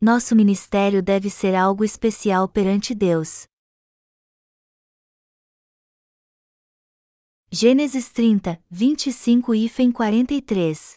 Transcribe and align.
nosso 0.00 0.36
ministério 0.36 1.02
deve 1.02 1.28
ser 1.28 1.56
algo 1.56 1.84
especial 1.84 2.48
perante 2.48 2.94
Deus. 2.94 3.46
Gênesis 7.50 8.12
30, 8.12 8.62
25 8.70 9.54
e 9.54 9.68
43 9.92 10.96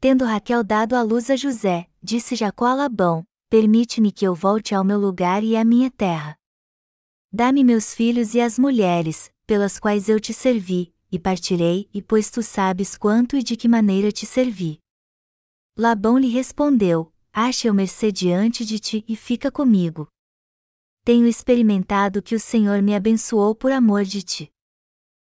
Tendo 0.00 0.24
Raquel 0.24 0.62
dado 0.62 0.94
à 0.94 1.02
luz 1.02 1.30
a 1.30 1.34
José, 1.34 1.90
disse 2.00 2.36
Jacó 2.36 2.66
a 2.66 2.74
Labão: 2.74 3.24
Permite-me 3.50 4.12
que 4.12 4.24
eu 4.24 4.34
volte 4.34 4.76
ao 4.76 4.84
meu 4.84 5.00
lugar 5.00 5.42
e 5.42 5.56
à 5.56 5.64
minha 5.64 5.90
terra. 5.90 6.38
Dá-me 7.32 7.64
meus 7.64 7.92
filhos 7.92 8.34
e 8.34 8.40
as 8.40 8.56
mulheres, 8.56 9.32
pelas 9.44 9.80
quais 9.80 10.08
eu 10.08 10.20
te 10.20 10.32
servi, 10.32 10.94
e 11.10 11.18
partirei, 11.18 11.88
e 11.92 12.00
pois 12.00 12.30
tu 12.30 12.40
sabes 12.42 12.96
quanto 12.96 13.36
e 13.36 13.42
de 13.42 13.56
que 13.56 13.66
maneira 13.66 14.12
te 14.12 14.24
servi. 14.24 14.80
Labão 15.80 16.18
lhe 16.18 16.26
respondeu: 16.26 17.12
Acha 17.32 17.68
eu 17.68 17.72
mercê 17.72 18.10
diante 18.10 18.64
de 18.64 18.80
ti 18.80 19.04
e 19.06 19.14
fica 19.14 19.48
comigo. 19.48 20.08
Tenho 21.04 21.24
experimentado 21.24 22.20
que 22.20 22.34
o 22.34 22.40
Senhor 22.40 22.82
me 22.82 22.96
abençoou 22.96 23.54
por 23.54 23.70
amor 23.70 24.02
de 24.02 24.20
ti. 24.20 24.52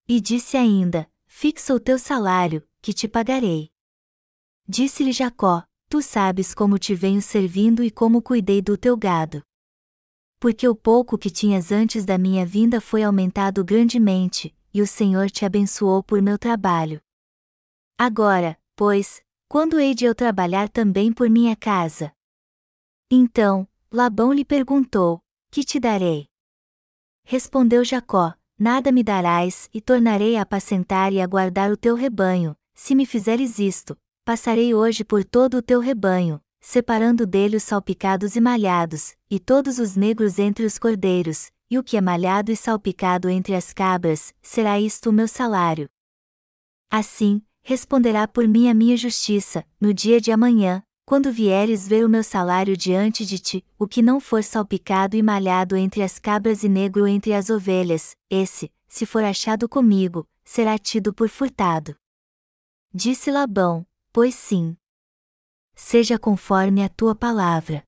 E 0.06 0.20
disse 0.20 0.56
ainda: 0.56 1.10
Fixa 1.26 1.74
o 1.74 1.80
teu 1.80 1.98
salário, 1.98 2.64
que 2.80 2.92
te 2.92 3.08
pagarei. 3.08 3.68
Disse-lhe 4.68 5.10
Jacó: 5.10 5.64
Tu 5.88 6.00
sabes 6.00 6.54
como 6.54 6.78
te 6.78 6.94
venho 6.94 7.20
servindo 7.20 7.82
e 7.82 7.90
como 7.90 8.22
cuidei 8.22 8.62
do 8.62 8.78
teu 8.78 8.96
gado. 8.96 9.42
Porque 10.38 10.68
o 10.68 10.76
pouco 10.76 11.18
que 11.18 11.30
tinhas 11.30 11.72
antes 11.72 12.04
da 12.04 12.16
minha 12.16 12.46
vinda 12.46 12.80
foi 12.80 13.02
aumentado 13.02 13.64
grandemente, 13.64 14.56
e 14.72 14.80
o 14.80 14.86
Senhor 14.86 15.28
te 15.30 15.44
abençoou 15.44 16.00
por 16.00 16.22
meu 16.22 16.38
trabalho. 16.38 17.00
Agora, 17.98 18.56
pois, 18.76 19.20
quando 19.48 19.80
hei 19.80 19.94
de 19.94 20.04
eu 20.04 20.14
trabalhar 20.14 20.68
também 20.68 21.10
por 21.10 21.30
minha 21.30 21.56
casa? 21.56 22.12
Então, 23.10 23.66
Labão 23.90 24.30
lhe 24.30 24.44
perguntou: 24.44 25.20
Que 25.50 25.64
te 25.64 25.80
darei? 25.80 26.28
Respondeu 27.24 27.82
Jacó: 27.82 28.34
Nada 28.58 28.92
me 28.92 29.02
darás, 29.02 29.70
e 29.72 29.80
tornarei 29.80 30.36
a 30.36 30.42
apacentar 30.42 31.14
e 31.14 31.20
a 31.20 31.26
guardar 31.26 31.72
o 31.72 31.76
teu 31.76 31.94
rebanho, 31.94 32.54
se 32.74 32.94
me 32.94 33.06
fizeres 33.06 33.58
isto, 33.58 33.96
passarei 34.22 34.74
hoje 34.74 35.02
por 35.02 35.24
todo 35.24 35.56
o 35.56 35.62
teu 35.62 35.80
rebanho, 35.80 36.40
separando 36.60 37.26
dele 37.26 37.56
os 37.56 37.62
salpicados 37.62 38.36
e 38.36 38.40
malhados, 38.40 39.16
e 39.30 39.40
todos 39.40 39.78
os 39.78 39.96
negros 39.96 40.38
entre 40.38 40.66
os 40.66 40.78
cordeiros, 40.78 41.50
e 41.70 41.78
o 41.78 41.82
que 41.82 41.96
é 41.96 42.00
malhado 42.02 42.52
e 42.52 42.56
salpicado 42.56 43.30
entre 43.30 43.54
as 43.54 43.72
cabras, 43.72 44.34
será 44.42 44.78
isto 44.78 45.08
o 45.08 45.12
meu 45.12 45.26
salário. 45.26 45.88
Assim, 46.90 47.42
responderá 47.68 48.26
por 48.26 48.48
mim 48.48 48.66
a 48.70 48.72
minha 48.72 48.96
justiça, 48.96 49.62
no 49.78 49.92
dia 49.92 50.22
de 50.22 50.32
amanhã, 50.32 50.82
quando 51.04 51.30
vieres 51.30 51.86
ver 51.86 52.02
o 52.02 52.08
meu 52.08 52.24
salário 52.24 52.74
diante 52.74 53.26
de 53.26 53.38
ti, 53.38 53.62
o 53.78 53.86
que 53.86 54.00
não 54.00 54.18
for 54.20 54.42
salpicado 54.42 55.16
e 55.16 55.22
malhado 55.22 55.76
entre 55.76 56.02
as 56.02 56.18
cabras 56.18 56.64
e 56.64 56.68
negro 56.68 57.06
entre 57.06 57.34
as 57.34 57.50
ovelhas, 57.50 58.16
esse, 58.30 58.72
se 58.88 59.04
for 59.04 59.22
achado 59.22 59.68
comigo, 59.68 60.26
será 60.42 60.78
tido 60.78 61.12
por 61.12 61.28
furtado. 61.28 61.94
Disse 62.90 63.30
Labão, 63.30 63.86
pois 64.14 64.34
sim. 64.34 64.74
Seja 65.74 66.18
conforme 66.18 66.82
a 66.82 66.88
tua 66.88 67.14
palavra. 67.14 67.84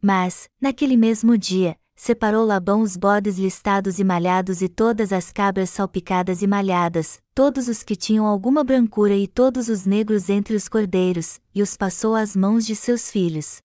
Mas, 0.00 0.48
naquele 0.58 0.96
mesmo 0.96 1.36
dia, 1.36 1.78
separou 1.98 2.46
Labão 2.46 2.80
os 2.80 2.96
bodes 2.96 3.38
listados 3.38 3.98
e 3.98 4.04
malhados 4.04 4.62
e 4.62 4.68
todas 4.68 5.12
as 5.12 5.32
cabras 5.32 5.68
salpicadas 5.68 6.42
e 6.42 6.46
malhadas, 6.46 7.20
todos 7.34 7.66
os 7.66 7.82
que 7.82 7.96
tinham 7.96 8.24
alguma 8.24 8.62
brancura 8.62 9.16
e 9.16 9.26
todos 9.26 9.68
os 9.68 9.84
negros 9.84 10.30
entre 10.30 10.54
os 10.54 10.68
cordeiros, 10.68 11.40
e 11.52 11.60
os 11.60 11.76
passou 11.76 12.14
às 12.14 12.36
mãos 12.36 12.64
de 12.64 12.76
seus 12.76 13.10
filhos. 13.10 13.60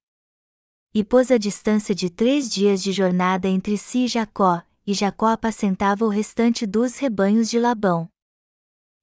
E 0.96 1.04
pôs 1.04 1.30
a 1.30 1.38
distância 1.38 1.94
de 1.94 2.10
três 2.10 2.50
dias 2.50 2.82
de 2.82 2.92
jornada 2.92 3.48
entre 3.48 3.78
si 3.78 4.06
e 4.06 4.08
Jacó, 4.08 4.64
e 4.86 4.96
Jacó 4.96 5.28
apacentava 5.28 6.04
o 6.04 6.10
restante 6.10 6.66
dos 6.66 6.98
rebanhos 6.98 7.52
de 7.52 7.60
Labão. 7.60 8.10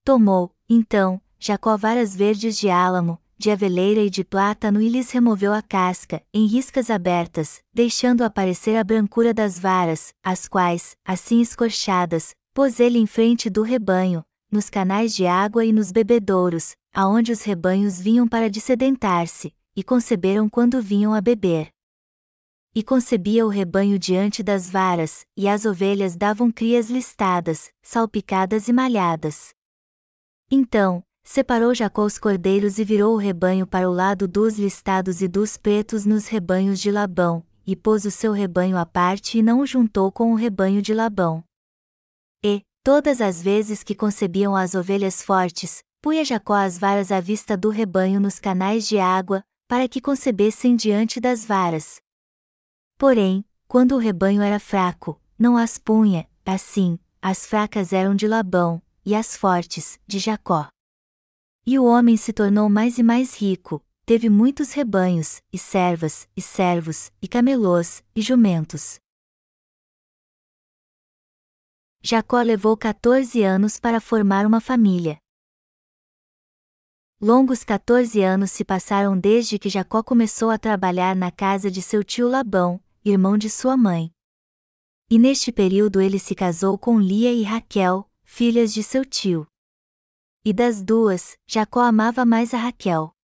Tomou, 0.05 0.53
então, 0.69 1.22
Jacó 1.38 1.76
varas 1.76 2.16
verdes 2.16 2.59
de 2.59 2.69
álamo, 2.69 3.16
de 3.41 3.51
aveleira 3.51 4.03
e 4.03 4.11
de 4.11 4.23
plátano 4.23 4.83
e 4.83 4.89
lhes 4.91 5.11
removeu 5.11 5.55
a 5.55 5.62
casca, 5.62 6.23
em 6.31 6.45
riscas 6.45 6.91
abertas, 6.91 7.62
deixando 7.73 8.21
aparecer 8.21 8.77
a 8.77 8.84
brancura 8.84 9.33
das 9.33 9.59
varas, 9.59 10.12
as 10.23 10.47
quais, 10.47 10.95
assim 11.03 11.41
escorchadas, 11.41 12.34
pôs 12.53 12.79
ele 12.79 12.99
em 12.99 13.06
frente 13.06 13.49
do 13.49 13.62
rebanho, 13.62 14.23
nos 14.53 14.69
canais 14.69 15.15
de 15.15 15.27
água 15.27 15.65
e 15.65 15.73
nos 15.73 15.91
bebedouros, 15.91 16.77
aonde 16.93 17.33
os 17.33 17.43
rebanhos 17.43 17.99
vinham 17.99 18.29
para 18.29 18.50
dessedentar-se, 18.50 19.55
e 19.75 19.83
conceberam 19.83 20.47
quando 20.47 20.83
vinham 20.83 21.15
a 21.15 21.21
beber. 21.23 21.71
E 22.75 22.83
concebia 22.83 23.47
o 23.47 23.49
rebanho 23.49 23.99
diante 23.99 24.43
das 24.43 24.69
varas, 24.69 25.25
e 25.34 25.49
as 25.49 25.65
ovelhas 25.65 26.15
davam 26.15 26.53
crias 26.53 26.91
listadas, 26.91 27.73
salpicadas 27.81 28.69
e 28.69 28.73
malhadas. 28.75 29.55
Então, 30.50 31.03
Separou 31.22 31.75
Jacó 31.75 32.04
os 32.04 32.19
cordeiros 32.19 32.78
e 32.78 32.84
virou 32.84 33.14
o 33.14 33.19
rebanho 33.19 33.66
para 33.66 33.88
o 33.88 33.92
lado 33.92 34.26
dos 34.26 34.58
listados 34.58 35.20
e 35.20 35.28
dos 35.28 35.56
pretos 35.56 36.04
nos 36.04 36.26
rebanhos 36.26 36.81
de 36.81 36.91
Labão, 36.91 37.44
e 37.66 37.76
pôs 37.76 38.04
o 38.04 38.10
seu 38.10 38.32
rebanho 38.32 38.76
à 38.76 38.84
parte 38.84 39.38
e 39.38 39.42
não 39.42 39.60
o 39.60 39.66
juntou 39.66 40.10
com 40.10 40.32
o 40.32 40.34
rebanho 40.34 40.82
de 40.82 40.92
Labão. 40.92 41.44
E, 42.42 42.62
todas 42.82 43.20
as 43.20 43.41
vezes 43.41 43.82
que 43.82 43.94
concebiam 43.94 44.56
as 44.56 44.75
ovelhas 44.75 45.22
fortes, 45.22 45.82
punha 46.03 46.25
Jacó 46.25 46.54
as 46.54 46.78
varas 46.78 47.12
à 47.12 47.20
vista 47.20 47.56
do 47.56 47.69
rebanho 47.69 48.19
nos 48.19 48.38
canais 48.38 48.88
de 48.88 48.98
água, 48.98 49.42
para 49.69 49.87
que 49.87 50.00
concebessem 50.00 50.75
diante 50.75 51.20
das 51.20 51.44
varas. 51.44 52.00
Porém, 52.98 53.44
quando 53.69 53.94
o 53.94 53.98
rebanho 53.98 54.42
era 54.42 54.58
fraco, 54.58 55.20
não 55.38 55.56
as 55.56 55.78
punha, 55.78 56.28
assim, 56.44 56.98
as 57.22 57.47
fracas 57.47 57.92
eram 57.92 58.16
de 58.16 58.26
Labão, 58.26 58.82
e 59.04 59.14
as 59.14 59.37
fortes, 59.37 60.00
de 60.06 60.19
Jacó. 60.19 60.66
E 61.72 61.78
o 61.78 61.84
homem 61.84 62.16
se 62.16 62.32
tornou 62.32 62.69
mais 62.69 62.98
e 62.98 63.03
mais 63.04 63.41
rico, 63.41 63.81
teve 64.04 64.28
muitos 64.28 64.72
rebanhos, 64.72 65.41
e 65.53 65.56
servas, 65.56 66.28
e 66.36 66.42
servos, 66.42 67.12
e 67.22 67.28
camelôs, 67.28 68.03
e 68.12 68.20
jumentos. 68.20 68.98
Jacó 72.03 72.42
levou 72.42 72.76
14 72.76 73.44
anos 73.44 73.78
para 73.78 74.00
formar 74.00 74.47
uma 74.47 74.60
família. 74.60 75.16
Longos 77.20 77.62
14 77.62 78.20
anos 78.20 78.50
se 78.50 78.64
passaram 78.64 79.16
desde 79.16 79.56
que 79.56 79.69
Jacó 79.69 80.02
começou 80.02 80.50
a 80.50 80.58
trabalhar 80.58 81.14
na 81.14 81.31
casa 81.31 81.70
de 81.70 81.81
seu 81.81 82.02
tio 82.02 82.26
Labão, 82.26 82.82
irmão 83.04 83.38
de 83.38 83.48
sua 83.48 83.76
mãe. 83.76 84.10
E 85.08 85.20
neste 85.20 85.52
período 85.52 86.00
ele 86.00 86.19
se 86.19 86.34
casou 86.34 86.76
com 86.76 86.98
Lia 86.98 87.32
e 87.32 87.44
Raquel, 87.44 88.10
filhas 88.25 88.75
de 88.75 88.82
seu 88.82 89.04
tio. 89.04 89.47
E 90.43 90.55
das 90.55 90.83
duas, 90.83 91.37
Jacó 91.47 91.81
amava 91.81 92.25
mais 92.25 92.55
a 92.55 92.59
Raquel. 92.59 93.15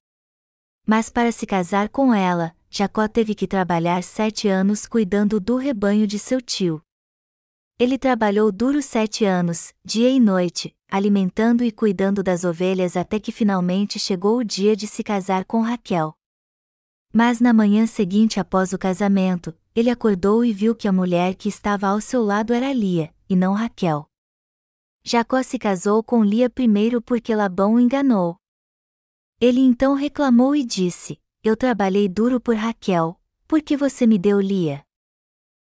Mas 0.87 1.09
para 1.09 1.33
se 1.33 1.47
casar 1.47 1.89
com 1.89 2.13
ela, 2.13 2.55
Jacó 2.69 3.09
teve 3.09 3.35
que 3.35 3.47
trabalhar 3.47 4.03
sete 4.03 4.49
anos 4.49 4.87
cuidando 4.87 5.41
do 5.41 5.57
rebanho 5.57 6.07
de 6.07 6.19
seu 6.19 6.43
tio. 6.43 6.83
Ele 7.79 7.97
trabalhou 7.97 8.53
duros 8.53 8.85
sete 8.85 9.25
anos, 9.25 9.73
dia 9.83 10.11
e 10.11 10.21
noite, 10.21 10.77
alimentando 10.91 11.65
e 11.65 11.73
cuidando 11.73 12.23
das 12.23 12.45
ovelhas 12.45 12.99
até 12.99 13.19
que 13.19 13.33
finalmente 13.33 13.99
chegou 13.99 14.39
o 14.39 14.45
dia 14.45 14.77
de 14.77 14.87
se 14.87 15.03
casar 15.03 15.47
com 15.47 15.63
Raquel. 15.63 16.15
Mas 17.15 17.41
na 17.41 17.55
manhã 17.55 17.87
seguinte 17.87 18.39
após 18.39 18.75
o 18.75 18.79
casamento, 18.79 19.55
ele 19.75 19.89
acordou 19.89 20.45
e 20.45 20.53
viu 20.53 20.75
que 20.75 20.87
a 20.87 20.93
mulher 20.93 21.35
que 21.35 21.49
estava 21.49 21.87
ao 21.87 22.01
seu 22.01 22.23
lado 22.23 22.53
era 22.53 22.73
Lia, 22.75 23.11
e 23.27 23.35
não 23.35 23.55
Raquel. 23.55 24.07
Jacó 25.09 25.41
se 25.41 25.57
casou 25.57 26.03
com 26.03 26.25
Lia 26.25 26.51
primeiro 26.51 27.01
porque 27.01 27.33
Labão 27.33 27.75
o 27.75 27.79
enganou. 27.79 28.39
Ele 29.41 29.61
então 29.61 29.95
reclamou 29.95 30.57
e 30.57 30.65
disse: 30.65 31.21
Eu 31.45 31.57
trabalhei 31.57 32.09
duro 32.09 32.41
por 32.41 32.57
Raquel, 32.57 33.17
por 33.47 33.63
que 33.63 33.77
você 33.77 34.05
me 34.05 34.19
deu 34.19 34.41
Lia? 34.41 34.83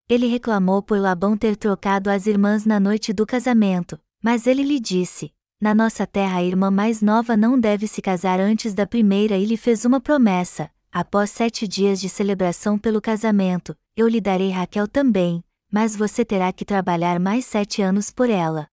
Ele 0.07 0.27
reclamou 0.27 0.83
por 0.83 0.99
Labão 0.99 1.35
ter 1.35 1.57
trocado 1.57 2.11
as 2.11 2.27
irmãs 2.27 2.63
na 2.63 2.79
noite 2.79 3.11
do 3.11 3.25
casamento, 3.25 3.99
mas 4.21 4.45
ele 4.45 4.61
lhe 4.61 4.79
disse: 4.79 5.33
Na 5.59 5.73
nossa 5.73 6.05
terra 6.05 6.37
a 6.37 6.43
irmã 6.43 6.69
mais 6.69 7.01
nova 7.01 7.35
não 7.35 7.59
deve 7.59 7.87
se 7.87 8.03
casar 8.03 8.39
antes 8.39 8.75
da 8.75 8.85
primeira 8.85 9.35
e 9.35 9.45
lhe 9.45 9.57
fez 9.57 9.83
uma 9.83 9.99
promessa: 9.99 10.69
após 10.91 11.31
sete 11.31 11.67
dias 11.67 11.99
de 11.99 12.07
celebração 12.07 12.77
pelo 12.77 13.01
casamento, 13.01 13.75
eu 13.97 14.07
lhe 14.07 14.21
darei 14.21 14.51
Raquel 14.51 14.87
também, 14.87 15.43
mas 15.71 15.95
você 15.95 16.23
terá 16.23 16.53
que 16.53 16.63
trabalhar 16.63 17.19
mais 17.19 17.47
sete 17.47 17.81
anos 17.81 18.11
por 18.11 18.29
ela. 18.29 18.71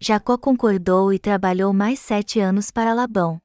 Jacó 0.00 0.38
concordou 0.38 1.12
e 1.12 1.18
trabalhou 1.18 1.72
mais 1.72 1.98
sete 1.98 2.38
anos 2.38 2.70
para 2.70 2.94
Labão. 2.94 3.40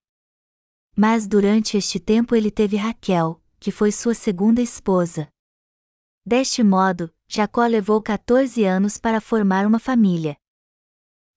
Mas 0.96 1.28
durante 1.28 1.78
este 1.78 2.00
tempo 2.00 2.36
ele 2.36 2.52
teve 2.52 2.78
Raquel, 2.78 3.42
que 3.60 3.72
foi 3.72 3.92
sua 3.92 4.14
segunda 4.14 4.62
esposa. 4.62 5.28
Deste 6.24 6.64
modo, 6.64 7.12
Jacó 7.28 7.66
levou 7.66 8.02
14 8.02 8.64
anos 8.64 9.00
para 9.00 9.20
formar 9.20 9.66
uma 9.66 9.80
família. 9.80 10.38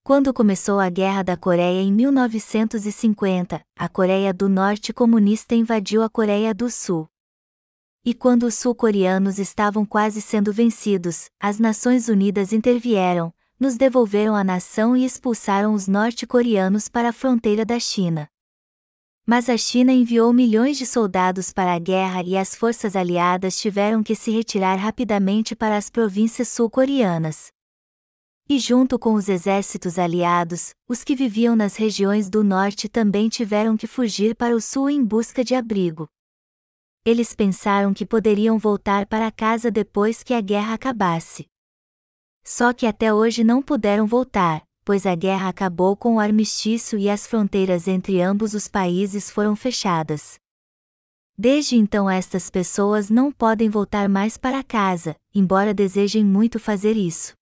Quando 0.03 0.33
começou 0.33 0.79
a 0.79 0.89
Guerra 0.89 1.23
da 1.23 1.35
Coreia 1.35 1.81
em 1.81 1.91
1950, 1.91 3.61
a 3.75 3.89
Coreia 3.89 4.31
do 4.31 4.47
Norte 4.47 4.93
comunista 4.93 5.55
invadiu 5.55 6.03
a 6.03 6.09
Coreia 6.09 6.53
do 6.53 6.69
Sul. 6.69 7.09
E 8.05 8.13
quando 8.13 8.43
os 8.43 8.53
sul-coreanos 8.53 9.39
estavam 9.39 9.85
quase 9.85 10.21
sendo 10.21 10.53
vencidos, 10.53 11.29
as 11.39 11.59
Nações 11.59 12.07
Unidas 12.07 12.53
intervieram, 12.53 13.33
nos 13.59 13.75
devolveram 13.75 14.35
a 14.35 14.43
nação 14.43 14.95
e 14.95 15.03
expulsaram 15.03 15.73
os 15.73 15.87
norte-coreanos 15.87 16.87
para 16.87 17.09
a 17.09 17.13
fronteira 17.13 17.65
da 17.65 17.79
China. 17.79 18.29
Mas 19.25 19.49
a 19.49 19.57
China 19.57 19.91
enviou 19.91 20.31
milhões 20.31 20.77
de 20.77 20.85
soldados 20.85 21.51
para 21.51 21.73
a 21.73 21.79
guerra 21.79 22.23
e 22.23 22.37
as 22.37 22.55
forças 22.55 22.95
aliadas 22.95 23.59
tiveram 23.59 24.01
que 24.01 24.15
se 24.15 24.31
retirar 24.31 24.75
rapidamente 24.75 25.55
para 25.55 25.75
as 25.75 25.89
províncias 25.89 26.47
sul-coreanas. 26.47 27.51
E 28.47 28.57
junto 28.59 28.97
com 28.97 29.13
os 29.13 29.27
exércitos 29.27 29.99
aliados, 29.99 30.73
os 30.87 31.03
que 31.03 31.15
viviam 31.15 31.55
nas 31.55 31.75
regiões 31.75 32.29
do 32.29 32.43
norte 32.43 32.87
também 32.87 33.27
tiveram 33.27 33.75
que 33.75 33.87
fugir 33.87 34.33
para 34.35 34.55
o 34.55 34.61
sul 34.61 34.89
em 34.89 35.03
busca 35.03 35.43
de 35.43 35.53
abrigo. 35.53 36.07
Eles 37.03 37.35
pensaram 37.35 37.93
que 37.93 38.05
poderiam 38.05 38.57
voltar 38.57 39.05
para 39.05 39.31
casa 39.31 39.69
depois 39.69 40.23
que 40.23 40.33
a 40.33 40.39
guerra 40.39 40.75
acabasse. 40.75 41.45
Só 42.49 42.71
que 42.71 42.85
até 42.85 43.13
hoje 43.13 43.43
não 43.43 43.61
puderam 43.61 44.07
voltar, 44.07 44.63
pois 44.85 45.05
a 45.05 45.13
guerra 45.13 45.49
acabou 45.49 45.97
com 45.97 46.15
o 46.15 46.19
armistício 46.19 46.97
e 46.97 47.09
as 47.09 47.27
fronteiras 47.27 47.89
entre 47.89 48.21
ambos 48.21 48.53
os 48.53 48.69
países 48.69 49.29
foram 49.29 49.53
fechadas. 49.53 50.39
Desde 51.37 51.75
então 51.75 52.09
estas 52.09 52.49
pessoas 52.49 53.09
não 53.09 53.33
podem 53.33 53.67
voltar 53.67 54.07
mais 54.07 54.37
para 54.37 54.63
casa, 54.63 55.13
embora 55.35 55.73
desejem 55.73 56.23
muito 56.23 56.57
fazer 56.57 56.95
isso. 56.95 57.33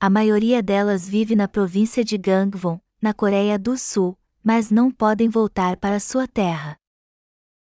A 0.00 0.08
maioria 0.08 0.62
delas 0.62 1.06
vive 1.06 1.36
na 1.36 1.46
província 1.46 2.02
de 2.02 2.16
Gangwon, 2.16 2.80
na 3.02 3.12
Coreia 3.12 3.58
do 3.58 3.76
Sul, 3.76 4.16
mas 4.42 4.70
não 4.70 4.90
podem 4.90 5.28
voltar 5.28 5.76
para 5.76 6.00
sua 6.00 6.26
terra. 6.26 6.78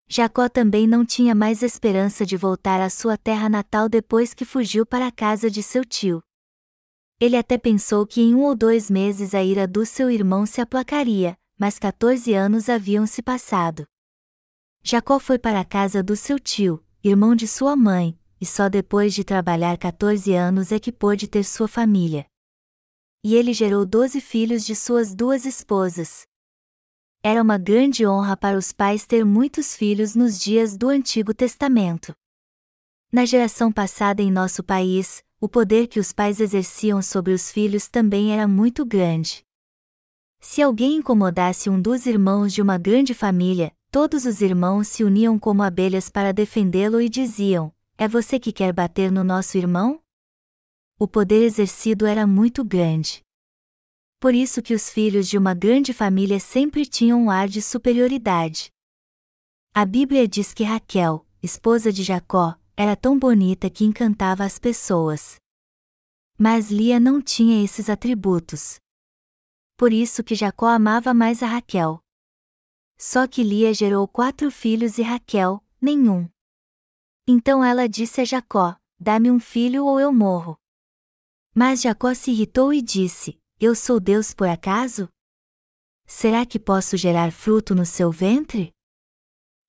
Jacó 0.07 0.49
também 0.49 0.87
não 0.87 1.05
tinha 1.05 1.35
mais 1.35 1.61
esperança 1.61 2.25
de 2.25 2.37
voltar 2.37 2.81
à 2.81 2.89
sua 2.89 3.19
terra 3.19 3.49
natal 3.49 3.89
depois 3.89 4.33
que 4.33 4.45
fugiu 4.45 4.87
para 4.87 5.09
a 5.09 5.13
casa 5.13 5.51
de 5.51 5.61
seu 5.61 5.85
tio. 5.85 6.23
Ele 7.19 7.37
até 7.37 7.57
pensou 7.57 8.07
que 8.07 8.21
em 8.21 8.35
um 8.35 8.43
ou 8.43 8.55
dois 8.55 8.91
meses 8.91 9.35
a 9.35 9.43
ira 9.43 9.67
do 9.67 9.87
seu 9.87 10.11
irmão 10.11 10.45
se 10.45 10.61
aplacaria, 10.61 11.37
mas 11.59 11.79
14 11.79 12.35
anos 12.35 12.69
haviam 12.69 13.07
se 13.07 13.23
passado. 13.23 13.87
Jacó 14.83 15.19
foi 15.19 15.39
para 15.39 15.61
a 15.61 15.65
casa 15.65 16.03
do 16.03 16.15
seu 16.15 16.39
tio, 16.39 16.85
irmão 17.03 17.35
de 17.35 17.49
sua 17.49 17.75
mãe, 17.75 18.19
e 18.39 18.45
só 18.45 18.69
depois 18.69 19.15
de 19.15 19.25
trabalhar 19.25 19.79
14 19.79 20.35
anos 20.35 20.71
é 20.71 20.79
que 20.79 20.93
pôde 20.93 21.27
ter 21.27 21.43
sua 21.43 21.67
família. 21.67 22.27
E 23.25 23.35
ele 23.35 23.55
gerou 23.55 23.87
doze 23.87 24.21
filhos 24.21 24.65
de 24.65 24.77
suas 24.77 25.15
duas 25.15 25.47
esposas. 25.47 26.27
Era 27.23 27.43
uma 27.43 27.57
grande 27.57 28.07
honra 28.07 28.37
para 28.37 28.59
os 28.59 28.73
pais 28.73 29.07
ter 29.07 29.25
muitos 29.25 29.75
filhos 29.75 30.15
nos 30.15 30.39
dias 30.39 30.77
do 30.77 30.91
Antigo 30.91 31.33
Testamento. 31.33 32.15
Na 33.11 33.25
geração 33.25 33.73
passada 33.73 34.21
em 34.23 34.31
nosso 34.31 34.63
país, 34.63 35.25
o 35.47 35.49
poder 35.49 35.87
que 35.87 36.01
os 36.01 36.13
pais 36.13 36.41
exerciam 36.41 37.01
sobre 37.01 37.33
os 37.33 37.53
filhos 37.53 37.87
também 37.87 38.33
era 38.33 38.49
muito 38.49 38.85
grande. 38.85 39.45
Se 40.41 40.61
alguém 40.61 40.97
incomodasse 40.97 41.71
um 41.71 41.81
dos 41.81 42.05
irmãos 42.05 42.53
de 42.53 42.61
uma 42.61 42.77
grande 42.77 43.15
família, 43.15 43.73
todos 43.93 44.25
os 44.25 44.41
irmãos 44.41 44.89
se 44.89 45.05
uniam 45.05 45.39
como 45.39 45.63
abelhas 45.63 46.11
para 46.11 46.33
defendê-lo 46.33 47.01
e 47.01 47.09
diziam: 47.09 47.73
é 47.97 48.09
você 48.09 48.41
que 48.41 48.51
quer 48.51 48.73
bater 48.73 49.13
no 49.13 49.23
nosso 49.23 49.57
irmão? 49.57 50.03
O 50.99 51.07
poder 51.07 51.45
exercido 51.45 52.07
era 52.07 52.27
muito 52.27 52.65
grande. 52.65 53.23
Por 54.19 54.35
isso 54.35 54.61
que 54.61 54.75
os 54.75 54.91
filhos 54.91 55.29
de 55.29 55.39
uma 55.39 55.55
grande 55.55 55.93
família 55.93 56.41
sempre 56.41 56.85
tinham 56.85 57.23
um 57.23 57.31
ar 57.31 57.47
de 57.47 57.63
superioridade. 57.63 58.73
A 59.73 59.85
Bíblia 59.85 60.27
diz 60.27 60.53
que 60.53 60.65
Raquel, 60.65 61.25
esposa 61.41 61.93
de 61.93 62.03
Jacó, 62.03 62.59
era 62.77 62.95
tão 62.95 63.19
bonita 63.19 63.71
que 63.71 63.85
encantava 63.85 64.45
as 64.45 64.59
pessoas. 64.59 65.37
Mas 66.39 66.71
Lia 66.71 67.01
não 67.01 67.23
tinha 67.23 67.65
esses 67.65 67.89
atributos. 67.89 68.79
Por 69.79 69.93
isso 69.93 70.23
que 70.23 70.35
Jacó 70.35 70.67
amava 70.67 71.15
mais 71.15 71.43
a 71.43 71.47
Raquel. 71.47 72.01
Só 72.99 73.27
que 73.27 73.43
Lia 73.43 73.73
gerou 73.73 74.07
quatro 74.07 74.51
filhos 74.51 74.99
e 74.99 75.03
Raquel, 75.03 75.65
nenhum. 75.81 76.29
Então 77.27 77.65
ela 77.65 77.89
disse 77.89 78.21
a 78.21 78.25
Jacó: 78.25 78.77
Dá-me 79.01 79.31
um 79.31 79.41
filho 79.41 79.87
ou 79.87 79.99
eu 79.99 80.13
morro. 80.13 80.59
Mas 81.55 81.81
Jacó 81.81 82.13
se 82.13 82.31
irritou 82.31 82.73
e 82.73 82.83
disse: 82.83 83.41
Eu 83.59 83.75
sou 83.75 83.99
Deus 83.99 84.35
por 84.35 84.49
acaso? 84.49 85.09
Será 86.07 86.45
que 86.45 86.59
posso 86.59 86.97
gerar 86.97 87.33
fruto 87.33 87.75
no 87.75 87.87
seu 87.87 88.13
ventre? 88.13 88.76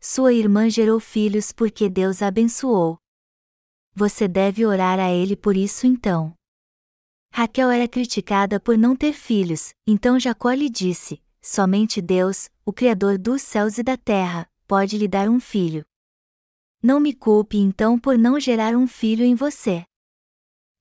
Sua 0.09 0.31
irmã 0.31 0.69
gerou 0.69 1.01
filhos 1.01 1.51
porque 1.51 1.89
Deus 1.89 2.21
a 2.21 2.27
abençoou. 2.27 2.97
Você 3.93 4.25
deve 4.25 4.65
orar 4.65 5.01
a 5.01 5.11
ele 5.11 5.35
por 5.35 5.57
isso 5.57 5.85
então. 5.85 6.33
Raquel 7.33 7.69
era 7.69 7.89
criticada 7.89 8.57
por 8.57 8.77
não 8.77 8.95
ter 8.95 9.11
filhos, 9.11 9.73
então 9.85 10.17
Jacó 10.17 10.49
lhe 10.53 10.69
disse: 10.69 11.21
Somente 11.41 12.01
Deus, 12.01 12.49
o 12.65 12.71
Criador 12.71 13.17
dos 13.17 13.41
céus 13.41 13.77
e 13.77 13.83
da 13.83 13.97
terra, 13.97 14.49
pode 14.65 14.97
lhe 14.97 15.09
dar 15.09 15.27
um 15.27 15.41
filho. 15.41 15.83
Não 16.81 17.01
me 17.01 17.11
culpe 17.11 17.57
então 17.57 17.99
por 17.99 18.17
não 18.17 18.39
gerar 18.39 18.77
um 18.77 18.87
filho 18.87 19.25
em 19.25 19.35
você. 19.35 19.83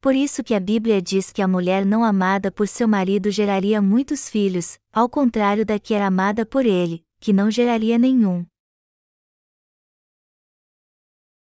Por 0.01 0.15
isso 0.15 0.45
que 0.45 0.55
a 0.55 0.61
Bíblia 0.61 1.03
diz 1.03 1.33
que 1.33 1.43
a 1.43 1.49
mulher 1.49 1.85
não 1.85 2.05
amada 2.05 2.53
por 2.53 2.69
seu 2.69 2.87
marido 2.87 3.29
geraria 3.33 3.83
muitos 3.83 4.29
filhos, 4.29 4.79
ao 4.93 5.09
contrário 5.09 5.67
da 5.67 5.81
que 5.81 5.95
era 5.95 6.07
amada 6.07 6.47
por 6.47 6.65
ele, 6.65 7.05
que 7.19 7.33
não 7.33 7.51
geraria 7.51 7.99
nenhum. 7.99 8.47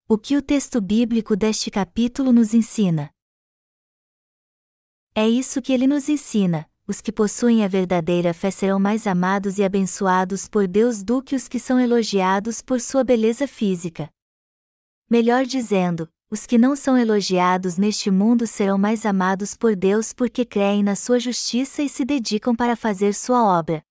O 0.05 0.17
que 0.17 0.35
o 0.35 0.41
texto 0.41 0.81
bíblico 0.81 1.33
deste 1.33 1.71
capítulo 1.71 2.33
nos 2.33 2.53
ensina? 2.53 3.09
É 5.15 5.29
isso 5.29 5.61
que 5.61 5.71
ele 5.71 5.87
nos 5.87 6.09
ensina: 6.09 6.69
os 6.85 6.99
que 6.99 7.09
possuem 7.09 7.63
a 7.63 7.69
verdadeira 7.69 8.33
fé 8.33 8.51
serão 8.51 8.77
mais 8.77 9.07
amados 9.07 9.57
e 9.59 9.63
abençoados 9.63 10.49
por 10.49 10.67
Deus 10.67 11.01
do 11.03 11.23
que 11.23 11.37
os 11.37 11.47
que 11.47 11.57
são 11.57 11.79
elogiados 11.79 12.61
por 12.61 12.81
sua 12.81 13.01
beleza 13.01 13.47
física. 13.47 14.09
Melhor 15.09 15.45
dizendo, 15.45 16.09
os 16.29 16.45
que 16.45 16.57
não 16.57 16.75
são 16.75 16.97
elogiados 16.97 17.77
neste 17.77 18.11
mundo 18.11 18.45
serão 18.45 18.77
mais 18.77 19.05
amados 19.05 19.55
por 19.55 19.73
Deus 19.73 20.11
porque 20.11 20.43
creem 20.43 20.83
na 20.83 20.97
sua 20.97 21.17
justiça 21.17 21.81
e 21.81 21.87
se 21.87 22.03
dedicam 22.03 22.53
para 22.53 22.75
fazer 22.75 23.13
sua 23.13 23.41
obra. 23.41 23.81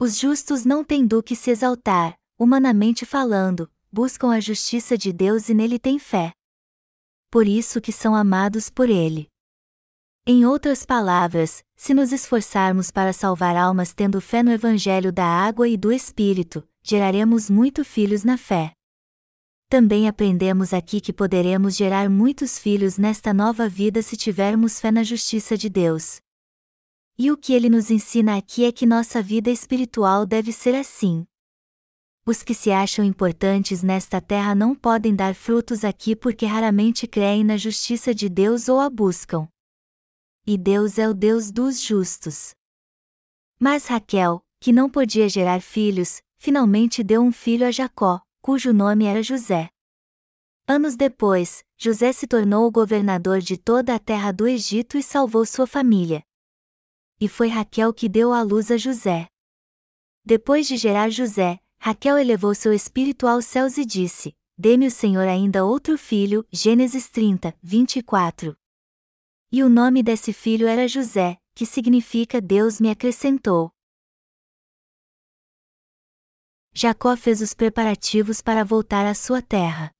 Os 0.00 0.18
justos 0.18 0.64
não 0.64 0.82
têm 0.82 1.06
do 1.06 1.22
que 1.22 1.36
se 1.36 1.48
exaltar, 1.48 2.18
humanamente 2.36 3.06
falando, 3.06 3.70
buscam 3.92 4.32
a 4.32 4.40
justiça 4.40 4.96
de 4.96 5.12
Deus 5.12 5.50
e 5.50 5.54
nele 5.54 5.78
têm 5.78 5.98
fé. 5.98 6.32
Por 7.30 7.46
isso 7.46 7.80
que 7.80 7.92
são 7.92 8.14
amados 8.14 8.70
por 8.70 8.88
ele. 8.88 9.28
Em 10.26 10.46
outras 10.46 10.86
palavras, 10.86 11.64
se 11.76 11.92
nos 11.92 12.12
esforçarmos 12.12 12.90
para 12.90 13.12
salvar 13.12 13.56
almas 13.56 13.92
tendo 13.92 14.20
fé 14.20 14.42
no 14.42 14.50
Evangelho 14.50 15.12
da 15.12 15.26
água 15.26 15.68
e 15.68 15.76
do 15.76 15.92
Espírito, 15.92 16.66
geraremos 16.82 17.50
muito 17.50 17.84
filhos 17.84 18.24
na 18.24 18.38
fé. 18.38 18.72
Também 19.68 20.06
aprendemos 20.06 20.72
aqui 20.72 21.00
que 21.00 21.12
poderemos 21.12 21.74
gerar 21.74 22.08
muitos 22.08 22.58
filhos 22.58 22.98
nesta 22.98 23.34
nova 23.34 23.68
vida 23.68 24.00
se 24.00 24.16
tivermos 24.16 24.80
fé 24.80 24.90
na 24.90 25.02
justiça 25.02 25.56
de 25.56 25.68
Deus. 25.68 26.20
E 27.18 27.30
o 27.30 27.36
que 27.36 27.52
ele 27.52 27.68
nos 27.68 27.90
ensina 27.90 28.36
aqui 28.36 28.64
é 28.64 28.72
que 28.72 28.86
nossa 28.86 29.22
vida 29.22 29.50
espiritual 29.50 30.24
deve 30.24 30.52
ser 30.52 30.74
assim. 30.74 31.26
Os 32.24 32.44
que 32.44 32.54
se 32.54 32.70
acham 32.70 33.04
importantes 33.04 33.82
nesta 33.82 34.20
terra 34.20 34.54
não 34.54 34.76
podem 34.76 35.14
dar 35.14 35.34
frutos 35.34 35.84
aqui 35.84 36.14
porque 36.14 36.46
raramente 36.46 37.08
creem 37.08 37.42
na 37.42 37.56
justiça 37.56 38.14
de 38.14 38.28
Deus 38.28 38.68
ou 38.68 38.78
a 38.78 38.88
buscam. 38.88 39.48
E 40.46 40.56
Deus 40.56 40.98
é 40.98 41.08
o 41.08 41.14
Deus 41.14 41.50
dos 41.50 41.80
justos. 41.80 42.54
Mas 43.58 43.86
Raquel, 43.86 44.40
que 44.60 44.72
não 44.72 44.88
podia 44.88 45.28
gerar 45.28 45.60
filhos, 45.60 46.22
finalmente 46.36 47.02
deu 47.02 47.20
um 47.22 47.32
filho 47.32 47.66
a 47.66 47.72
Jacó, 47.72 48.20
cujo 48.40 48.72
nome 48.72 49.04
era 49.04 49.22
José. 49.22 49.68
Anos 50.66 50.94
depois, 50.94 51.64
José 51.76 52.12
se 52.12 52.28
tornou 52.28 52.68
o 52.68 52.70
governador 52.70 53.40
de 53.40 53.56
toda 53.56 53.96
a 53.96 53.98
terra 53.98 54.30
do 54.30 54.46
Egito 54.46 54.96
e 54.96 55.02
salvou 55.02 55.44
sua 55.44 55.66
família. 55.66 56.22
E 57.20 57.28
foi 57.28 57.48
Raquel 57.48 57.92
que 57.92 58.08
deu 58.08 58.32
à 58.32 58.42
luz 58.42 58.70
a 58.70 58.76
José. 58.76 59.26
Depois 60.24 60.68
de 60.68 60.76
gerar 60.76 61.10
José, 61.10 61.58
Raquel 61.84 62.16
elevou 62.16 62.54
seu 62.54 62.72
espírito 62.72 63.26
aos 63.26 63.44
céus 63.44 63.76
e 63.76 63.84
disse: 63.84 64.36
Dê-me 64.56 64.86
o 64.86 64.90
Senhor 64.90 65.26
ainda 65.26 65.64
outro 65.64 65.98
filho. 65.98 66.46
Gênesis 66.48 67.08
30, 67.08 67.58
24. 67.60 68.56
E 69.50 69.64
o 69.64 69.68
nome 69.68 70.00
desse 70.00 70.32
filho 70.32 70.68
era 70.68 70.86
José, 70.86 71.38
que 71.56 71.66
significa 71.66 72.40
Deus 72.40 72.80
me 72.80 72.88
acrescentou. 72.88 73.72
Jacó 76.72 77.16
fez 77.16 77.40
os 77.40 77.52
preparativos 77.52 78.40
para 78.40 78.64
voltar 78.64 79.04
à 79.04 79.12
sua 79.12 79.42
terra. 79.42 79.90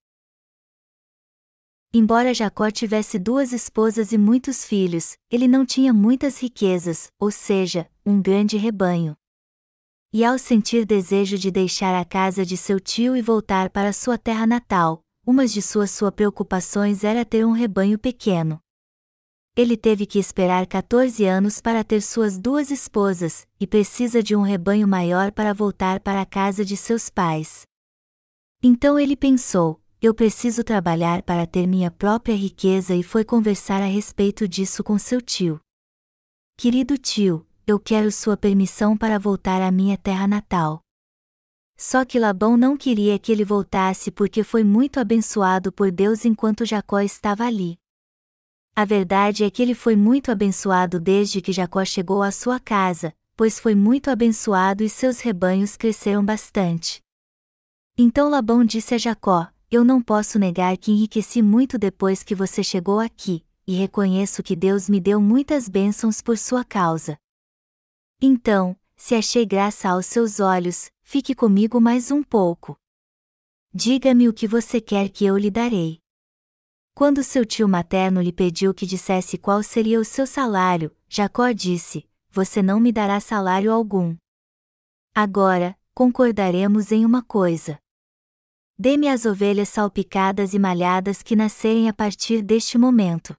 Embora 1.93 2.33
Jacó 2.33 2.71
tivesse 2.71 3.19
duas 3.19 3.53
esposas 3.53 4.13
e 4.13 4.19
muitos 4.19 4.65
filhos, 4.65 5.17
ele 5.29 5.49
não 5.49 5.67
tinha 5.67 5.93
muitas 5.93 6.41
riquezas, 6.41 7.11
ou 7.19 7.33
seja, 7.33 7.91
um 8.07 8.23
grande 8.23 8.57
rebanho. 8.57 9.17
E 10.15 10.27
ao 10.27 10.37
sentir 10.39 10.85
desejo 10.85 11.39
de 11.39 11.51
deixar 11.51 11.99
a 11.99 12.05
casa 12.05 12.45
de 12.45 12.55
seu 12.55 12.79
tio 12.79 13.17
e 13.17 13.23
voltar 13.23 13.71
para 13.71 13.95
sua 13.95 14.19
terra 14.19 14.47
natal, 14.47 15.01
uma 15.27 15.47
de 15.47 15.63
suas 15.63 15.91
suas 15.91 16.13
preocupações 16.13 17.03
era 17.03 17.25
ter 17.25 17.47
um 17.47 17.53
rebanho 17.53 17.99
pequeno. 17.99 18.61
Ele 19.57 19.75
teve 19.75 20.05
que 20.05 20.19
esperar 20.19 20.67
14 20.67 21.25
anos 21.25 21.63
para 21.63 21.83
ter 21.83 22.03
suas 22.03 22.39
duas 22.39 22.71
esposas, 22.71 23.47
e 23.59 23.67
precisa 23.67 24.23
de 24.23 24.37
um 24.37 24.43
rebanho 24.43 24.87
maior 24.87 25.33
para 25.33 25.55
voltar 25.55 25.99
para 26.01 26.21
a 26.21 26.27
casa 26.27 26.63
de 26.63 26.77
seus 26.77 27.09
pais. 27.09 27.63
Então 28.63 28.99
ele 28.99 29.17
pensou: 29.17 29.81
eu 30.01 30.13
preciso 30.13 30.63
trabalhar 30.63 31.23
para 31.23 31.47
ter 31.47 31.67
minha 31.67 31.91
própria 31.91 32.35
riqueza 32.35 32.95
e 32.95 33.03
foi 33.03 33.25
conversar 33.25 33.81
a 33.81 33.87
respeito 33.87 34.47
disso 34.47 34.85
com 34.85 34.99
seu 34.99 35.23
tio. 35.23 35.59
Querido 36.59 36.99
tio, 36.99 37.47
eu 37.67 37.79
quero 37.79 38.11
sua 38.11 38.37
permissão 38.37 38.97
para 38.97 39.19
voltar 39.19 39.63
à 39.63 39.71
minha 39.71 39.97
terra 39.97 40.27
natal. 40.27 40.81
Só 41.77 42.05
que 42.05 42.19
Labão 42.19 42.57
não 42.57 42.77
queria 42.77 43.19
que 43.19 43.33
ele 43.33 43.45
voltasse 43.45 44.11
porque 44.11 44.45
foi 44.45 44.63
muito 44.63 45.01
abençoado 45.01 45.73
por 45.73 45.91
Deus 45.91 46.25
enquanto 46.25 46.65
Jacó 46.65 47.01
estava 47.01 47.45
ali. 47.45 47.77
A 48.75 48.85
verdade 48.85 49.45
é 49.45 49.51
que 49.51 49.63
ele 49.63 49.75
foi 49.75 49.97
muito 49.97 50.31
abençoado 50.31 50.99
desde 50.99 51.41
que 51.41 51.53
Jacó 51.53 51.85
chegou 51.85 52.23
à 52.23 52.31
sua 52.31 52.59
casa, 52.59 53.13
pois 53.37 53.59
foi 53.59 53.75
muito 53.75 54.11
abençoado 54.11 54.83
e 54.83 54.89
seus 54.89 55.21
rebanhos 55.21 55.77
cresceram 55.77 56.25
bastante. 56.25 57.01
Então 57.99 58.31
Labão 58.31 58.65
disse 58.65 58.95
a 58.95 58.99
Jacó: 58.99 59.47
Eu 59.71 59.85
não 59.85 60.01
posso 60.01 60.39
negar 60.39 60.77
que 60.79 60.91
enriqueci 60.91 61.43
muito 61.43 61.79
depois 61.79 62.23
que 62.23 62.35
você 62.35 62.63
chegou 62.63 62.99
aqui, 62.99 63.45
e 63.67 63.75
reconheço 63.75 64.43
que 64.43 64.57
Deus 64.57 64.89
me 64.89 65.01
deu 65.01 65.21
muitas 65.21 65.69
bênçãos 65.69 66.23
por 66.23 66.39
sua 66.39 66.65
causa. 66.65 67.19
Então, 68.25 68.77
se 68.97 69.17
achei 69.17 69.45
graça 69.45 69.89
aos 69.89 70.07
seus 70.07 70.39
olhos, 70.39 70.93
fique 71.03 71.35
comigo 71.35 71.81
mais 71.81 72.13
um 72.13 72.23
pouco. 72.23 72.79
Diga-me 73.75 74.29
o 74.29 74.33
que 74.33 74.47
você 74.47 74.81
quer 74.81 75.09
que 75.09 75.25
eu 75.25 75.37
lhe 75.37 75.51
darei. 75.51 75.99
Quando 76.95 77.25
seu 77.25 77.45
tio 77.45 77.69
materno 77.69 78.23
lhe 78.23 78.33
pediu 78.33 78.73
que 78.73 78.87
dissesse 78.87 79.37
qual 79.37 79.61
seria 79.61 79.99
o 79.99 80.05
seu 80.05 80.25
salário, 80.25 80.97
Jacó 81.09 81.51
disse: 81.51 82.09
Você 82.31 82.63
não 82.63 82.79
me 82.79 82.93
dará 82.93 83.19
salário 83.19 83.73
algum. 83.73 84.17
Agora, 85.13 85.77
concordaremos 85.93 86.93
em 86.93 87.05
uma 87.05 87.25
coisa. 87.25 87.77
Dê-me 88.79 89.09
as 89.09 89.27
ovelhas 89.27 89.69
salpicadas 89.69 90.55
e 90.55 90.61
malhadas 90.61 91.25
que 91.25 91.35
nascerem 91.35 91.89
a 91.89 91.93
partir 91.93 92.41
deste 92.41 92.79
momento. 92.79 93.37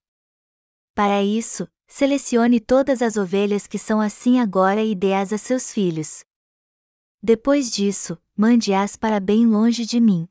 Para 0.94 1.24
isso, 1.24 1.70
selecione 1.96 2.60
todas 2.60 3.04
as 3.04 3.18
ovelhas 3.18 3.68
que 3.68 3.78
são 3.78 4.02
assim 4.02 4.40
agora 4.40 4.84
e 4.84 4.96
dê-as 4.96 5.32
a 5.32 5.38
seus 5.38 5.72
filhos. 5.72 6.24
Depois 7.22 7.70
disso, 7.70 8.18
mande-as 8.36 8.96
para 8.96 9.20
bem 9.20 9.46
longe 9.46 9.86
de 9.86 10.00
mim. 10.00 10.28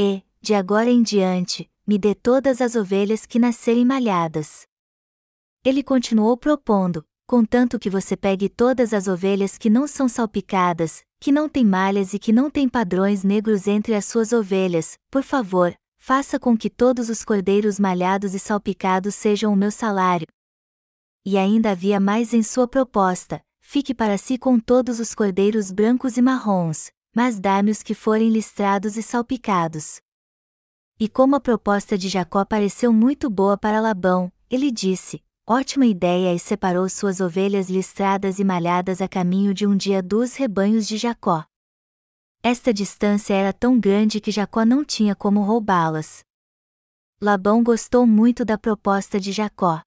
E, 0.00 0.22
de 0.40 0.54
agora 0.54 0.88
em 0.88 1.02
diante, 1.02 1.70
me 1.86 1.98
dê 1.98 2.14
todas 2.14 2.62
as 2.62 2.76
ovelhas 2.76 3.26
que 3.26 3.38
nascerem 3.38 3.84
malhadas. 3.84 4.66
Ele 5.62 5.82
continuou 5.82 6.34
propondo, 6.34 7.04
contanto 7.26 7.78
que 7.78 7.90
você 7.90 8.16
pegue 8.16 8.48
todas 8.48 8.94
as 8.94 9.06
ovelhas 9.06 9.58
que 9.58 9.68
não 9.68 9.86
são 9.86 10.08
salpicadas, 10.08 11.04
que 11.20 11.30
não 11.30 11.46
têm 11.46 11.66
malhas 11.66 12.14
e 12.14 12.18
que 12.18 12.32
não 12.32 12.48
têm 12.48 12.70
padrões 12.70 13.22
negros 13.22 13.68
entre 13.68 13.94
as 13.94 14.06
suas 14.06 14.32
ovelhas, 14.32 14.98
por 15.10 15.22
favor, 15.22 15.76
faça 15.98 16.40
com 16.40 16.56
que 16.56 16.70
todos 16.70 17.10
os 17.10 17.22
cordeiros 17.22 17.78
malhados 17.78 18.32
e 18.32 18.38
salpicados 18.38 19.14
sejam 19.14 19.52
o 19.52 19.56
meu 19.56 19.70
salário. 19.70 20.26
E 21.24 21.38
ainda 21.38 21.70
havia 21.70 21.98
mais 21.98 22.34
em 22.34 22.42
sua 22.42 22.68
proposta: 22.68 23.42
fique 23.60 23.94
para 23.94 24.18
si 24.18 24.36
com 24.36 24.60
todos 24.60 25.00
os 25.00 25.14
cordeiros 25.14 25.72
brancos 25.72 26.16
e 26.16 26.22
marrons, 26.22 26.90
mas 27.14 27.40
dá-me 27.40 27.70
os 27.70 27.82
que 27.82 27.94
forem 27.94 28.28
listrados 28.28 28.96
e 28.96 29.02
salpicados. 29.02 30.00
E 31.00 31.08
como 31.08 31.34
a 31.34 31.40
proposta 31.40 31.96
de 31.96 32.08
Jacó 32.08 32.44
pareceu 32.44 32.92
muito 32.92 33.30
boa 33.30 33.56
para 33.56 33.80
Labão, 33.80 34.30
ele 34.50 34.70
disse: 34.70 35.22
Ótima 35.46 35.86
ideia 35.86 36.34
e 36.34 36.38
separou 36.38 36.88
suas 36.88 37.20
ovelhas 37.20 37.68
listradas 37.68 38.38
e 38.38 38.44
malhadas 38.44 39.02
a 39.02 39.08
caminho 39.08 39.52
de 39.52 39.66
um 39.66 39.76
dia 39.76 40.02
dos 40.02 40.34
rebanhos 40.34 40.86
de 40.86 40.96
Jacó. 40.96 41.44
Esta 42.42 42.72
distância 42.72 43.34
era 43.34 43.52
tão 43.52 43.80
grande 43.80 44.20
que 44.20 44.30
Jacó 44.30 44.64
não 44.64 44.84
tinha 44.84 45.14
como 45.14 45.42
roubá-las. 45.42 46.22
Labão 47.20 47.64
gostou 47.64 48.06
muito 48.06 48.44
da 48.44 48.58
proposta 48.58 49.18
de 49.18 49.32
Jacó. 49.32 49.80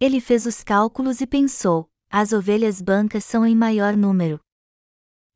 Ele 0.00 0.20
fez 0.20 0.46
os 0.46 0.62
cálculos 0.62 1.20
e 1.20 1.26
pensou: 1.26 1.88
as 2.10 2.32
ovelhas 2.32 2.80
bancas 2.80 3.24
são 3.24 3.46
em 3.46 3.54
maior 3.54 3.96
número, 3.96 4.40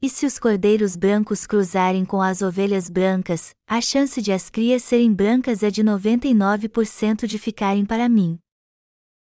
e 0.01 0.09
se 0.09 0.25
os 0.25 0.39
cordeiros 0.39 0.95
brancos 0.95 1.45
cruzarem 1.45 2.05
com 2.05 2.23
as 2.23 2.41
ovelhas 2.41 2.89
brancas, 2.89 3.51
a 3.67 3.81
chance 3.81 4.23
de 4.23 4.31
as 4.31 4.49
crias 4.49 4.85
serem 4.85 5.13
brancas 5.13 5.65
é 5.65 5.71
de 5.71 5.83
99% 5.83 7.27
de 7.27 7.37
ficarem 7.37 7.85
para 7.85 8.09
mim. 8.09 8.39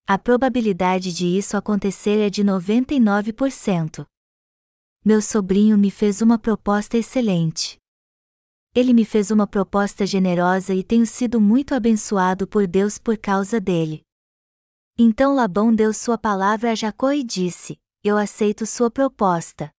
A 0.06 0.18
probabilidade 0.18 1.12
de 1.12 1.26
isso 1.26 1.56
acontecer 1.56 2.18
é 2.18 2.28
de 2.28 2.44
99%. 2.44 4.04
Meu 5.02 5.22
sobrinho 5.22 5.78
me 5.78 5.90
fez 5.90 6.20
uma 6.20 6.38
proposta 6.38 6.98
excelente. 6.98 7.78
Ele 8.74 8.92
me 8.92 9.06
fez 9.06 9.30
uma 9.30 9.46
proposta 9.46 10.04
generosa 10.04 10.74
e 10.74 10.84
tenho 10.84 11.06
sido 11.06 11.40
muito 11.40 11.74
abençoado 11.74 12.46
por 12.46 12.66
Deus 12.66 12.98
por 12.98 13.16
causa 13.16 13.58
dele. 13.58 14.02
Então 15.00 15.32
Labão 15.32 15.72
deu 15.72 15.94
sua 15.94 16.18
palavra 16.18 16.72
a 16.72 16.74
Jacó 16.74 17.12
e 17.12 17.22
disse: 17.22 17.80
Eu 18.02 18.18
aceito 18.18 18.66
sua 18.66 18.90
proposta. 18.90 19.72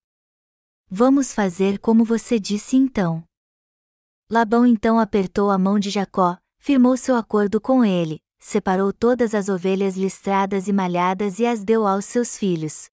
Vamos 0.90 1.34
fazer 1.34 1.78
como 1.80 2.06
você 2.06 2.40
disse 2.40 2.78
então. 2.78 3.22
Labão 4.32 4.66
então 4.66 4.98
apertou 4.98 5.52
a 5.52 5.58
mão 5.58 5.78
de 5.78 5.90
Jacó, 5.90 6.38
firmou 6.58 6.96
seu 6.96 7.18
acordo 7.18 7.60
com 7.60 7.84
ele, 7.84 8.22
separou 8.40 8.94
todas 8.94 9.36
as 9.36 9.50
ovelhas 9.50 9.98
listradas 9.98 10.70
e 10.70 10.72
malhadas 10.72 11.38
e 11.38 11.46
as 11.46 11.66
deu 11.66 11.86
aos 11.86 12.06
seus 12.06 12.38
filhos. 12.38 12.90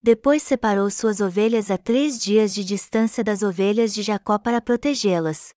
Depois 0.00 0.40
separou 0.40 0.88
suas 0.88 1.20
ovelhas 1.20 1.68
a 1.68 1.76
três 1.76 2.16
dias 2.16 2.54
de 2.54 2.62
distância 2.62 3.24
das 3.24 3.42
ovelhas 3.42 3.92
de 3.92 4.02
Jacó 4.02 4.38
para 4.38 4.60
protegê-las. 4.60 5.52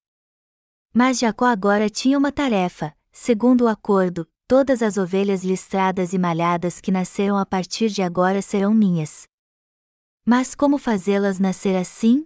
Mas 0.91 1.19
Jacó 1.19 1.45
agora 1.45 1.87
tinha 1.87 2.17
uma 2.17 2.31
tarefa, 2.31 2.95
segundo 3.11 3.65
o 3.65 3.67
acordo, 3.67 4.27
todas 4.47 4.81
as 4.81 4.95
ovelhas 4.95 5.43
listradas 5.43 6.13
e 6.13 6.17
malhadas 6.17 6.79
que 6.79 6.89
nasceram 6.89 7.37
a 7.37 7.45
partir 7.45 7.89
de 7.89 8.01
agora 8.01 8.41
serão 8.41 8.73
minhas. 8.73 9.27
Mas 10.25 10.55
como 10.55 10.77
fazê-las 10.77 11.37
nascer 11.37 11.75
assim? 11.75 12.25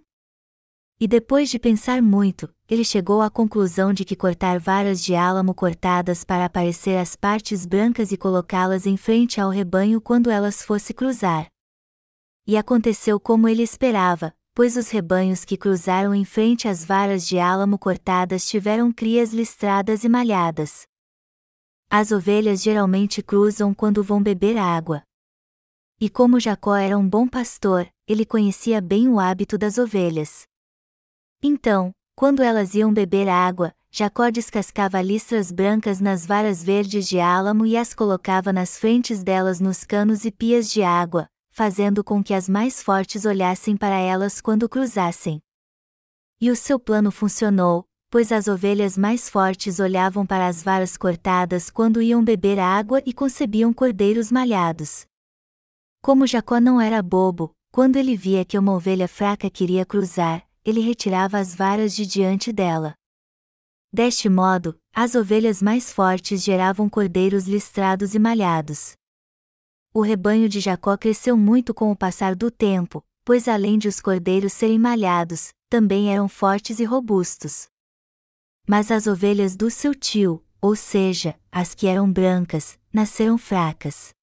E 1.00 1.08
depois 1.08 1.50
de 1.50 1.58
pensar 1.58 2.00
muito, 2.00 2.48
ele 2.68 2.84
chegou 2.84 3.22
à 3.22 3.28
conclusão 3.28 3.92
de 3.92 4.04
que 4.04 4.14
cortar 4.14 4.60
varas 4.60 5.02
de 5.02 5.16
álamo 5.16 5.52
cortadas 5.52 6.22
para 6.22 6.44
aparecer 6.44 6.96
as 6.96 7.16
partes 7.16 7.66
brancas 7.66 8.12
e 8.12 8.16
colocá-las 8.16 8.86
em 8.86 8.96
frente 8.96 9.40
ao 9.40 9.50
rebanho 9.50 10.00
quando 10.00 10.30
elas 10.30 10.62
fosse 10.62 10.94
cruzar. 10.94 11.48
E 12.46 12.56
aconteceu 12.56 13.18
como 13.18 13.48
ele 13.48 13.64
esperava, 13.64 14.32
pois 14.54 14.76
os 14.76 14.90
rebanhos 14.90 15.44
que 15.44 15.56
cruzaram 15.56 16.14
em 16.14 16.24
frente 16.24 16.68
às 16.68 16.84
varas 16.84 17.26
de 17.26 17.40
álamo 17.40 17.76
cortadas 17.76 18.46
tiveram 18.46 18.92
crias 18.92 19.32
listradas 19.32 20.04
e 20.04 20.08
malhadas. 20.08 20.86
As 21.94 22.10
ovelhas 22.10 22.62
geralmente 22.62 23.22
cruzam 23.22 23.74
quando 23.74 24.02
vão 24.02 24.22
beber 24.22 24.56
água. 24.56 25.02
E 26.00 26.08
como 26.08 26.40
Jacó 26.40 26.74
era 26.74 26.96
um 26.96 27.06
bom 27.06 27.28
pastor, 27.28 27.86
ele 28.08 28.24
conhecia 28.24 28.80
bem 28.80 29.08
o 29.08 29.20
hábito 29.20 29.58
das 29.58 29.76
ovelhas. 29.76 30.46
Então, 31.42 31.92
quando 32.16 32.42
elas 32.42 32.74
iam 32.74 32.94
beber 32.94 33.28
água, 33.28 33.74
Jacó 33.90 34.30
descascava 34.30 35.02
listras 35.02 35.52
brancas 35.52 36.00
nas 36.00 36.24
varas 36.24 36.64
verdes 36.64 37.06
de 37.06 37.20
álamo 37.20 37.66
e 37.66 37.76
as 37.76 37.92
colocava 37.92 38.54
nas 38.54 38.78
frentes 38.78 39.22
delas 39.22 39.60
nos 39.60 39.84
canos 39.84 40.24
e 40.24 40.30
pias 40.30 40.70
de 40.70 40.82
água, 40.82 41.28
fazendo 41.50 42.02
com 42.02 42.24
que 42.24 42.32
as 42.32 42.48
mais 42.48 42.82
fortes 42.82 43.26
olhassem 43.26 43.76
para 43.76 43.98
elas 43.98 44.40
quando 44.40 44.66
cruzassem. 44.66 45.42
E 46.40 46.50
o 46.50 46.56
seu 46.56 46.80
plano 46.80 47.12
funcionou, 47.12 47.84
pois 48.12 48.30
as 48.30 48.46
ovelhas 48.46 48.98
mais 48.98 49.30
fortes 49.30 49.80
olhavam 49.80 50.26
para 50.26 50.46
as 50.46 50.62
varas 50.62 50.98
cortadas 50.98 51.70
quando 51.70 52.02
iam 52.02 52.22
beber 52.22 52.58
água 52.58 53.02
e 53.06 53.12
concebiam 53.14 53.72
cordeiros 53.72 54.30
malhados. 54.30 55.06
Como 56.02 56.26
Jacó 56.26 56.60
não 56.60 56.78
era 56.78 57.02
bobo, 57.02 57.54
quando 57.70 57.96
ele 57.96 58.14
via 58.14 58.44
que 58.44 58.58
uma 58.58 58.74
ovelha 58.74 59.08
fraca 59.08 59.48
queria 59.48 59.86
cruzar, 59.86 60.46
ele 60.62 60.80
retirava 60.80 61.38
as 61.38 61.54
varas 61.54 61.96
de 61.96 62.04
diante 62.04 62.52
dela. 62.52 62.92
Deste 63.90 64.28
modo, 64.28 64.78
as 64.94 65.14
ovelhas 65.14 65.62
mais 65.62 65.90
fortes 65.90 66.42
geravam 66.42 66.90
cordeiros 66.90 67.48
listrados 67.48 68.14
e 68.14 68.18
malhados. 68.18 68.92
O 69.94 70.02
rebanho 70.02 70.50
de 70.50 70.60
Jacó 70.60 70.98
cresceu 70.98 71.34
muito 71.34 71.72
com 71.72 71.90
o 71.90 71.96
passar 71.96 72.36
do 72.36 72.50
tempo, 72.50 73.02
pois 73.24 73.48
além 73.48 73.78
de 73.78 73.88
os 73.88 74.00
cordeiros 74.00 74.52
serem 74.52 74.78
malhados, 74.78 75.48
também 75.70 76.12
eram 76.12 76.28
fortes 76.28 76.78
e 76.78 76.84
robustos. 76.84 77.71
Mas 78.66 78.90
as 78.90 79.06
ovelhas 79.06 79.56
do 79.56 79.70
seu 79.70 79.94
tio, 79.94 80.44
ou 80.60 80.76
seja, 80.76 81.38
as 81.50 81.74
que 81.74 81.86
eram 81.86 82.10
brancas, 82.10 82.78
nasceram 82.92 83.36
fracas. 83.36 84.14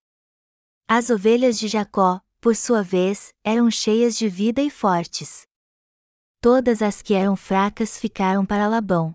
As 0.88 1.10
ovelhas 1.10 1.60
de 1.60 1.67
Jacó, 1.67 2.22
por 2.39 2.55
sua 2.55 2.81
vez, 2.81 3.34
eram 3.43 3.69
cheias 3.69 4.17
de 4.17 4.29
vida 4.29 4.62
e 4.62 4.69
fortes. 4.69 5.41
Todas 6.41 6.81
as 6.81 7.01
que 7.01 7.13
eram 7.13 7.36
fracas 7.36 7.98
ficaram 7.98 8.46
para 8.46 8.67
Labão. 8.67 9.13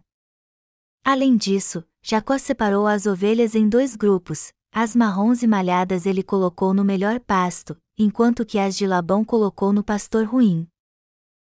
Além 1.02 1.36
disso, 1.36 1.82
Jacó 2.02 2.36
separou 2.36 2.86
as 2.86 3.06
ovelhas 3.06 3.54
em 3.54 3.66
dois 3.66 3.96
grupos, 3.96 4.52
as 4.70 4.94
marrons 4.94 5.42
e 5.42 5.46
malhadas 5.46 6.04
ele 6.04 6.22
colocou 6.22 6.74
no 6.74 6.84
melhor 6.84 7.18
pasto, 7.20 7.76
enquanto 7.96 8.44
que 8.44 8.58
as 8.58 8.76
de 8.76 8.86
Labão 8.86 9.24
colocou 9.24 9.72
no 9.72 9.82
pastor 9.82 10.26
ruim. 10.26 10.68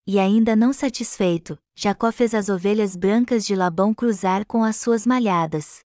E 0.08 0.20
ainda 0.20 0.56
não 0.56 0.72
satisfeito, 0.72 1.58
Jacó 1.76 2.12
fez 2.12 2.36
as 2.36 2.48
ovelhas 2.48 2.96
brancas 2.96 3.44
de 3.44 3.56
Labão 3.56 3.92
cruzar 3.92 4.46
com 4.46 4.64
as 4.64 4.76
suas 4.76 5.04
malhadas. 5.04 5.80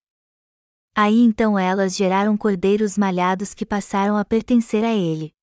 Aí 0.95 1.21
então 1.21 1.59
elas 1.59 1.97
geraram 1.97 2.37
cordeiros 2.37 2.99
malhados 2.99 3.55
que 3.55 3.65
passaram 3.65 4.19
a 4.19 4.25
pertencer 4.25 4.85
a 4.85 4.93
ele. 4.95 5.35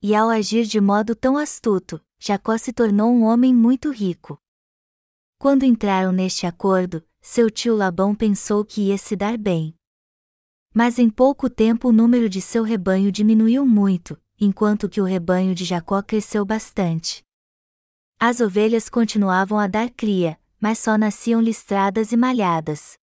E 0.00 0.14
ao 0.14 0.30
agir 0.30 0.64
de 0.64 0.80
modo 0.80 1.14
tão 1.14 1.36
astuto, 1.36 2.02
Jacó 2.18 2.56
se 2.56 2.72
tornou 2.72 3.12
um 3.12 3.24
homem 3.24 3.54
muito 3.54 3.90
rico. 3.90 4.40
Quando 5.38 5.64
entraram 5.64 6.12
neste 6.12 6.46
acordo, 6.46 7.04
seu 7.20 7.50
tio 7.50 7.76
Labão 7.76 8.14
pensou 8.14 8.64
que 8.64 8.88
ia 8.88 8.96
se 8.96 9.14
dar 9.14 9.36
bem. 9.36 9.76
Mas 10.72 10.98
em 10.98 11.10
pouco 11.10 11.50
tempo 11.50 11.88
o 11.88 11.92
número 11.92 12.28
de 12.28 12.40
seu 12.40 12.62
rebanho 12.62 13.12
diminuiu 13.12 13.66
muito, 13.66 14.18
enquanto 14.40 14.88
que 14.88 15.00
o 15.00 15.04
rebanho 15.04 15.54
de 15.54 15.64
Jacó 15.64 16.00
cresceu 16.00 16.44
bastante. 16.44 17.22
As 18.24 18.38
ovelhas 18.38 18.88
continuavam 18.88 19.58
a 19.58 19.66
dar 19.66 19.90
cria, 19.90 20.38
mas 20.60 20.78
só 20.78 20.96
nasciam 20.96 21.40
listradas 21.40 22.12
e 22.12 22.16
malhadas. 22.16 22.96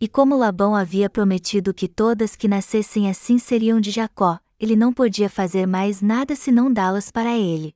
E 0.00 0.08
como 0.08 0.36
Labão 0.36 0.74
havia 0.74 1.08
prometido 1.08 1.72
que 1.72 1.86
todas 1.86 2.34
que 2.34 2.48
nascessem 2.48 3.08
assim 3.08 3.38
seriam 3.38 3.80
de 3.80 3.92
Jacó, 3.92 4.40
ele 4.58 4.74
não 4.74 4.92
podia 4.92 5.30
fazer 5.30 5.64
mais 5.64 6.02
nada 6.02 6.34
senão 6.34 6.72
dá-las 6.72 7.08
para 7.08 7.36
ele. 7.36 7.72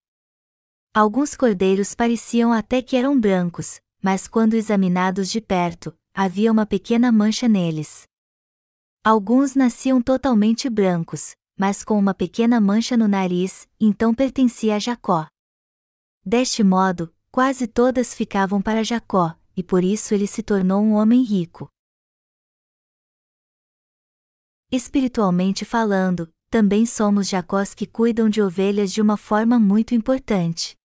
Alguns 0.93 1.37
cordeiros 1.37 1.95
pareciam 1.95 2.53
até 2.53 2.83
que 2.83 2.97
eram 2.97 3.17
brancos, 3.17 3.81
mas 4.03 4.27
quando 4.27 4.55
examinados 4.55 5.31
de 5.31 5.41
perto, 5.41 5.97
havia 6.13 6.51
uma 6.51 6.67
pequena 6.67 7.13
mancha 7.13 7.47
neles. 7.47 8.09
Alguns 9.05 9.55
nasciam 9.55 10.03
totalmente 10.03 10.69
brancos, 10.69 11.37
mas 11.57 11.85
com 11.85 11.97
uma 11.97 12.13
pequena 12.13 12.61
mancha 12.61 12.97
no 12.97 13.07
nariz, 13.07 13.69
então 13.81 14.13
pertencia 14.13 14.75
a 14.75 14.79
Jacó. 14.81 15.29
Deste 16.25 16.63
modo, 16.63 17.15
quase 17.31 17.67
todas 17.67 18.15
ficavam 18.15 18.61
para 18.61 18.85
Jacó, 18.85 19.35
e 19.57 19.63
por 19.63 19.83
isso 19.83 20.15
ele 20.15 20.27
se 20.27 20.43
tornou 20.43 20.83
um 20.83 20.93
homem 20.93 21.23
rico. 21.23 21.69
Espiritualmente 24.71 25.65
falando, 25.65 26.33
também 26.51 26.85
somos 26.85 27.29
Jacós 27.29 27.75
que 27.75 27.87
cuidam 27.87 28.29
de 28.29 28.43
ovelhas 28.43 28.93
de 28.93 29.01
uma 29.01 29.17
forma 29.17 29.59
muito 29.59 29.95
importante. 29.95 30.77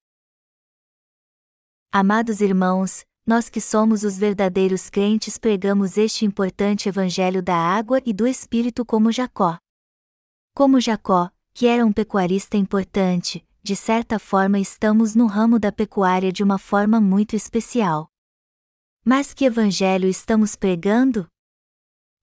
Amados 1.91 2.41
irmãos, 2.41 3.05
nós 3.25 3.49
que 3.49 3.59
somos 3.59 4.03
os 4.03 4.17
verdadeiros 4.17 4.89
crentes 4.89 5.37
pregamos 5.37 5.97
este 5.97 6.25
importante 6.25 6.87
evangelho 6.87 7.41
da 7.41 7.55
água 7.55 8.01
e 8.05 8.13
do 8.13 8.27
Espírito 8.27 8.85
como 8.85 9.11
Jacó. 9.11 9.57
Como 10.53 10.79
Jacó, 10.79 11.31
que 11.53 11.67
era 11.67 11.85
um 11.85 11.91
pecuarista 11.91 12.57
importante, 12.57 13.45
de 13.65 13.75
certa 13.75 14.19
forma 14.19 14.59
estamos 14.59 15.15
no 15.15 15.25
ramo 15.25 15.59
da 15.59 15.71
pecuária 15.71 16.31
de 16.31 16.43
uma 16.43 16.57
forma 16.57 17.01
muito 17.01 17.35
especial. 17.35 18.07
Mas 19.03 19.33
que 19.33 19.43
evangelho 19.43 20.07
estamos 20.07 20.55
pregando? 20.55 21.27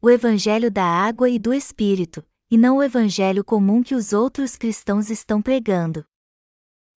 O 0.01 0.09
evangelho 0.09 0.71
da 0.71 0.85
água 0.85 1.29
e 1.29 1.39
do 1.39 1.53
Espírito, 1.53 2.25
e 2.51 2.57
não 2.57 2.77
o 2.77 2.83
evangelho 2.83 3.45
comum 3.45 3.83
que 3.83 3.95
os 3.95 4.13
outros 4.13 4.57
cristãos 4.57 5.11
estão 5.11 5.43
pregando 5.43 6.07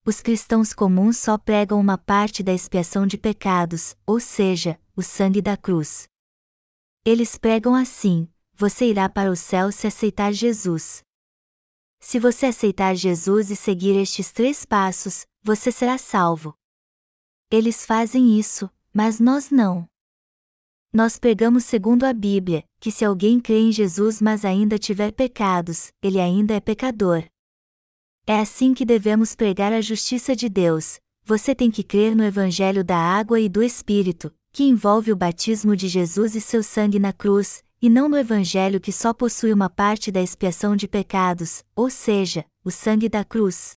os 0.05 0.21
cristãos 0.21 0.71
comuns 0.71 1.17
só 1.17 1.35
pregam 1.35 1.79
uma 1.79 1.97
parte 1.97 2.43
da 2.43 2.53
expiação 2.53 3.07
de 3.07 3.17
pecados, 3.17 3.97
ou 4.05 4.19
seja, 4.19 4.79
o 4.95 5.01
sangue 5.01 5.41
da 5.41 5.57
cruz. 5.57 6.07
Eles 7.03 7.39
pregam 7.39 7.73
assim: 7.73 8.29
você 8.53 8.85
irá 8.85 9.09
para 9.09 9.31
o 9.31 9.35
céu 9.35 9.71
se 9.71 9.87
aceitar 9.87 10.31
Jesus. 10.31 11.03
Se 12.07 12.19
você 12.19 12.45
aceitar 12.45 12.95
Jesus 12.95 13.49
e 13.49 13.55
seguir 13.55 13.99
estes 13.99 14.31
três 14.31 14.63
passos, 14.63 15.25
você 15.41 15.71
será 15.71 15.97
salvo. 15.97 16.53
Eles 17.49 17.83
fazem 17.83 18.37
isso, 18.37 18.69
mas 18.93 19.19
nós 19.19 19.49
não. 19.49 19.89
Nós 20.93 21.17
pregamos 21.17 21.65
segundo 21.65 22.03
a 22.03 22.13
Bíblia, 22.13 22.63
que 22.79 22.91
se 22.91 23.03
alguém 23.03 23.39
crê 23.39 23.57
em 23.57 23.71
Jesus 23.71 24.21
mas 24.21 24.45
ainda 24.45 24.77
tiver 24.77 25.13
pecados, 25.13 25.91
ele 25.99 26.19
ainda 26.19 26.53
é 26.53 26.59
pecador. 26.59 27.23
É 28.27 28.39
assim 28.39 28.75
que 28.75 28.85
devemos 28.85 29.33
pregar 29.33 29.73
a 29.73 29.81
justiça 29.81 30.35
de 30.35 30.47
Deus. 30.47 30.99
Você 31.23 31.55
tem 31.55 31.71
que 31.71 31.83
crer 31.83 32.15
no 32.15 32.23
Evangelho 32.23 32.83
da 32.83 32.99
água 32.99 33.39
e 33.39 33.49
do 33.49 33.63
Espírito, 33.63 34.31
que 34.53 34.63
envolve 34.63 35.11
o 35.11 35.15
batismo 35.15 35.75
de 35.75 35.87
Jesus 35.87 36.35
e 36.35 36.39
seu 36.39 36.61
sangue 36.61 36.99
na 36.99 37.11
cruz, 37.11 37.63
e 37.85 37.89
não 37.89 38.09
no 38.09 38.17
Evangelho 38.17 38.81
que 38.81 38.91
só 38.91 39.13
possui 39.13 39.53
uma 39.53 39.69
parte 39.69 40.11
da 40.11 40.19
expiação 40.19 40.75
de 40.75 40.87
pecados, 40.87 41.63
ou 41.75 41.87
seja, 41.87 42.43
o 42.63 42.71
sangue 42.71 43.07
da 43.07 43.23
cruz. 43.23 43.75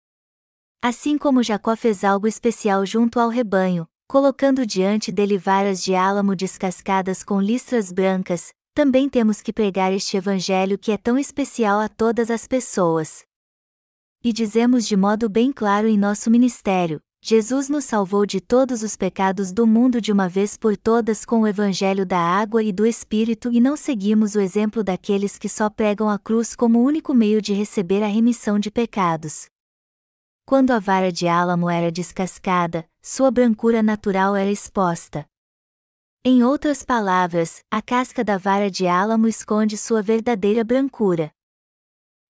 Assim 0.80 1.18
como 1.18 1.42
Jacó 1.42 1.76
fez 1.76 2.02
algo 2.02 2.26
especial 2.26 2.86
junto 2.86 3.20
ao 3.20 3.28
rebanho, 3.28 3.86
colocando 4.08 4.64
diante 4.64 5.12
dele 5.12 5.36
varas 5.36 5.84
de 5.84 5.94
álamo 5.94 6.34
descascadas 6.34 7.22
com 7.22 7.38
listras 7.38 7.92
brancas, 7.92 8.50
também 8.72 9.10
temos 9.10 9.42
que 9.42 9.52
pregar 9.52 9.92
este 9.92 10.16
Evangelho 10.16 10.78
que 10.78 10.90
é 10.90 10.96
tão 10.96 11.18
especial 11.18 11.78
a 11.78 11.86
todas 11.86 12.30
as 12.30 12.46
pessoas. 12.46 13.26
E 14.24 14.32
dizemos 14.32 14.86
de 14.86 14.96
modo 14.96 15.28
bem 15.28 15.52
claro 15.52 15.86
em 15.86 15.98
nosso 15.98 16.30
ministério: 16.30 16.98
Jesus 17.20 17.68
nos 17.68 17.84
salvou 17.84 18.24
de 18.24 18.40
todos 18.40 18.82
os 18.82 18.96
pecados 18.96 19.52
do 19.52 19.66
mundo 19.66 20.00
de 20.00 20.12
uma 20.12 20.28
vez 20.28 20.56
por 20.56 20.76
todas 20.76 21.24
com 21.24 21.40
o 21.40 21.46
Evangelho 21.46 22.06
da 22.06 22.18
água 22.18 22.62
e 22.62 22.72
do 22.72 22.86
Espírito 22.86 23.52
e 23.52 23.60
não 23.60 23.76
seguimos 23.76 24.34
o 24.34 24.40
exemplo 24.40 24.84
daqueles 24.84 25.36
que 25.36 25.48
só 25.48 25.68
pregam 25.68 26.08
a 26.08 26.18
cruz 26.18 26.54
como 26.54 26.80
único 26.80 27.12
meio 27.12 27.42
de 27.42 27.52
receber 27.52 28.02
a 28.02 28.06
remissão 28.06 28.58
de 28.58 28.70
pecados. 28.70 29.46
Quando 30.46 30.70
a 30.70 30.78
vara 30.78 31.12
de 31.12 31.26
álamo 31.26 31.68
era 31.68 31.90
descascada, 31.90 32.88
sua 33.02 33.30
brancura 33.30 33.82
natural 33.82 34.34
era 34.34 34.50
exposta. 34.50 35.26
Em 36.24 36.42
outras 36.42 36.84
palavras, 36.84 37.62
a 37.70 37.82
casca 37.82 38.24
da 38.24 38.38
vara 38.38 38.70
de 38.70 38.86
álamo 38.86 39.26
esconde 39.26 39.76
sua 39.76 40.00
verdadeira 40.00 40.64
brancura 40.64 41.32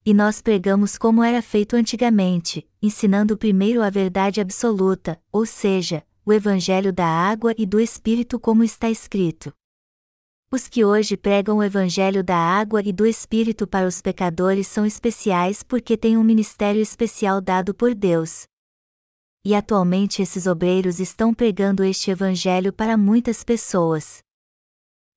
e 0.09 0.14
nós 0.14 0.40
pregamos 0.40 0.97
como 0.97 1.23
era 1.23 1.42
feito 1.42 1.77
antigamente, 1.77 2.66
ensinando 2.81 3.37
primeiro 3.37 3.83
a 3.83 3.90
verdade 3.90 4.40
absoluta, 4.40 5.21
ou 5.31 5.44
seja, 5.44 6.03
o 6.25 6.33
Evangelho 6.33 6.90
da 6.94 7.05
água 7.05 7.55
e 7.59 7.66
do 7.66 7.79
Espírito 7.79 8.40
como 8.40 8.64
está 8.64 8.88
escrito. 8.88 9.53
Os 10.51 10.66
que 10.66 10.83
hoje 10.83 11.14
pregam 11.14 11.59
o 11.59 11.62
Evangelho 11.62 12.25
da 12.25 12.38
água 12.38 12.81
e 12.83 12.90
do 12.90 13.07
Espírito 13.07 13.66
para 13.66 13.87
os 13.87 14.01
pecadores 14.01 14.66
são 14.66 14.87
especiais 14.87 15.62
porque 15.62 15.94
têm 15.94 16.16
um 16.16 16.25
ministério 16.25 16.81
especial 16.81 17.38
dado 17.38 17.75
por 17.75 17.94
Deus. 17.94 18.47
E 19.44 19.55
atualmente 19.55 20.23
esses 20.23 20.47
obreiros 20.47 21.01
estão 21.01 21.35
pregando 21.35 21.85
este 21.85 22.11
Evangelho 22.11 22.73
para 22.73 22.97
muitas 22.97 23.44
pessoas. 23.44 24.23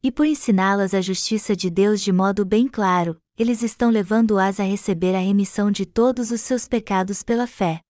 E 0.03 0.11
por 0.11 0.25
ensiná-las 0.25 0.93
a 0.93 0.99
justiça 0.99 1.55
de 1.55 1.69
Deus 1.69 2.01
de 2.01 2.11
modo 2.11 2.43
bem 2.43 2.67
claro, 2.67 3.21
eles 3.41 3.63
estão 3.63 3.89
levando-as 3.89 4.59
a 4.59 4.63
receber 4.63 5.15
a 5.15 5.19
remissão 5.19 5.71
de 5.71 5.83
todos 5.83 6.29
os 6.29 6.41
seus 6.41 6.67
pecados 6.67 7.23
pela 7.23 7.47
fé. 7.47 7.81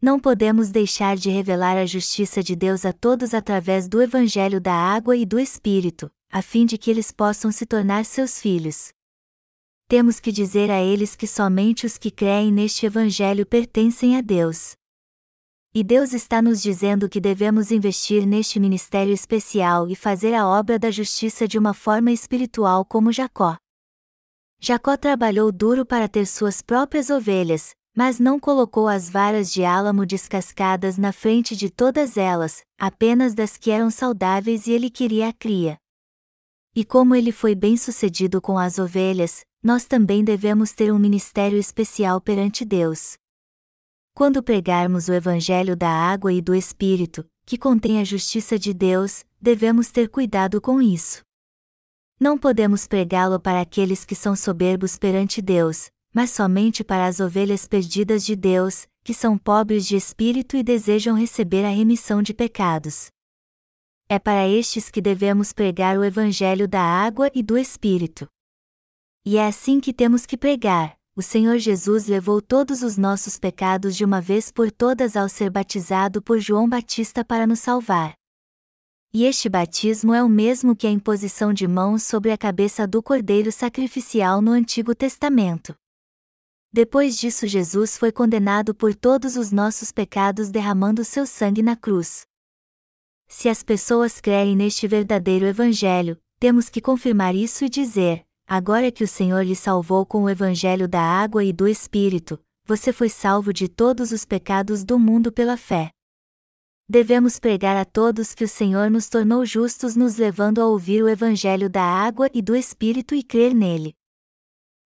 Não 0.00 0.18
podemos 0.18 0.70
deixar 0.70 1.18
de 1.18 1.28
revelar 1.28 1.76
a 1.76 1.84
justiça 1.84 2.42
de 2.42 2.56
Deus 2.56 2.86
a 2.86 2.92
todos 2.92 3.34
através 3.34 3.86
do 3.86 4.00
Evangelho 4.00 4.58
da 4.62 4.72
água 4.72 5.18
e 5.18 5.26
do 5.26 5.38
Espírito, 5.38 6.10
a 6.32 6.40
fim 6.40 6.64
de 6.64 6.78
que 6.78 6.90
eles 6.90 7.12
possam 7.12 7.52
se 7.52 7.66
tornar 7.66 8.06
seus 8.06 8.40
filhos. 8.40 8.88
Temos 9.86 10.18
que 10.18 10.32
dizer 10.32 10.70
a 10.70 10.80
eles 10.80 11.14
que 11.14 11.26
somente 11.26 11.84
os 11.84 11.98
que 11.98 12.10
creem 12.10 12.50
neste 12.50 12.86
Evangelho 12.86 13.44
pertencem 13.44 14.16
a 14.16 14.22
Deus. 14.22 14.72
E 15.74 15.84
Deus 15.84 16.14
está 16.14 16.40
nos 16.40 16.62
dizendo 16.62 17.06
que 17.06 17.20
devemos 17.20 17.70
investir 17.70 18.26
neste 18.26 18.58
ministério 18.58 19.12
especial 19.12 19.90
e 19.90 19.94
fazer 19.94 20.32
a 20.32 20.48
obra 20.48 20.78
da 20.78 20.90
justiça 20.90 21.46
de 21.46 21.58
uma 21.58 21.74
forma 21.74 22.10
espiritual 22.10 22.82
como 22.82 23.12
Jacó. 23.12 23.58
Jacó 24.60 24.96
trabalhou 24.96 25.52
duro 25.52 25.84
para 25.84 26.08
ter 26.08 26.26
suas 26.26 26.62
próprias 26.62 27.10
ovelhas, 27.10 27.74
mas 27.96 28.18
não 28.18 28.40
colocou 28.40 28.88
as 28.88 29.08
varas 29.08 29.52
de 29.52 29.64
álamo 29.64 30.04
descascadas 30.04 30.98
na 30.98 31.12
frente 31.12 31.54
de 31.54 31.70
todas 31.70 32.16
elas, 32.16 32.62
apenas 32.78 33.34
das 33.34 33.56
que 33.56 33.70
eram 33.70 33.90
saudáveis 33.90 34.66
e 34.66 34.72
ele 34.72 34.90
queria 34.90 35.28
a 35.28 35.32
cria. 35.32 35.78
E 36.74 36.84
como 36.84 37.14
ele 37.14 37.30
foi 37.30 37.54
bem 37.54 37.76
sucedido 37.76 38.40
com 38.40 38.58
as 38.58 38.78
ovelhas, 38.78 39.44
nós 39.62 39.84
também 39.84 40.24
devemos 40.24 40.72
ter 40.72 40.92
um 40.92 40.98
ministério 40.98 41.56
especial 41.56 42.20
perante 42.20 42.64
Deus. 42.64 43.16
Quando 44.12 44.42
pregarmos 44.42 45.08
o 45.08 45.12
Evangelho 45.12 45.76
da 45.76 45.88
água 45.88 46.32
e 46.32 46.40
do 46.40 46.54
Espírito, 46.54 47.24
que 47.46 47.56
contém 47.56 48.00
a 48.00 48.04
justiça 48.04 48.58
de 48.58 48.74
Deus, 48.74 49.24
devemos 49.40 49.90
ter 49.90 50.08
cuidado 50.08 50.60
com 50.60 50.82
isso. 50.82 51.22
Não 52.18 52.38
podemos 52.38 52.86
pregá-lo 52.86 53.40
para 53.40 53.60
aqueles 53.60 54.04
que 54.04 54.14
são 54.14 54.36
soberbos 54.36 54.96
perante 54.96 55.42
Deus, 55.42 55.90
mas 56.14 56.30
somente 56.30 56.84
para 56.84 57.06
as 57.06 57.18
ovelhas 57.18 57.66
perdidas 57.66 58.24
de 58.24 58.36
Deus, 58.36 58.86
que 59.02 59.12
são 59.12 59.36
pobres 59.36 59.84
de 59.86 59.96
espírito 59.96 60.56
e 60.56 60.62
desejam 60.62 61.16
receber 61.16 61.64
a 61.64 61.70
remissão 61.70 62.22
de 62.22 62.32
pecados. 62.32 63.08
É 64.08 64.18
para 64.18 64.48
estes 64.48 64.90
que 64.90 65.00
devemos 65.00 65.52
pregar 65.52 65.98
o 65.98 66.04
Evangelho 66.04 66.68
da 66.68 66.82
água 66.82 67.30
e 67.34 67.42
do 67.42 67.58
Espírito. 67.58 68.26
E 69.24 69.36
é 69.36 69.46
assim 69.46 69.80
que 69.80 69.92
temos 69.92 70.24
que 70.24 70.36
pregar: 70.36 70.96
o 71.16 71.22
Senhor 71.22 71.58
Jesus 71.58 72.06
levou 72.06 72.40
todos 72.40 72.82
os 72.82 72.96
nossos 72.96 73.38
pecados 73.38 73.96
de 73.96 74.04
uma 74.04 74.20
vez 74.20 74.52
por 74.52 74.70
todas 74.70 75.16
ao 75.16 75.28
ser 75.28 75.50
batizado 75.50 76.22
por 76.22 76.38
João 76.38 76.68
Batista 76.68 77.24
para 77.24 77.46
nos 77.46 77.60
salvar. 77.60 78.14
E 79.16 79.22
este 79.22 79.48
batismo 79.48 80.12
é 80.12 80.20
o 80.24 80.28
mesmo 80.28 80.74
que 80.74 80.88
a 80.88 80.90
imposição 80.90 81.52
de 81.52 81.68
mãos 81.68 82.02
sobre 82.02 82.32
a 82.32 82.36
cabeça 82.36 82.84
do 82.84 83.00
cordeiro 83.00 83.52
sacrificial 83.52 84.42
no 84.42 84.50
Antigo 84.50 84.92
Testamento. 84.92 85.72
Depois 86.72 87.16
disso, 87.16 87.46
Jesus 87.46 87.96
foi 87.96 88.10
condenado 88.10 88.74
por 88.74 88.92
todos 88.92 89.36
os 89.36 89.52
nossos 89.52 89.92
pecados 89.92 90.50
derramando 90.50 91.04
seu 91.04 91.26
sangue 91.26 91.62
na 91.62 91.76
cruz. 91.76 92.26
Se 93.28 93.48
as 93.48 93.62
pessoas 93.62 94.20
crerem 94.20 94.56
neste 94.56 94.88
verdadeiro 94.88 95.46
Evangelho, 95.46 96.18
temos 96.40 96.68
que 96.68 96.80
confirmar 96.80 97.36
isso 97.36 97.64
e 97.64 97.68
dizer: 97.68 98.26
agora 98.48 98.90
que 98.90 99.04
o 99.04 99.08
Senhor 99.08 99.42
lhe 99.44 99.54
salvou 99.54 100.04
com 100.04 100.24
o 100.24 100.28
Evangelho 100.28 100.88
da 100.88 101.00
água 101.00 101.44
e 101.44 101.52
do 101.52 101.68
Espírito, 101.68 102.36
você 102.66 102.92
foi 102.92 103.08
salvo 103.08 103.52
de 103.52 103.68
todos 103.68 104.10
os 104.10 104.24
pecados 104.24 104.82
do 104.82 104.98
mundo 104.98 105.30
pela 105.30 105.56
fé. 105.56 105.92
Devemos 106.86 107.38
pregar 107.38 107.78
a 107.78 107.84
todos 107.84 108.34
que 108.34 108.44
o 108.44 108.48
Senhor 108.48 108.90
nos 108.90 109.08
tornou 109.08 109.46
justos, 109.46 109.96
nos 109.96 110.18
levando 110.18 110.60
a 110.60 110.66
ouvir 110.66 111.02
o 111.02 111.08
Evangelho 111.08 111.70
da 111.70 111.82
água 111.82 112.28
e 112.34 112.42
do 112.42 112.54
Espírito 112.54 113.14
e 113.14 113.22
crer 113.22 113.54
nele. 113.54 113.94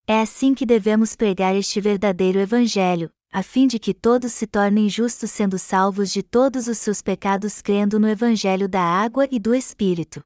É 0.07 0.21
assim 0.21 0.55
que 0.55 0.65
devemos 0.65 1.17
pregar 1.17 1.57
este 1.57 1.81
verdadeiro 1.81 2.39
Evangelho, 2.39 3.11
a 3.33 3.43
fim 3.43 3.67
de 3.67 3.81
que 3.81 3.93
todos 3.93 4.33
se 4.33 4.47
tornem 4.47 4.89
justos, 4.89 5.33
sendo 5.33 5.59
salvos 5.59 6.13
de 6.13 6.23
todos 6.23 6.69
os 6.69 6.79
seus 6.79 7.03
pecados, 7.03 7.61
crendo 7.61 7.99
no 7.99 8.09
Evangelho 8.09 8.69
da 8.69 8.81
água 8.81 9.27
e 9.29 9.41
do 9.41 9.53
Espírito. 9.53 10.23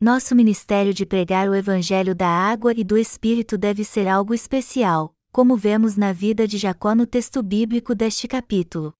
Nosso 0.00 0.34
ministério 0.34 0.94
de 0.94 1.04
pregar 1.04 1.50
o 1.50 1.54
Evangelho 1.54 2.14
da 2.14 2.28
água 2.28 2.72
e 2.74 2.82
do 2.82 2.96
Espírito 2.96 3.58
deve 3.58 3.84
ser 3.84 4.08
algo 4.08 4.32
especial, 4.32 5.14
como 5.30 5.54
vemos 5.54 5.96
na 5.96 6.14
vida 6.14 6.48
de 6.48 6.56
Jacó 6.56 6.94
no 6.94 7.06
texto 7.06 7.42
bíblico 7.42 7.94
deste 7.94 8.26
capítulo 8.26 8.94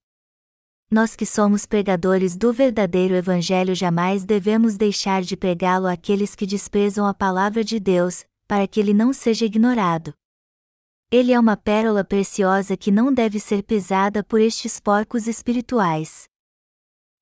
nós 0.92 1.16
que 1.16 1.24
somos 1.24 1.64
pregadores 1.64 2.37
do 2.37 2.52
verdadeiro 2.52 3.14
Evangelho 3.14 3.74
jamais 3.74 4.26
devemos 4.26 4.76
deixar 4.76 5.22
de 5.22 5.35
pregá-lo 5.35 5.87
àqueles 5.87 6.35
que 6.35 6.44
desprezam 6.44 7.07
a 7.07 7.14
palavra 7.14 7.64
de 7.64 7.81
Deus, 7.81 8.26
para 8.46 8.68
que 8.68 8.78
ele 8.78 8.92
não 8.92 9.11
seja 9.11 9.46
ignorado. 9.46 10.12
Ele 11.11 11.33
é 11.33 11.40
uma 11.40 11.57
pérola 11.57 12.05
preciosa 12.05 12.76
que 12.76 12.90
não 12.90 13.11
deve 13.11 13.40
ser 13.40 13.62
pisada 13.62 14.22
por 14.22 14.38
estes 14.38 14.78
porcos 14.78 15.26
espirituais. 15.26 16.24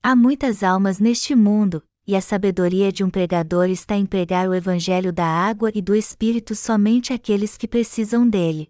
Há 0.03 0.17
muitas 0.17 0.65
almas 0.65 0.99
neste 0.99 1.37
mundo, 1.37 1.81
e 2.05 2.17
a 2.17 2.21
sabedoria 2.21 2.91
de 2.91 3.05
um 3.05 3.11
pregador 3.11 3.69
está 3.69 3.95
em 3.95 4.05
pregar 4.05 4.49
o 4.49 4.55
Evangelho 4.55 5.13
da 5.13 5.27
água 5.27 5.71
e 5.73 5.81
do 5.81 5.95
Espírito 5.95 6.57
somente 6.57 7.13
àqueles 7.13 7.57
que 7.57 7.69
precisam 7.69 8.29
dele. 8.29 8.69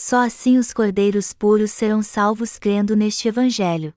Só 0.00 0.24
assim 0.24 0.58
os 0.58 0.72
cordeiros 0.72 1.32
puros 1.32 1.72
serão 1.72 2.04
salvos 2.04 2.56
crendo 2.56 2.94
neste 2.94 3.26
Evangelho. 3.26 3.92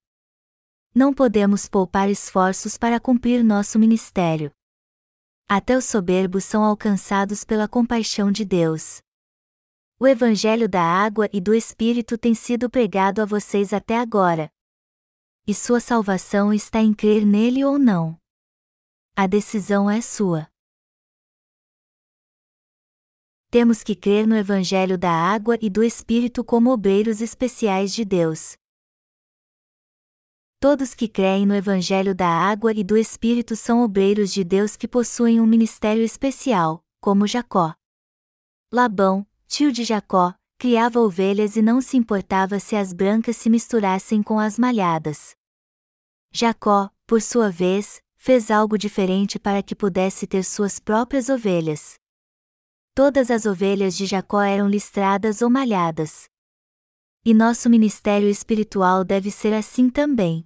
Não 0.96 1.14
podemos 1.14 1.70
poupar 1.70 2.10
esforços 2.10 2.76
para 2.76 3.00
cumprir 3.00 3.44
nosso 3.44 3.78
ministério. 3.78 4.52
Até 5.48 5.78
os 5.78 5.86
soberbos 5.86 6.44
são 6.44 6.64
alcançados 6.64 7.44
pela 7.44 7.68
compaixão 7.68 8.32
de 8.32 8.44
Deus. 8.44 9.00
O 10.00 10.08
Evangelho 10.08 10.68
da 10.68 10.82
água 10.82 11.30
e 11.32 11.40
do 11.40 11.54
Espírito 11.54 12.18
tem 12.18 12.34
sido 12.34 12.68
pregado 12.68 13.22
a 13.22 13.26
vocês 13.26 13.72
até 13.72 14.00
agora. 14.00 14.52
E 15.46 15.54
sua 15.54 15.80
salvação 15.80 16.52
está 16.52 16.82
em 16.82 16.96
crer 16.96 17.24
nele 17.28 17.64
ou 17.64 17.78
não. 17.78 18.18
A 19.16 19.28
decisão 19.28 19.88
é 19.88 20.02
sua 20.02 20.51
temos 23.52 23.84
que 23.84 23.94
crer 23.94 24.26
no 24.26 24.34
Evangelho 24.34 24.98
da 24.98 25.12
água 25.12 25.58
e 25.62 25.70
do 25.70 25.84
Espírito 25.84 26.42
como 26.42 26.72
obreiros 26.72 27.20
especiais 27.20 27.94
de 27.94 28.06
Deus. 28.06 28.56
Todos 30.58 30.96
que 30.96 31.06
creem 31.06 31.46
no 31.46 31.54
Evangelho 31.54 32.16
da 32.16 32.30
água 32.30 32.72
e 32.72 32.82
do 32.82 32.96
Espírito 32.96 33.58
são 33.58 33.84
obreiros 33.84 34.32
de 34.32 34.46
Deus 34.46 34.78
que 34.78 34.88
possuem 34.88 35.42
um 35.42 35.46
ministério 35.46 36.02
especial, 36.02 36.82
como 37.02 37.28
Jacó. 37.28 37.76
Labão, 38.72 39.28
tio 39.50 39.70
de 39.70 39.84
Jacó, 39.84 40.34
criava 40.58 41.02
ovelhas 41.02 41.58
e 41.58 41.62
não 41.62 41.82
se 41.82 41.98
importava 41.98 42.58
se 42.58 42.78
as 42.78 42.94
brancas 42.94 43.36
se 43.36 43.50
misturassem 43.50 44.24
com 44.24 44.40
as 44.40 44.58
malhadas. 44.58 45.36
Jacó, 46.32 46.90
por 47.06 47.22
sua 47.22 47.52
vez, 47.52 48.02
fez 48.16 48.50
algo 48.50 48.78
diferente 48.78 49.38
para 49.38 49.62
que 49.62 49.76
pudesse 49.76 50.26
ter 50.26 50.46
suas 50.46 50.80
próprias 50.80 51.28
ovelhas. 51.28 52.00
Todas 53.04 53.32
as 53.32 53.48
ovelhas 53.48 53.98
de 53.98 54.06
Jacó 54.06 54.44
eram 54.44 54.70
listradas 54.70 55.42
ou 55.42 55.50
malhadas. 55.50 56.26
E 57.26 57.34
nosso 57.34 57.68
ministério 57.68 58.30
espiritual 58.30 59.04
deve 59.04 59.32
ser 59.32 59.56
assim 59.56 59.90
também. 59.90 60.46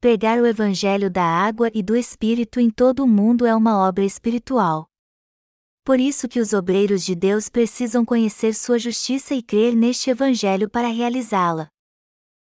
Pregar 0.00 0.38
o 0.38 0.46
Evangelho 0.46 1.10
da 1.10 1.24
água 1.24 1.68
e 1.74 1.82
do 1.82 1.96
Espírito 1.96 2.60
em 2.60 2.70
todo 2.70 3.02
o 3.02 3.08
mundo 3.08 3.44
é 3.44 3.56
uma 3.56 3.76
obra 3.76 4.04
espiritual. 4.04 4.86
Por 5.82 5.98
isso 5.98 6.28
que 6.28 6.38
os 6.38 6.52
obreiros 6.52 7.04
de 7.04 7.16
Deus 7.16 7.48
precisam 7.48 8.04
conhecer 8.04 8.54
sua 8.54 8.78
justiça 8.78 9.34
e 9.34 9.42
crer 9.42 9.74
neste 9.74 10.10
Evangelho 10.10 10.70
para 10.70 10.86
realizá-la. 10.86 11.66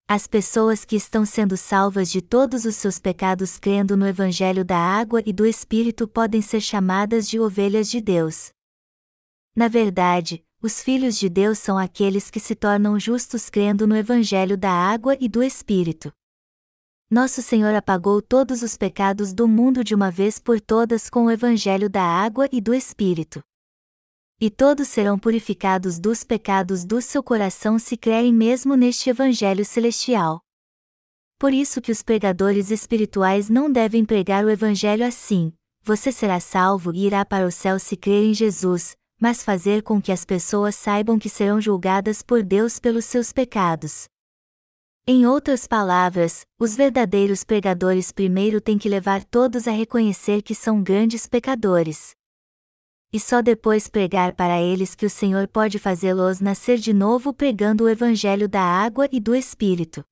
As 0.07 0.27
pessoas 0.27 0.85
que 0.85 0.95
estão 0.95 1.25
sendo 1.25 1.57
salvas 1.57 2.11
de 2.11 2.21
todos 2.21 2.65
os 2.65 2.75
seus 2.75 2.99
pecados 2.99 3.57
crendo 3.57 3.97
no 3.97 4.05
Evangelho 4.05 4.63
da 4.63 4.77
água 4.77 5.23
e 5.25 5.33
do 5.33 5.43
Espírito 5.43 6.07
podem 6.07 6.39
ser 6.39 6.61
chamadas 6.61 7.27
de 7.27 7.39
ovelhas 7.39 7.89
de 7.89 7.99
Deus. 7.99 8.51
Na 9.55 9.67
verdade, 9.67 10.45
os 10.61 10.81
filhos 10.81 11.17
de 11.17 11.27
Deus 11.27 11.59
são 11.59 11.77
aqueles 11.77 12.29
que 12.29 12.39
se 12.39 12.55
tornam 12.55 12.99
justos 12.99 13.49
crendo 13.49 13.85
no 13.85 13.95
Evangelho 13.95 14.57
da 14.57 14.71
água 14.71 15.17
e 15.19 15.27
do 15.27 15.43
Espírito. 15.43 16.13
Nosso 17.09 17.41
Senhor 17.41 17.75
apagou 17.75 18.21
todos 18.21 18.61
os 18.61 18.77
pecados 18.77 19.33
do 19.33 19.47
mundo 19.47 19.83
de 19.83 19.93
uma 19.93 20.09
vez 20.09 20.39
por 20.39 20.61
todas 20.61 21.09
com 21.09 21.25
o 21.25 21.31
Evangelho 21.31 21.89
da 21.89 22.03
água 22.03 22.47
e 22.51 22.61
do 22.61 22.73
Espírito. 22.73 23.43
E 24.39 24.49
todos 24.49 24.87
serão 24.87 25.19
purificados 25.19 25.99
dos 25.99 26.23
pecados 26.23 26.85
do 26.85 27.01
seu 27.01 27.21
coração 27.21 27.77
se 27.77 27.97
crerem 27.97 28.33
mesmo 28.33 28.75
neste 28.75 29.09
Evangelho 29.09 29.65
celestial. 29.65 30.41
Por 31.37 31.53
isso 31.53 31.81
que 31.81 31.91
os 31.91 32.01
pregadores 32.01 32.71
espirituais 32.71 33.49
não 33.49 33.69
devem 33.69 34.05
pregar 34.05 34.45
o 34.45 34.49
Evangelho 34.49 35.05
assim: 35.05 35.51
você 35.83 36.11
será 36.11 36.39
salvo 36.39 36.93
e 36.93 37.05
irá 37.05 37.25
para 37.25 37.45
o 37.45 37.51
céu 37.51 37.77
se 37.77 37.97
crer 37.97 38.23
em 38.23 38.33
Jesus, 38.33 38.95
mas 39.21 39.43
fazer 39.43 39.83
com 39.83 40.01
que 40.01 40.11
as 40.11 40.25
pessoas 40.25 40.73
saibam 40.73 41.19
que 41.19 41.29
serão 41.29 41.61
julgadas 41.61 42.23
por 42.23 42.41
Deus 42.41 42.79
pelos 42.79 43.05
seus 43.05 43.31
pecados. 43.31 44.09
Em 45.05 45.27
outras 45.27 45.67
palavras, 45.67 46.41
os 46.59 46.75
verdadeiros 46.75 47.43
pregadores 47.43 48.11
primeiro 48.11 48.59
têm 48.59 48.79
que 48.79 48.89
levar 48.89 49.23
todos 49.23 49.67
a 49.67 49.71
reconhecer 49.71 50.41
que 50.41 50.55
são 50.55 50.81
grandes 50.81 51.27
pecadores. 51.27 52.15
E 53.13 53.19
só 53.19 53.41
depois 53.41 53.87
pregar 53.87 54.33
para 54.33 54.59
eles 54.59 54.95
que 54.95 55.05
o 55.05 55.09
Senhor 55.09 55.47
pode 55.47 55.77
fazê-los 55.77 56.39
nascer 56.39 56.79
de 56.79 56.91
novo 56.91 57.31
pregando 57.31 57.83
o 57.83 57.89
Evangelho 57.89 58.49
da 58.49 58.61
água 58.61 59.07
e 59.11 59.19
do 59.19 59.35
Espírito 59.35 60.03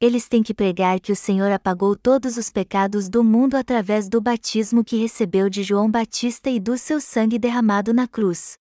eles 0.00 0.26
têm 0.26 0.42
que 0.42 0.54
pregar 0.54 0.98
que 0.98 1.12
o 1.12 1.16
Senhor 1.16 1.52
apagou 1.52 1.94
todos 1.94 2.38
os 2.38 2.48
pecados 2.48 3.10
do 3.10 3.22
mundo 3.22 3.54
através 3.54 4.08
do 4.08 4.18
batismo 4.18 4.82
que 4.82 4.96
recebeu 4.96 5.50
de 5.50 5.62
João 5.62 5.90
Batista 5.90 6.48
e 6.48 6.58
do 6.58 6.78
seu 6.78 6.98
sangue 6.98 7.38
derramado 7.38 7.92
na 7.92 8.08
cruz. 8.08 8.56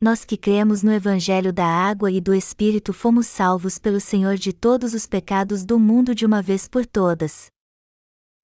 Nós 0.00 0.24
que 0.24 0.38
cremos 0.38 0.82
no 0.82 0.90
Evangelho 0.90 1.52
da 1.52 1.66
água 1.66 2.10
e 2.10 2.22
do 2.22 2.34
Espírito 2.34 2.90
fomos 2.94 3.26
salvos 3.26 3.76
pelo 3.76 4.00
Senhor 4.00 4.36
de 4.36 4.50
todos 4.50 4.94
os 4.94 5.06
pecados 5.06 5.62
do 5.62 5.78
mundo 5.78 6.14
de 6.14 6.24
uma 6.24 6.40
vez 6.40 6.66
por 6.66 6.86
todas. 6.86 7.50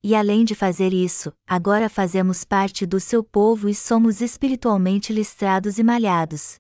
E 0.05 0.15
além 0.15 0.45
de 0.45 0.55
fazer 0.55 0.93
isso, 0.93 1.33
agora 1.49 1.89
fazemos 1.89 2.45
parte 2.45 2.85
do 2.85 3.01
seu 3.01 3.25
povo 3.25 3.71
e 3.71 3.75
somos 3.75 4.21
espiritualmente 4.21 5.15
listrados 5.15 5.79
e 5.79 5.83
malhados. 5.83 6.57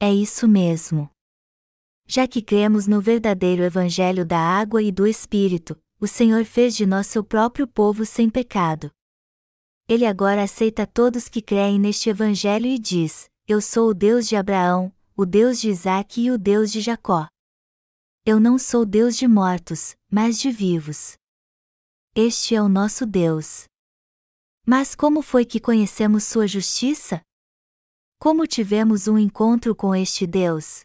É 0.00 0.10
isso 0.10 0.48
mesmo. 0.48 1.10
Já 2.12 2.26
que 2.26 2.42
cremos 2.42 2.88
no 2.88 3.00
verdadeiro 3.00 3.62
Evangelho 3.62 4.26
da 4.26 4.36
água 4.36 4.82
e 4.82 4.90
do 4.90 5.06
Espírito, 5.06 5.80
o 6.00 6.08
Senhor 6.08 6.44
fez 6.44 6.74
de 6.74 6.84
nós 6.84 7.06
seu 7.06 7.22
próprio 7.22 7.68
povo 7.68 8.04
sem 8.04 8.28
pecado. 8.28 8.90
Ele 9.88 10.04
agora 10.04 10.42
aceita 10.42 10.88
todos 10.88 11.28
que 11.28 11.40
creem 11.40 11.78
neste 11.78 12.10
Evangelho 12.10 12.66
e 12.66 12.80
diz: 12.80 13.30
Eu 13.46 13.60
sou 13.60 13.90
o 13.90 13.94
Deus 13.94 14.26
de 14.26 14.34
Abraão, 14.34 14.92
o 15.16 15.24
Deus 15.24 15.60
de 15.60 15.70
Isaque 15.70 16.22
e 16.22 16.32
o 16.32 16.36
Deus 16.36 16.72
de 16.72 16.80
Jacó. 16.80 17.28
Eu 18.26 18.40
não 18.40 18.58
sou 18.58 18.84
Deus 18.84 19.16
de 19.16 19.28
mortos, 19.28 19.94
mas 20.10 20.36
de 20.40 20.50
vivos. 20.50 21.16
Este 22.12 22.56
é 22.56 22.60
o 22.60 22.68
nosso 22.68 23.06
Deus. 23.06 23.66
Mas 24.66 24.96
como 24.96 25.22
foi 25.22 25.44
que 25.44 25.60
conhecemos 25.60 26.24
Sua 26.24 26.48
justiça? 26.48 27.22
Como 28.18 28.48
tivemos 28.48 29.06
um 29.06 29.16
encontro 29.16 29.76
com 29.76 29.94
este 29.94 30.26
Deus? 30.26 30.84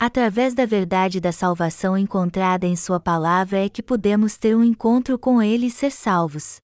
Através 0.00 0.54
da 0.54 0.64
verdade 0.64 1.18
da 1.18 1.32
salvação 1.32 1.98
encontrada 1.98 2.64
em 2.64 2.76
Sua 2.76 3.00
palavra 3.00 3.58
é 3.58 3.68
que 3.68 3.82
podemos 3.82 4.38
ter 4.38 4.56
um 4.56 4.62
encontro 4.62 5.18
com 5.18 5.42
Ele 5.42 5.66
e 5.66 5.70
ser 5.72 5.90
salvos. 5.90 6.60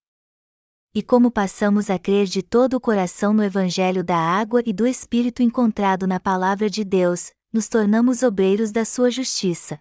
E 0.94 1.02
como 1.02 1.32
passamos 1.32 1.90
a 1.90 1.98
crer 1.98 2.26
de 2.26 2.44
todo 2.44 2.74
o 2.74 2.80
coração 2.80 3.32
no 3.32 3.42
Evangelho 3.42 4.04
da 4.04 4.16
água 4.16 4.62
e 4.64 4.72
do 4.72 4.86
Espírito 4.86 5.42
encontrado 5.42 6.06
na 6.06 6.20
palavra 6.20 6.70
de 6.70 6.84
Deus, 6.84 7.32
nos 7.52 7.68
tornamos 7.68 8.22
obreiros 8.22 8.70
da 8.70 8.84
Sua 8.84 9.10
justiça. 9.10 9.80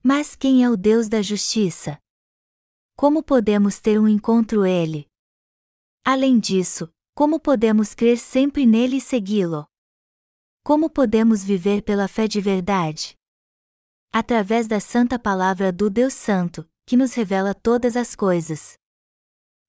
Mas 0.00 0.36
quem 0.36 0.62
é 0.62 0.70
o 0.70 0.76
Deus 0.76 1.08
da 1.08 1.20
justiça? 1.20 1.98
Como 2.96 3.20
podemos 3.20 3.80
ter 3.80 3.98
um 3.98 4.06
encontro 4.06 4.64
Ele? 4.64 5.08
Além 6.04 6.38
disso, 6.38 6.88
como 7.16 7.40
podemos 7.40 7.96
crer 7.96 8.16
sempre 8.16 8.64
nele 8.64 8.98
e 8.98 9.00
segui-lo? 9.00 9.66
Como 10.66 10.88
podemos 10.88 11.44
viver 11.44 11.82
pela 11.82 12.08
fé 12.08 12.26
de 12.26 12.40
verdade? 12.40 13.18
Através 14.10 14.66
da 14.66 14.80
santa 14.80 15.18
palavra 15.18 15.70
do 15.70 15.90
Deus 15.90 16.14
Santo, 16.14 16.66
que 16.86 16.96
nos 16.96 17.12
revela 17.12 17.52
todas 17.52 17.98
as 17.98 18.16
coisas. 18.16 18.72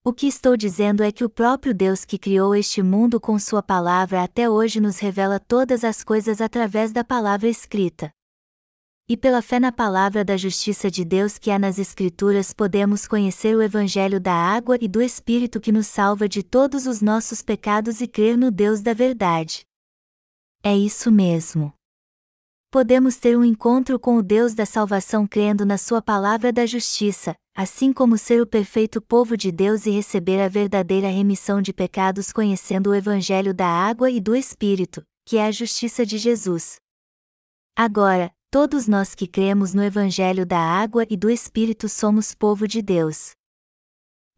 O 0.06 0.14
que 0.14 0.26
estou 0.26 0.56
dizendo 0.56 1.04
é 1.04 1.12
que 1.12 1.26
o 1.26 1.30
próprio 1.30 1.74
Deus 1.74 2.06
que 2.06 2.18
criou 2.18 2.56
este 2.56 2.82
mundo 2.82 3.20
com 3.20 3.38
Sua 3.38 3.62
palavra 3.62 4.24
até 4.24 4.50
hoje 4.50 4.80
nos 4.80 4.98
revela 4.98 5.38
todas 5.38 5.84
as 5.84 6.02
coisas 6.02 6.40
através 6.40 6.94
da 6.94 7.04
palavra 7.04 7.50
escrita. 7.50 8.10
E 9.06 9.18
pela 9.18 9.42
fé 9.42 9.60
na 9.60 9.74
palavra 9.74 10.24
da 10.24 10.38
justiça 10.38 10.90
de 10.90 11.04
Deus 11.04 11.38
que 11.38 11.52
há 11.52 11.60
nas 11.60 11.78
Escrituras 11.78 12.54
podemos 12.54 13.06
conhecer 13.06 13.54
o 13.54 13.62
Evangelho 13.62 14.22
da 14.22 14.34
água 14.34 14.78
e 14.80 14.88
do 14.88 15.02
Espírito 15.02 15.60
que 15.60 15.74
nos 15.74 15.88
salva 15.88 16.30
de 16.30 16.42
todos 16.42 16.88
os 16.88 17.02
nossos 17.02 17.42
pecados 17.42 18.00
e 18.00 18.08
crer 18.08 18.38
no 18.38 18.50
Deus 18.50 18.82
da 18.82 18.94
verdade. 18.94 19.66
É 20.68 20.76
isso 20.76 21.12
mesmo. 21.12 21.72
Podemos 22.72 23.18
ter 23.18 23.38
um 23.38 23.46
encontro 23.46 24.00
com 24.00 24.18
o 24.18 24.24
Deus 24.24 24.56
da 24.56 24.66
salvação 24.66 25.28
crendo 25.28 25.64
na 25.64 25.78
Sua 25.78 26.02
palavra 26.02 26.52
da 26.52 26.66
justiça, 26.66 27.36
assim 27.56 27.94
como 27.94 28.18
ser 28.18 28.42
o 28.42 28.48
perfeito 28.48 29.00
povo 29.00 29.38
de 29.38 29.52
Deus 29.52 29.86
e 29.86 29.92
receber 29.92 30.42
a 30.42 30.50
verdadeira 30.50 31.08
remissão 31.08 31.62
de 31.62 31.72
pecados 31.72 32.34
conhecendo 32.34 32.90
o 32.90 32.96
Evangelho 32.96 33.54
da 33.54 33.68
água 33.68 34.10
e 34.10 34.20
do 34.20 34.36
Espírito, 34.36 35.06
que 35.24 35.38
é 35.38 35.46
a 35.46 35.52
justiça 35.52 36.04
de 36.04 36.18
Jesus. 36.18 36.78
Agora, 37.76 38.34
todos 38.50 38.88
nós 38.88 39.14
que 39.14 39.28
cremos 39.28 39.72
no 39.72 39.84
Evangelho 39.84 40.48
da 40.48 40.60
água 40.60 41.06
e 41.08 41.16
do 41.16 41.30
Espírito 41.30 41.88
somos 41.88 42.34
povo 42.34 42.68
de 42.68 42.82
Deus. 42.82 43.34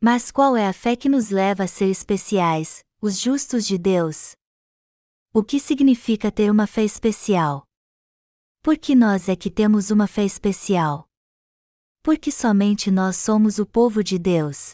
Mas 0.02 0.30
qual 0.30 0.58
é 0.58 0.68
a 0.68 0.74
fé 0.74 0.94
que 0.94 1.08
nos 1.08 1.30
leva 1.30 1.64
a 1.64 1.68
ser 1.68 1.90
especiais, 1.90 2.84
os 3.02 3.18
justos 3.18 3.66
de 3.66 3.78
Deus? 3.78 4.36
O 5.38 5.44
que 5.44 5.60
significa 5.60 6.32
ter 6.32 6.50
uma 6.50 6.66
fé 6.66 6.84
especial? 6.84 7.64
Por 8.64 8.76
que 8.76 8.96
nós 8.96 9.30
é 9.30 9.36
que 9.36 9.52
temos 9.52 9.92
uma 9.92 10.08
fé 10.08 10.26
especial? 10.26 11.08
Porque 12.02 12.32
somente 12.32 12.90
nós 12.90 13.18
somos 13.18 13.60
o 13.60 13.66
povo 13.68 14.04
de 14.04 14.18
Deus. 14.18 14.72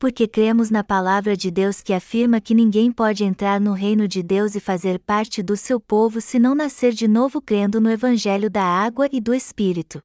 Porque 0.00 0.26
cremos 0.26 0.68
na 0.68 0.82
palavra 0.82 1.36
de 1.36 1.48
Deus 1.48 1.80
que 1.80 1.92
afirma 1.92 2.40
que 2.40 2.56
ninguém 2.56 2.90
pode 2.90 3.22
entrar 3.22 3.60
no 3.60 3.72
reino 3.72 4.08
de 4.08 4.20
Deus 4.20 4.56
e 4.56 4.60
fazer 4.60 4.98
parte 4.98 5.44
do 5.44 5.56
seu 5.56 5.78
povo 5.78 6.20
se 6.20 6.40
não 6.40 6.56
nascer 6.56 6.92
de 6.92 7.06
novo 7.06 7.40
crendo 7.40 7.80
no 7.80 7.88
Evangelho 7.88 8.50
da 8.50 8.64
água 8.64 9.08
e 9.12 9.20
do 9.20 9.32
Espírito. 9.32 10.02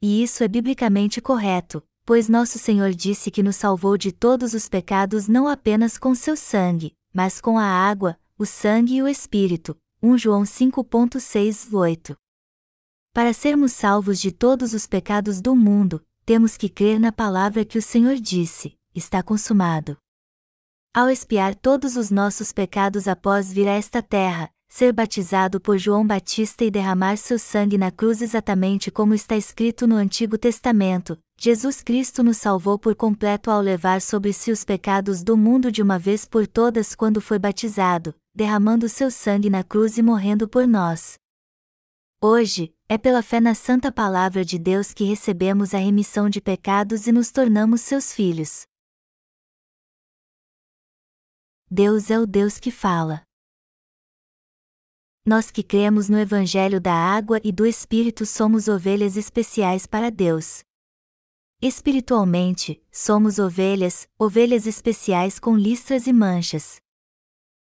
E 0.00 0.22
isso 0.22 0.42
é 0.42 0.48
biblicamente 0.48 1.20
correto, 1.20 1.82
pois 2.02 2.30
nosso 2.30 2.58
Senhor 2.58 2.94
disse 2.94 3.30
que 3.30 3.42
nos 3.42 3.56
salvou 3.56 3.98
de 3.98 4.10
todos 4.10 4.54
os 4.54 4.70
pecados 4.70 5.28
não 5.28 5.46
apenas 5.46 5.98
com 5.98 6.14
seu 6.14 6.34
sangue, 6.34 6.94
mas 7.12 7.42
com 7.42 7.58
a 7.58 7.66
água, 7.66 8.18
o 8.38 8.44
sangue 8.44 8.96
e 8.96 9.02
o 9.02 9.08
Espírito. 9.08 9.76
1 10.02 10.18
João 10.18 10.42
5.6-8. 10.42 12.16
Para 13.12 13.32
sermos 13.32 13.72
salvos 13.72 14.20
de 14.20 14.32
todos 14.32 14.74
os 14.74 14.86
pecados 14.86 15.40
do 15.40 15.54
mundo, 15.54 16.04
temos 16.26 16.56
que 16.56 16.68
crer 16.68 16.98
na 16.98 17.12
palavra 17.12 17.64
que 17.64 17.78
o 17.78 17.82
Senhor 17.82 18.16
disse: 18.16 18.76
está 18.94 19.22
consumado. 19.22 19.96
Ao 20.92 21.08
expiar 21.08 21.54
todos 21.54 21.96
os 21.96 22.10
nossos 22.10 22.52
pecados 22.52 23.08
após 23.08 23.52
vir 23.52 23.68
a 23.68 23.72
esta 23.72 24.02
terra, 24.02 24.50
ser 24.76 24.92
batizado 24.92 25.60
por 25.60 25.78
João 25.78 26.04
Batista 26.04 26.64
e 26.64 26.70
derramar 26.70 27.16
seu 27.16 27.38
sangue 27.38 27.78
na 27.78 27.92
cruz 27.92 28.20
exatamente 28.20 28.90
como 28.90 29.14
está 29.14 29.36
escrito 29.36 29.86
no 29.86 29.94
Antigo 29.94 30.36
Testamento, 30.36 31.16
Jesus 31.38 31.80
Cristo 31.80 32.24
nos 32.24 32.38
salvou 32.38 32.76
por 32.76 32.96
completo 32.96 33.52
ao 33.52 33.60
levar 33.60 34.02
sobre 34.02 34.32
si 34.32 34.50
os 34.50 34.64
pecados 34.64 35.22
do 35.22 35.36
mundo 35.36 35.70
de 35.70 35.80
uma 35.80 35.96
vez 35.96 36.24
por 36.24 36.44
todas 36.48 36.92
quando 36.92 37.20
foi 37.20 37.38
batizado, 37.38 38.16
derramando 38.34 38.88
seu 38.88 39.12
sangue 39.12 39.48
na 39.48 39.62
cruz 39.62 39.96
e 39.96 40.02
morrendo 40.02 40.48
por 40.48 40.66
nós. 40.66 41.14
Hoje, 42.20 42.74
é 42.88 42.98
pela 42.98 43.22
fé 43.22 43.38
na 43.38 43.54
Santa 43.54 43.92
Palavra 43.92 44.44
de 44.44 44.58
Deus 44.58 44.92
que 44.92 45.04
recebemos 45.04 45.72
a 45.72 45.78
remissão 45.78 46.28
de 46.28 46.40
pecados 46.40 47.06
e 47.06 47.12
nos 47.12 47.30
tornamos 47.30 47.80
seus 47.80 48.12
filhos. 48.12 48.64
Deus 51.70 52.10
é 52.10 52.18
o 52.18 52.26
Deus 52.26 52.58
que 52.58 52.72
fala. 52.72 53.22
Nós 55.26 55.50
que 55.50 55.62
cremos 55.62 56.10
no 56.10 56.18
Evangelho 56.18 56.78
da 56.78 56.92
Água 56.92 57.40
e 57.42 57.50
do 57.50 57.64
Espírito 57.64 58.26
somos 58.26 58.68
ovelhas 58.68 59.16
especiais 59.16 59.86
para 59.86 60.10
Deus. 60.10 60.62
Espiritualmente, 61.62 62.82
somos 62.92 63.38
ovelhas, 63.38 64.06
ovelhas 64.18 64.66
especiais 64.66 65.38
com 65.38 65.56
listras 65.56 66.06
e 66.06 66.12
manchas. 66.12 66.76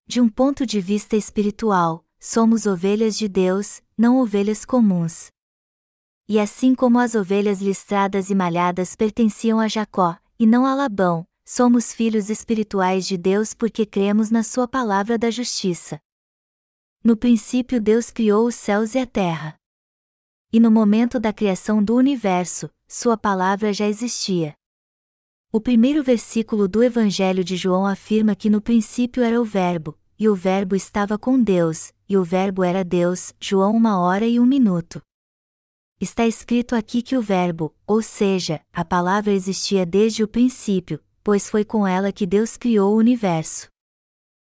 De 0.05 0.19
um 0.19 0.27
ponto 0.27 0.65
de 0.65 0.81
vista 0.81 1.15
espiritual, 1.15 2.05
somos 2.19 2.65
ovelhas 2.65 3.17
de 3.17 3.29
Deus, 3.29 3.81
não 3.97 4.17
ovelhas 4.19 4.65
comuns. 4.65 5.29
E 6.27 6.37
assim 6.41 6.75
como 6.75 6.99
as 6.99 7.15
ovelhas 7.15 7.61
listradas 7.61 8.29
e 8.29 8.35
malhadas 8.35 8.97
pertenciam 8.97 9.61
a 9.61 9.69
Jacó, 9.69 10.17
e 10.37 10.45
não 10.45 10.65
a 10.65 10.75
Labão, 10.75 11.25
somos 11.45 11.93
filhos 11.93 12.29
espirituais 12.29 13.07
de 13.07 13.17
Deus 13.17 13.53
porque 13.53 13.85
cremos 13.85 14.29
na 14.29 14.43
Sua 14.43 14.67
palavra 14.67 15.17
da 15.17 15.31
justiça. 15.31 16.01
No 17.05 17.15
princípio 17.15 17.79
Deus 17.79 18.09
criou 18.09 18.47
os 18.47 18.55
céus 18.55 18.95
e 18.95 18.97
a 18.97 19.05
terra. 19.05 19.55
E 20.51 20.59
no 20.59 20.71
momento 20.71 21.19
da 21.19 21.31
criação 21.31 21.83
do 21.83 21.95
universo, 21.95 22.67
Sua 22.87 23.15
palavra 23.15 23.71
já 23.71 23.87
existia. 23.87 24.55
O 25.51 25.61
primeiro 25.61 26.03
versículo 26.03 26.67
do 26.67 26.83
Evangelho 26.83 27.43
de 27.43 27.55
João 27.55 27.85
afirma 27.85 28.35
que 28.35 28.49
no 28.49 28.59
princípio 28.59 29.21
era 29.21 29.39
o 29.39 29.45
Verbo, 29.45 29.95
e 30.17 30.27
o 30.27 30.33
Verbo 30.33 30.75
estava 30.75 31.15
com 31.15 31.39
Deus, 31.39 31.93
e 32.09 32.17
o 32.17 32.23
Verbo 32.23 32.63
era 32.63 32.83
Deus. 32.83 33.35
João 33.39 33.75
uma 33.75 33.99
hora 33.99 34.25
e 34.25 34.39
um 34.39 34.45
minuto. 34.47 34.99
Está 36.01 36.25
escrito 36.25 36.73
aqui 36.73 37.03
que 37.03 37.15
o 37.15 37.21
Verbo, 37.21 37.71
ou 37.85 38.01
seja, 38.01 38.59
a 38.73 38.83
palavra 38.83 39.31
existia 39.31 39.85
desde 39.85 40.23
o 40.23 40.27
princípio, 40.27 40.99
pois 41.23 41.47
foi 41.51 41.63
com 41.63 41.85
ela 41.85 42.11
que 42.11 42.25
Deus 42.25 42.57
criou 42.57 42.95
o 42.95 42.97
universo. 42.97 43.67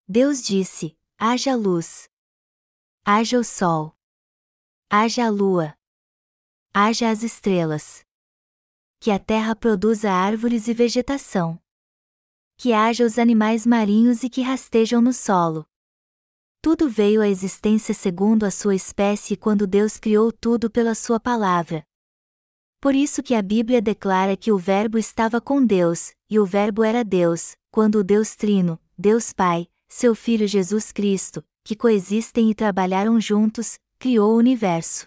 Deus 0.08 0.42
disse: 0.42 0.96
haja 1.20 1.54
luz. 1.54 2.08
Haja 3.10 3.40
o 3.40 3.44
sol. 3.46 3.96
Haja 4.90 5.28
a 5.28 5.30
lua. 5.30 5.74
Haja 6.74 7.10
as 7.10 7.24
estrelas. 7.24 8.02
Que 9.00 9.12
a 9.12 9.18
terra 9.18 9.56
produza 9.56 10.12
árvores 10.12 10.68
e 10.68 10.74
vegetação. 10.74 11.58
Que 12.58 12.74
haja 12.74 13.06
os 13.06 13.18
animais 13.18 13.66
marinhos 13.66 14.24
e 14.24 14.30
que 14.30 14.42
rastejam 14.42 15.02
no 15.02 15.14
solo. 15.14 15.66
Tudo 16.62 16.90
veio 16.90 17.22
à 17.22 17.30
existência 17.30 17.94
segundo 17.94 18.46
a 18.46 18.52
sua 18.52 18.76
espécie 18.76 19.38
quando 19.38 19.66
Deus 19.66 19.98
criou 19.98 20.30
tudo 20.30 20.70
pela 20.70 20.94
sua 20.94 21.18
palavra. 21.18 21.86
Por 22.82 22.94
isso 22.94 23.24
que 23.24 23.36
a 23.36 23.42
Bíblia 23.42 23.82
declara 23.82 24.36
que 24.36 24.52
o 24.52 24.58
Verbo 24.58 24.98
estava 24.98 25.40
com 25.40 25.66
Deus, 25.66 26.12
e 26.30 26.38
o 26.38 26.46
Verbo 26.46 26.84
era 26.84 27.06
Deus, 27.06 27.56
quando 27.72 28.00
o 28.00 28.04
Deus 28.04 28.36
Trino, 28.36 28.78
Deus 28.98 29.32
Pai, 29.32 29.70
seu 29.88 30.14
Filho 30.14 30.46
Jesus 30.46 30.92
Cristo, 30.92 31.42
que 31.68 31.76
coexistem 31.76 32.50
e 32.50 32.56
trabalharam 32.56 33.20
juntos, 33.20 33.78
criou 34.00 34.32
o 34.32 34.38
universo. 34.38 35.06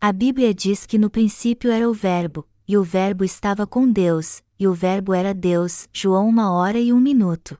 A 0.00 0.12
Bíblia 0.12 0.54
diz 0.54 0.86
que 0.86 0.96
no 0.96 1.10
princípio 1.10 1.72
era 1.72 1.90
o 1.90 1.92
Verbo, 1.92 2.46
e 2.68 2.78
o 2.78 2.84
Verbo 2.84 3.24
estava 3.24 3.66
com 3.66 3.90
Deus, 3.90 4.40
e 4.56 4.68
o 4.68 4.72
Verbo 4.72 5.12
era 5.12 5.34
Deus. 5.34 5.88
João 5.92 6.28
uma 6.28 6.52
hora 6.52 6.78
e 6.78 6.92
um 6.92 7.00
minuto. 7.00 7.58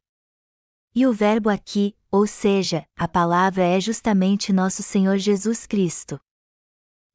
E 0.94 1.08
o 1.08 1.12
Verbo 1.12 1.50
aqui, 1.50 1.92
ou 2.08 2.24
seja, 2.24 2.86
a 2.96 3.08
palavra 3.08 3.64
é 3.64 3.80
justamente 3.80 4.52
nosso 4.52 4.80
Senhor 4.80 5.18
Jesus 5.18 5.66
Cristo. 5.66 6.20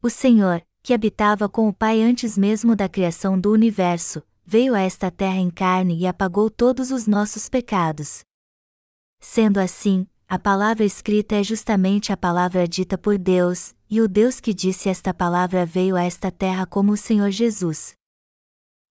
O 0.01 0.09
Senhor, 0.09 0.61
que 0.81 0.93
habitava 0.93 1.47
com 1.47 1.69
o 1.69 1.73
Pai 1.73 2.01
antes 2.01 2.37
mesmo 2.37 2.75
da 2.75 2.89
criação 2.89 3.39
do 3.39 3.53
universo, 3.53 4.21
veio 4.45 4.75
a 4.75 4.81
esta 4.81 5.09
terra 5.09 5.37
em 5.37 5.49
carne 5.49 5.97
e 5.97 6.05
apagou 6.05 6.49
todos 6.49 6.91
os 6.91 7.07
nossos 7.07 7.47
pecados. 7.47 8.25
Sendo 9.21 9.59
assim, 9.61 10.05
a 10.33 10.39
palavra 10.39 10.83
escrita 10.83 11.35
é 11.35 11.43
justamente 11.43 12.11
a 12.11 12.17
palavra 12.17 12.67
dita 12.67 12.97
por 12.97 13.19
Deus, 13.19 13.75
e 13.87 14.01
o 14.01 14.07
Deus 14.07 14.39
que 14.39 14.51
disse 14.51 14.89
esta 14.89 15.13
palavra 15.13 15.63
veio 15.63 15.95
a 15.95 16.01
esta 16.01 16.31
terra 16.31 16.65
como 16.65 16.93
o 16.93 16.97
Senhor 16.97 17.29
Jesus. 17.29 17.93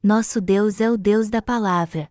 Nosso 0.00 0.40
Deus 0.40 0.80
é 0.80 0.88
o 0.88 0.96
Deus 0.96 1.28
da 1.28 1.42
palavra. 1.42 2.08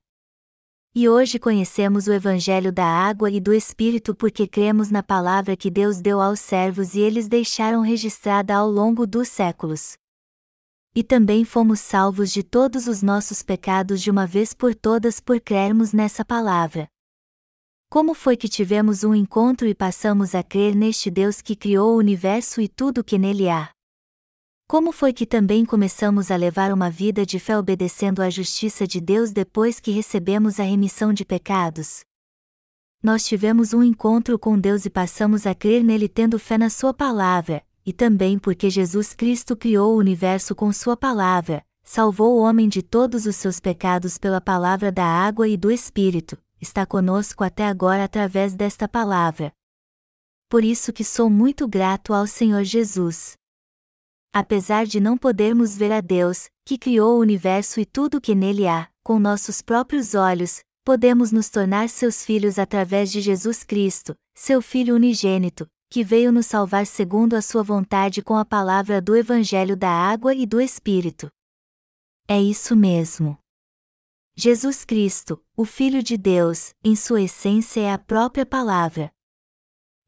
E 0.94 1.08
hoje 1.08 1.39
conhecemos 1.39 2.08
o 2.08 2.12
Evangelho 2.12 2.74
da 2.74 2.86
água 2.86 3.32
e 3.32 3.39
do 3.39 3.54
Espírito 3.54 4.13
porque 4.13 4.46
cremos 4.46 4.91
na 4.91 5.02
palavra 5.02 5.56
que 5.56 5.72
Deus 5.72 6.02
deu 6.02 6.20
aos 6.20 6.41
servos 6.41 6.94
e 6.94 7.00
eles 7.00 7.30
deixaram 7.30 7.80
registrada 7.80 8.54
ao 8.54 8.70
longo 8.70 9.08
dos 9.08 9.30
séculos. 9.30 9.94
E 10.94 11.06
também 11.06 11.46
fomos 11.46 11.80
salvos 11.80 12.34
de 12.34 12.44
todos 12.44 12.86
os 12.86 13.02
nossos 13.02 13.41
pecados 13.41 14.02
de 14.02 14.12
uma 14.12 14.28
vez 14.28 14.54
por 14.54 14.76
todas 14.76 15.22
por 15.22 15.39
crermos 15.39 15.94
nessa 15.94 16.26
palavra. 16.26 16.89
Como 17.92 18.14
foi 18.14 18.38
que 18.38 18.48
tivemos 18.48 19.04
um 19.04 19.14
encontro 19.14 19.68
e 19.68 19.76
passamos 19.76 20.34
a 20.34 20.42
crer 20.42 20.74
neste 20.74 21.12
Deus 21.12 21.42
que 21.42 21.58
criou 21.58 21.94
o 21.94 21.98
universo 21.98 22.62
e 22.62 22.70
tudo 22.70 23.02
o 23.02 23.04
que 23.04 23.18
nele 23.18 23.50
há? 23.50 23.70
Como 24.66 24.94
foi 24.94 25.12
que 25.12 25.26
também 25.26 25.66
começamos 25.66 26.32
a 26.32 26.38
levar 26.38 26.72
uma 26.72 26.90
vida 26.90 27.26
de 27.26 27.38
fé 27.38 27.58
obedecendo 27.58 28.22
à 28.22 28.30
justiça 28.30 28.88
de 28.88 29.02
Deus 29.02 29.34
depois 29.34 29.82
que 29.82 29.92
recebemos 29.92 30.58
a 30.58 30.64
remissão 30.64 31.12
de 31.12 31.26
pecados? 31.26 32.00
Nós 33.04 33.26
tivemos 33.26 33.74
um 33.74 33.84
encontro 33.84 34.40
com 34.40 34.58
Deus 34.58 34.86
e 34.86 34.90
passamos 34.90 35.46
a 35.46 35.54
crer 35.54 35.84
nele 35.84 36.08
tendo 36.08 36.40
fé 36.40 36.58
na 36.58 36.70
Sua 36.70 36.94
palavra, 36.94 37.62
e 37.86 37.92
também 37.92 38.40
porque 38.40 38.70
Jesus 38.70 39.14
Cristo 39.14 39.54
criou 39.54 39.96
o 39.96 40.00
universo 40.00 40.56
com 40.56 40.72
Sua 40.72 40.96
palavra, 40.96 41.62
salvou 41.84 42.38
o 42.38 42.42
homem 42.42 42.70
de 42.70 42.82
todos 42.82 43.26
os 43.26 43.36
seus 43.36 43.60
pecados 43.60 44.18
pela 44.18 44.40
palavra 44.40 44.94
da 44.94 45.04
água 45.04 45.46
e 45.46 45.58
do 45.58 45.70
Espírito, 45.70 46.38
está 46.62 46.86
conosco 46.86 47.43
até 47.43 47.65
agora 47.65 48.04
através 48.04 48.56
desta 48.56 48.88
palavra. 48.88 49.52
Por 50.47 50.63
isso 50.63 50.93
que 50.93 51.04
sou 51.04 51.30
muito 51.30 51.67
grato 51.67 52.13
ao 52.13 52.28
Senhor 52.28 52.63
Jesus. 52.63 53.34
Apesar 54.34 54.86
de 54.86 55.00
não 55.00 55.17
podermos 55.17 55.76
ver 55.76 55.91
a 55.91 56.00
Deus, 56.00 56.50
que 56.65 56.78
criou 56.78 57.17
o 57.17 57.21
universo 57.21 57.80
e 57.80 57.86
tudo 57.86 58.17
o 58.17 58.21
que 58.21 58.36
nele 58.36 58.67
há, 58.67 58.88
com 59.04 59.19
nossos 59.19 59.62
próprios 59.62 60.13
olhos, 60.13 60.62
podemos 60.86 61.32
nos 61.32 61.50
tornar 61.50 61.89
seus 61.89 62.24
filhos 62.24 62.60
através 62.60 63.12
de 63.12 63.21
Jesus 63.21 63.63
Cristo, 63.63 64.15
seu 64.36 64.62
Filho 64.62 64.95
unigênito, 64.95 65.67
que 65.89 66.04
veio 66.04 66.32
nos 66.32 66.45
salvar 66.45 66.86
segundo 66.86 67.34
a 67.34 67.41
sua 67.41 67.63
vontade 67.63 68.21
com 68.21 68.38
a 68.38 68.45
palavra 68.45 69.02
do 69.02 69.15
Evangelho 69.15 69.76
da 69.76 69.89
água 69.89 70.34
e 70.34 70.45
do 70.45 70.62
Espírito. 70.62 71.30
É 72.28 72.41
isso 72.41 72.76
mesmo. 72.76 73.38
Jesus 74.44 74.84
Cristo, 74.84 75.40
o 75.56 75.64
Filho 75.66 76.02
de 76.02 76.18
Deus, 76.18 76.74
em 76.84 76.96
sua 76.96 77.22
essência 77.22 77.80
é 77.82 77.94
a 77.94 78.00
própria 78.00 78.44
palavra. 78.44 79.12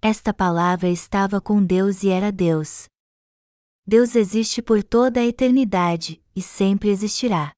Esta 0.02 0.34
palavra 0.34 0.90
estava 0.90 1.40
com 1.40 1.64
Deus 1.64 2.02
e 2.02 2.10
era 2.10 2.32
Deus. 2.32 2.88
Deus 3.86 4.16
existe 4.16 4.60
por 4.60 4.82
toda 4.82 5.20
a 5.20 5.24
eternidade, 5.24 6.20
e 6.36 6.42
sempre 6.42 6.90
existirá. 6.90 7.54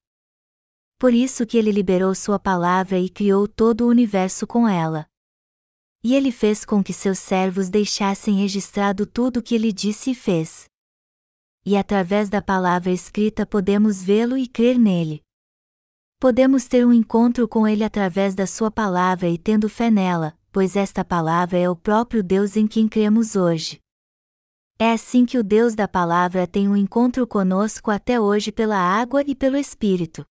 Por 0.98 1.14
isso 1.14 1.46
que 1.46 1.56
ele 1.56 1.72
liberou 1.72 2.14
sua 2.14 2.38
palavra 2.38 2.98
e 2.98 3.08
criou 3.08 3.48
todo 3.48 3.86
o 3.86 3.88
universo 3.88 4.46
com 4.46 4.68
ela. 4.68 5.06
E 6.04 6.14
ele 6.14 6.30
fez 6.30 6.62
com 6.62 6.84
que 6.84 6.92
seus 6.92 7.18
servos 7.18 7.70
deixassem 7.70 8.34
registrado 8.34 9.06
tudo 9.06 9.38
o 9.38 9.42
que 9.42 9.54
ele 9.54 9.72
disse 9.72 10.10
e 10.10 10.14
fez. 10.14 10.66
E 11.64 11.74
através 11.74 12.28
da 12.28 12.42
palavra 12.42 12.92
escrita 12.92 13.46
podemos 13.46 14.02
vê-lo 14.02 14.36
e 14.36 14.46
crer 14.46 14.78
nele. 14.78 15.24
Podemos 16.18 16.64
ter 16.66 16.86
um 16.86 16.94
encontro 16.94 17.46
com 17.46 17.68
Ele 17.68 17.84
através 17.84 18.34
da 18.34 18.46
Sua 18.46 18.70
palavra 18.70 19.28
e 19.28 19.36
tendo 19.36 19.68
fé 19.68 19.90
nela, 19.90 20.34
pois 20.50 20.74
esta 20.74 21.04
palavra 21.04 21.58
é 21.58 21.68
o 21.68 21.76
próprio 21.76 22.22
Deus 22.22 22.56
em 22.56 22.66
quem 22.66 22.88
cremos 22.88 23.36
hoje. 23.36 23.80
É 24.78 24.92
assim 24.92 25.26
que 25.26 25.36
o 25.36 25.44
Deus 25.44 25.74
da 25.74 25.86
palavra 25.86 26.46
tem 26.46 26.68
um 26.68 26.76
encontro 26.76 27.26
conosco 27.26 27.90
até 27.90 28.18
hoje 28.18 28.50
pela 28.50 28.78
água 28.78 29.22
e 29.26 29.34
pelo 29.34 29.58
Espírito. 29.58 30.24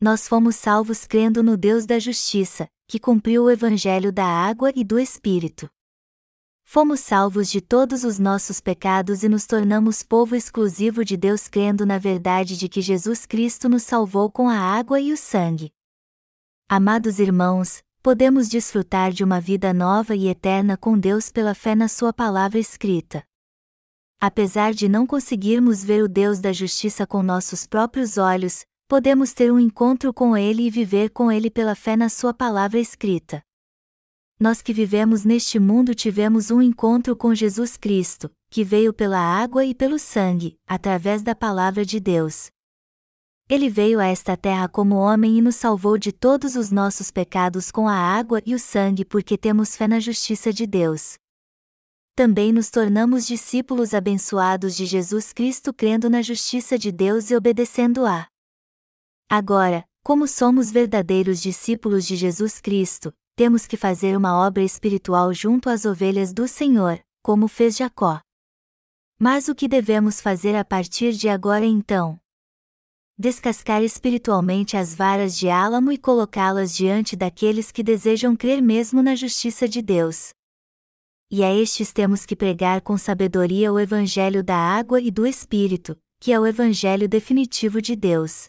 Nós 0.00 0.26
fomos 0.26 0.56
salvos 0.56 1.06
crendo 1.06 1.42
no 1.42 1.58
Deus 1.58 1.84
da 1.84 1.98
justiça, 1.98 2.66
que 2.86 2.98
cumpriu 2.98 3.44
o 3.44 3.50
Evangelho 3.50 4.10
da 4.10 4.24
água 4.24 4.72
e 4.74 4.82
do 4.82 4.98
Espírito. 4.98 5.68
Fomos 6.70 7.00
salvos 7.00 7.48
de 7.48 7.62
todos 7.62 8.04
os 8.04 8.18
nossos 8.18 8.60
pecados 8.60 9.22
e 9.22 9.28
nos 9.30 9.46
tornamos 9.46 10.02
povo 10.02 10.36
exclusivo 10.36 11.02
de 11.02 11.16
Deus 11.16 11.48
crendo 11.48 11.86
na 11.86 11.96
verdade 11.96 12.58
de 12.58 12.68
que 12.68 12.82
Jesus 12.82 13.24
Cristo 13.24 13.70
nos 13.70 13.84
salvou 13.84 14.30
com 14.30 14.50
a 14.50 14.58
água 14.58 15.00
e 15.00 15.10
o 15.10 15.16
sangue. 15.16 15.72
Amados 16.68 17.18
irmãos, 17.18 17.82
podemos 18.02 18.50
desfrutar 18.50 19.12
de 19.12 19.24
uma 19.24 19.40
vida 19.40 19.72
nova 19.72 20.14
e 20.14 20.28
eterna 20.28 20.76
com 20.76 20.98
Deus 20.98 21.32
pela 21.32 21.54
fé 21.54 21.74
na 21.74 21.88
Sua 21.88 22.12
palavra 22.12 22.58
escrita. 22.58 23.24
Apesar 24.20 24.74
de 24.74 24.90
não 24.90 25.06
conseguirmos 25.06 25.82
ver 25.82 26.02
o 26.02 26.06
Deus 26.06 26.38
da 26.38 26.52
justiça 26.52 27.06
com 27.06 27.22
nossos 27.22 27.66
próprios 27.66 28.18
olhos, 28.18 28.66
podemos 28.86 29.32
ter 29.32 29.50
um 29.50 29.58
encontro 29.58 30.12
com 30.12 30.36
Ele 30.36 30.64
e 30.64 30.70
viver 30.70 31.08
com 31.08 31.32
Ele 31.32 31.50
pela 31.50 31.74
fé 31.74 31.96
na 31.96 32.10
Sua 32.10 32.34
palavra 32.34 32.78
escrita 32.78 33.42
nós 34.38 34.62
que 34.62 34.72
vivemos 34.72 35.24
neste 35.24 35.58
mundo 35.58 35.94
tivemos 35.94 36.50
um 36.50 36.62
encontro 36.62 37.16
com 37.16 37.34
Jesus 37.34 37.76
Cristo, 37.76 38.30
que 38.48 38.62
veio 38.62 38.92
pela 38.92 39.18
água 39.18 39.64
e 39.64 39.74
pelo 39.74 39.98
sangue, 39.98 40.56
através 40.66 41.22
da 41.22 41.34
palavra 41.34 41.84
de 41.84 41.98
Deus. 41.98 42.50
Ele 43.48 43.68
veio 43.68 43.98
a 43.98 44.06
esta 44.06 44.36
terra 44.36 44.68
como 44.68 44.94
homem 44.94 45.38
e 45.38 45.42
nos 45.42 45.56
salvou 45.56 45.98
de 45.98 46.12
todos 46.12 46.54
os 46.54 46.70
nossos 46.70 47.10
pecados 47.10 47.70
com 47.70 47.88
a 47.88 47.94
água 47.94 48.40
e 48.46 48.54
o 48.54 48.58
sangue 48.58 49.04
porque 49.04 49.36
temos 49.36 49.74
fé 49.74 49.88
na 49.88 49.98
justiça 49.98 50.52
de 50.52 50.66
Deus. 50.66 51.16
Também 52.14 52.52
nos 52.52 52.68
tornamos 52.68 53.26
discípulos 53.26 53.94
abençoados 53.94 54.76
de 54.76 54.84
Jesus 54.84 55.32
Cristo 55.32 55.72
crendo 55.72 56.10
na 56.10 56.20
justiça 56.20 56.78
de 56.78 56.92
Deus 56.92 57.30
e 57.30 57.36
obedecendo-a. 57.36 58.28
Agora, 59.30 59.84
como 60.04 60.28
somos 60.28 60.70
verdadeiros 60.70 61.40
discípulos 61.40 62.06
de 62.06 62.16
Jesus 62.16 62.60
Cristo, 62.60 63.14
temos 63.38 63.68
que 63.68 63.76
fazer 63.76 64.16
uma 64.16 64.36
obra 64.36 64.64
espiritual 64.64 65.32
junto 65.32 65.70
às 65.70 65.84
ovelhas 65.84 66.32
do 66.32 66.48
Senhor, 66.48 66.98
como 67.22 67.46
fez 67.46 67.76
Jacó. 67.76 68.20
Mas 69.16 69.46
o 69.46 69.54
que 69.54 69.68
devemos 69.68 70.20
fazer 70.20 70.56
a 70.56 70.64
partir 70.64 71.12
de 71.12 71.28
agora 71.28 71.64
então? 71.64 72.18
Descascar 73.16 73.80
espiritualmente 73.80 74.76
as 74.76 74.92
varas 74.92 75.38
de 75.38 75.48
álamo 75.48 75.92
e 75.92 75.96
colocá-las 75.96 76.74
diante 76.74 77.14
daqueles 77.14 77.70
que 77.70 77.84
desejam 77.84 78.34
crer 78.34 78.60
mesmo 78.60 79.04
na 79.04 79.14
justiça 79.14 79.68
de 79.68 79.82
Deus. 79.82 80.30
E 81.30 81.44
a 81.44 81.54
estes 81.54 81.92
temos 81.92 82.26
que 82.26 82.34
pregar 82.34 82.80
com 82.80 82.98
sabedoria 82.98 83.72
o 83.72 83.78
Evangelho 83.78 84.42
da 84.42 84.56
água 84.56 85.00
e 85.00 85.12
do 85.12 85.24
Espírito, 85.24 85.96
que 86.18 86.32
é 86.32 86.40
o 86.40 86.44
Evangelho 86.44 87.08
definitivo 87.08 87.80
de 87.80 87.94
Deus. 87.94 88.48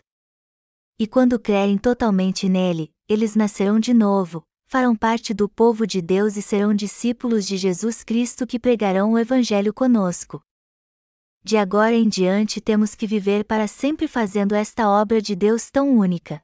E 0.98 1.06
quando 1.06 1.40
crerem 1.40 1.78
totalmente 1.78 2.50
nele, 2.50 2.92
eles 3.08 3.36
nascerão 3.36 3.80
de 3.80 3.94
novo, 3.94 4.49
farão 4.70 4.96
parte 4.96 5.34
do 5.34 5.50
povo 5.50 5.88
de 5.88 6.00
Deus 6.00 6.38
e 6.38 6.44
serão 6.44 6.76
discípulos 6.76 7.48
de 7.48 7.58
Jesus 7.58 8.04
Cristo 8.04 8.46
que 8.46 8.60
pregarão 8.60 9.14
o 9.14 9.18
Evangelho 9.18 9.74
conosco. 9.74 10.44
De 11.44 11.58
agora 11.58 11.96
em 11.96 12.08
diante 12.08 12.62
temos 12.62 12.94
que 12.94 13.08
viver 13.08 13.46
para 13.46 13.68
sempre 13.68 14.08
fazendo 14.08 14.54
esta 14.54 14.88
obra 14.88 15.20
de 15.20 15.36
Deus 15.36 15.72
tão 15.72 15.90
única. 15.90 16.40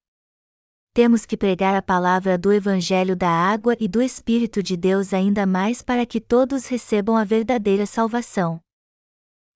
Temos 0.91 1.23
que 1.23 1.37
pregar 1.37 1.75
a 1.75 1.83
palavra 1.83 2.35
do 2.35 2.51
Evangelho 2.51 3.15
da 3.15 3.29
água 3.29 3.77
e 3.79 3.87
do 3.87 4.01
Espírito 4.01 4.63
de 4.63 4.75
Deus 4.75 5.13
ainda 5.13 5.45
mais 5.45 5.83
para 5.83 6.03
que 6.03 6.19
todos 6.19 6.65
recebam 6.65 7.15
a 7.15 7.23
verdadeira 7.23 7.85
salvação. 7.85 8.59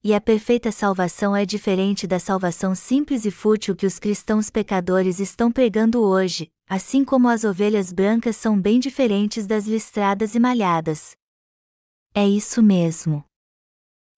E 0.02 0.14
a 0.14 0.22
perfeita 0.22 0.72
salvação 0.72 1.36
é 1.36 1.46
diferente 1.46 2.08
da 2.08 2.20
salvação 2.20 2.74
simples 2.74 3.26
e 3.26 3.32
fútil 3.32 3.76
que 3.76 3.86
os 3.86 4.00
cristãos 4.00 4.50
pecadores 4.50 5.20
estão 5.20 5.52
pregando 5.52 6.02
hoje, 6.02 6.50
assim 6.70 7.04
como 7.04 7.28
as 7.28 7.44
ovelhas 7.44 7.92
brancas 7.92 8.38
são 8.38 8.58
bem 8.58 8.80
diferentes 8.80 9.46
das 9.46 9.68
listradas 9.68 10.36
e 10.36 10.40
malhadas. 10.40 11.18
É 12.16 12.26
isso 12.26 12.64
mesmo. 12.64 13.26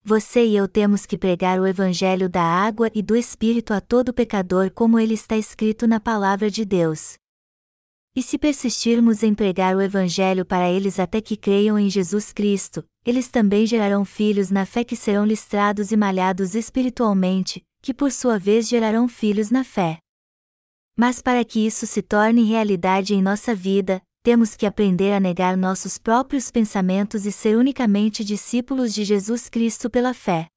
Você 0.04 0.46
e 0.46 0.56
eu 0.56 0.68
temos 0.68 1.08
que 1.08 1.18
pregar 1.18 1.60
o 1.60 1.66
Evangelho 1.66 2.30
da 2.30 2.44
água 2.44 2.92
e 2.94 3.02
do 3.02 3.16
Espírito 3.16 3.74
a 3.74 3.82
todo 3.82 4.14
pecador 4.14 4.70
como 4.70 5.00
ele 5.00 5.16
está 5.16 5.36
escrito 5.36 5.88
na 5.88 6.00
Palavra 6.00 6.52
de 6.52 6.64
Deus. 6.64 7.21
E 8.14 8.22
se 8.22 8.38
persistirmos 8.38 9.24
em 9.24 9.34
pregar 9.34 9.74
o 9.74 9.82
Evangelho 9.82 10.46
para 10.46 10.70
eles 10.70 11.00
até 11.00 11.22
que 11.22 11.38
creiam 11.38 11.80
em 11.80 11.90
Jesus 11.90 12.34
Cristo, 12.34 12.84
eles 13.06 13.30
também 13.30 13.66
gerarão 13.66 14.04
filhos 14.04 14.52
na 14.52 14.66
fé 14.66 14.84
que 14.84 14.98
serão 14.98 15.26
listrados 15.26 15.94
e 15.94 15.98
malhados 15.98 16.54
espiritualmente, 16.54 17.64
que 17.82 17.94
por 17.94 18.12
sua 18.12 18.38
vez 18.38 18.68
gerarão 18.68 19.08
filhos 19.08 19.50
na 19.50 19.64
fé. 19.64 19.98
Mas 20.98 21.22
para 21.22 21.46
que 21.46 21.66
isso 21.66 21.88
se 21.88 22.02
torne 22.02 22.44
realidade 22.44 23.16
em 23.16 23.22
nossa 23.22 23.56
vida, 23.56 24.02
temos 24.22 24.58
que 24.58 24.66
aprender 24.66 25.14
a 25.14 25.20
negar 25.20 25.56
nossos 25.56 25.98
próprios 25.98 26.52
pensamentos 26.52 27.26
e 27.26 27.32
ser 27.32 27.58
unicamente 27.58 28.26
discípulos 28.26 28.94
de 28.94 29.06
Jesus 29.06 29.48
Cristo 29.48 29.90
pela 29.90 30.14
fé. 30.14 30.48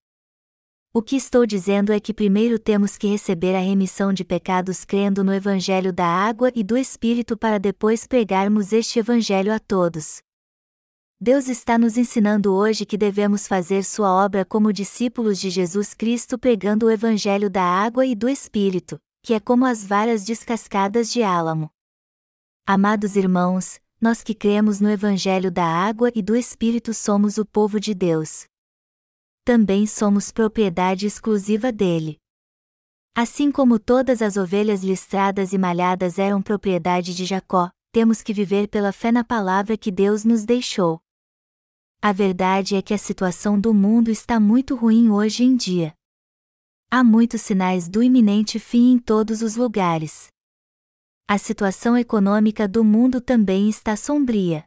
O 0.97 1.03
que 1.03 1.17
estou 1.17 1.45
dizendo 1.45 1.93
é 1.93 1.99
que 1.99 2.15
primeiro 2.15 2.57
temos 2.57 2.97
que 2.97 3.09
receber 3.09 3.57
a 3.57 3.59
remissão 3.59 4.13
de 4.13 4.25
pecados 4.25 4.85
crendo 4.85 5.25
no 5.25 5.35
Evangelho 5.35 5.93
da 5.93 6.07
água 6.07 6.53
e 6.55 6.63
do 6.63 6.79
Espírito 6.79 7.37
para 7.37 7.59
depois 7.59 8.07
pregarmos 8.07 8.73
este 8.73 9.01
Evangelho 9.01 9.53
a 9.53 9.59
todos. 9.59 10.23
Deus 11.21 11.49
está 11.49 11.77
nos 11.77 11.97
ensinando 11.97 12.55
hoje 12.55 12.87
que 12.87 12.97
devemos 12.97 13.49
fazer 13.49 13.83
sua 13.83 14.25
obra 14.25 14.45
como 14.45 14.73
discípulos 14.73 15.41
de 15.41 15.51
Jesus 15.51 15.95
Cristo 15.95 16.39
pregando 16.39 16.87
o 16.87 16.91
Evangelho 16.93 17.51
da 17.51 17.65
água 17.65 18.07
e 18.07 18.15
do 18.15 18.29
Espírito, 18.29 18.97
que 19.21 19.35
é 19.35 19.41
como 19.41 19.67
as 19.67 19.85
varas 19.85 20.25
descascadas 20.25 21.13
de 21.13 21.25
álamo. 21.25 21.71
Amados 22.65 23.17
irmãos, 23.17 23.81
nós 24.01 24.23
que 24.23 24.33
cremos 24.33 24.81
no 24.81 24.89
Evangelho 24.89 25.51
da 25.51 25.67
água 25.67 26.13
e 26.15 26.23
do 26.23 26.37
Espírito 26.37 26.95
somos 26.95 27.37
o 27.37 27.45
povo 27.45 27.81
de 27.81 27.95
Deus. 27.95 28.47
Também 29.45 29.87
somos 29.87 30.33
propriedade 30.33 31.07
exclusiva 31.07 31.71
dele. 31.71 32.19
Assim 33.15 33.53
como 33.53 33.79
todas 33.79 34.23
as 34.23 34.39
ovelhas 34.39 34.83
listradas 34.83 35.53
e 35.53 35.59
malhadas 35.59 36.19
eram 36.19 36.41
propriedade 36.41 37.15
de 37.15 37.27
Jacó, 37.27 37.71
temos 37.93 38.23
que 38.23 38.33
viver 38.33 38.69
pela 38.69 38.91
fé 38.91 39.13
na 39.13 39.23
palavra 39.23 39.77
que 39.77 39.91
Deus 39.91 40.25
nos 40.25 40.47
deixou. 40.47 40.99
A 42.01 42.11
verdade 42.11 42.75
é 42.75 42.81
que 42.81 42.95
a 42.95 42.99
situação 42.99 43.61
do 43.61 43.75
mundo 43.75 44.11
está 44.11 44.41
muito 44.41 44.75
ruim 44.75 45.11
hoje 45.11 45.45
em 45.45 45.55
dia. 45.55 45.95
Há 46.91 47.05
muitos 47.05 47.43
sinais 47.43 47.87
do 47.87 48.03
iminente 48.03 48.59
fim 48.59 48.93
em 48.93 48.99
todos 48.99 49.43
os 49.43 49.57
lugares. 49.57 50.29
A 51.29 51.37
situação 51.37 51.99
econômica 51.99 52.67
do 52.67 52.83
mundo 52.83 53.21
também 53.21 53.69
está 53.69 53.95
sombria. 53.95 54.65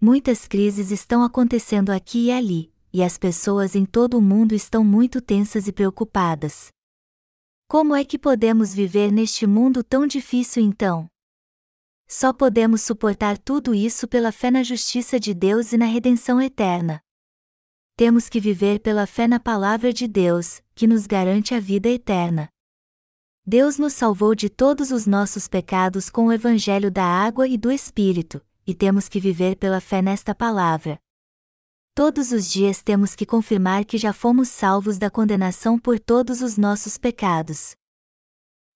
Muitas 0.00 0.46
crises 0.46 0.92
estão 0.92 1.22
acontecendo 1.22 1.90
aqui 1.90 2.26
e 2.26 2.32
ali, 2.32 2.71
e 2.92 3.02
as 3.02 3.16
pessoas 3.16 3.74
em 3.74 3.84
todo 3.84 4.18
o 4.18 4.22
mundo 4.22 4.54
estão 4.54 4.84
muito 4.84 5.20
tensas 5.20 5.66
e 5.66 5.72
preocupadas. 5.72 6.68
Como 7.66 7.94
é 7.94 8.04
que 8.04 8.18
podemos 8.18 8.74
viver 8.74 9.10
neste 9.10 9.46
mundo 9.46 9.82
tão 9.82 10.06
difícil 10.06 10.62
então? 10.62 11.08
Só 12.06 12.30
podemos 12.30 12.82
suportar 12.82 13.38
tudo 13.38 13.74
isso 13.74 14.06
pela 14.06 14.30
fé 14.30 14.50
na 14.50 14.62
justiça 14.62 15.18
de 15.18 15.32
Deus 15.32 15.72
e 15.72 15.78
na 15.78 15.86
redenção 15.86 16.40
eterna. 16.42 17.00
Temos 17.96 18.28
que 18.28 18.38
viver 18.38 18.80
pela 18.80 19.06
fé 19.06 19.26
na 19.26 19.40
palavra 19.40 19.92
de 19.92 20.06
Deus, 20.06 20.60
que 20.74 20.86
nos 20.86 21.06
garante 21.06 21.54
a 21.54 21.60
vida 21.60 21.88
eterna. 21.88 22.50
Deus 23.46 23.78
nos 23.78 23.94
salvou 23.94 24.34
de 24.34 24.50
todos 24.50 24.90
os 24.90 25.06
nossos 25.06 25.48
pecados 25.48 26.10
com 26.10 26.26
o 26.26 26.32
Evangelho 26.32 26.90
da 26.90 27.04
água 27.04 27.48
e 27.48 27.56
do 27.56 27.72
Espírito, 27.72 28.44
e 28.66 28.74
temos 28.74 29.08
que 29.08 29.18
viver 29.18 29.56
pela 29.56 29.80
fé 29.80 30.02
nesta 30.02 30.34
palavra. 30.34 31.01
Todos 31.94 32.32
os 32.32 32.50
dias 32.50 32.82
temos 32.82 33.14
que 33.14 33.26
confirmar 33.26 33.84
que 33.84 33.98
já 33.98 34.14
fomos 34.14 34.48
salvos 34.48 34.96
da 34.96 35.10
condenação 35.10 35.78
por 35.78 36.00
todos 36.00 36.40
os 36.40 36.56
nossos 36.56 36.96
pecados. 36.96 37.76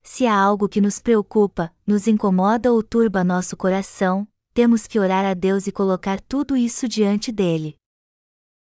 Se 0.03 0.27
há 0.27 0.39
algo 0.39 0.69
que 0.69 0.83
nos 0.83 1.01
preocupa, 1.01 1.75
nos 1.87 2.07
incomoda 2.07 2.71
ou 2.71 2.83
turba 2.83 3.25
nosso 3.25 3.57
coração, 3.57 4.29
temos 4.53 4.87
que 4.87 5.01
orar 5.01 5.25
a 5.25 5.33
Deus 5.33 5.67
e 5.67 5.73
colocar 5.73 6.21
tudo 6.21 6.59
isso 6.59 6.87
diante 6.87 7.33
dele. 7.33 7.79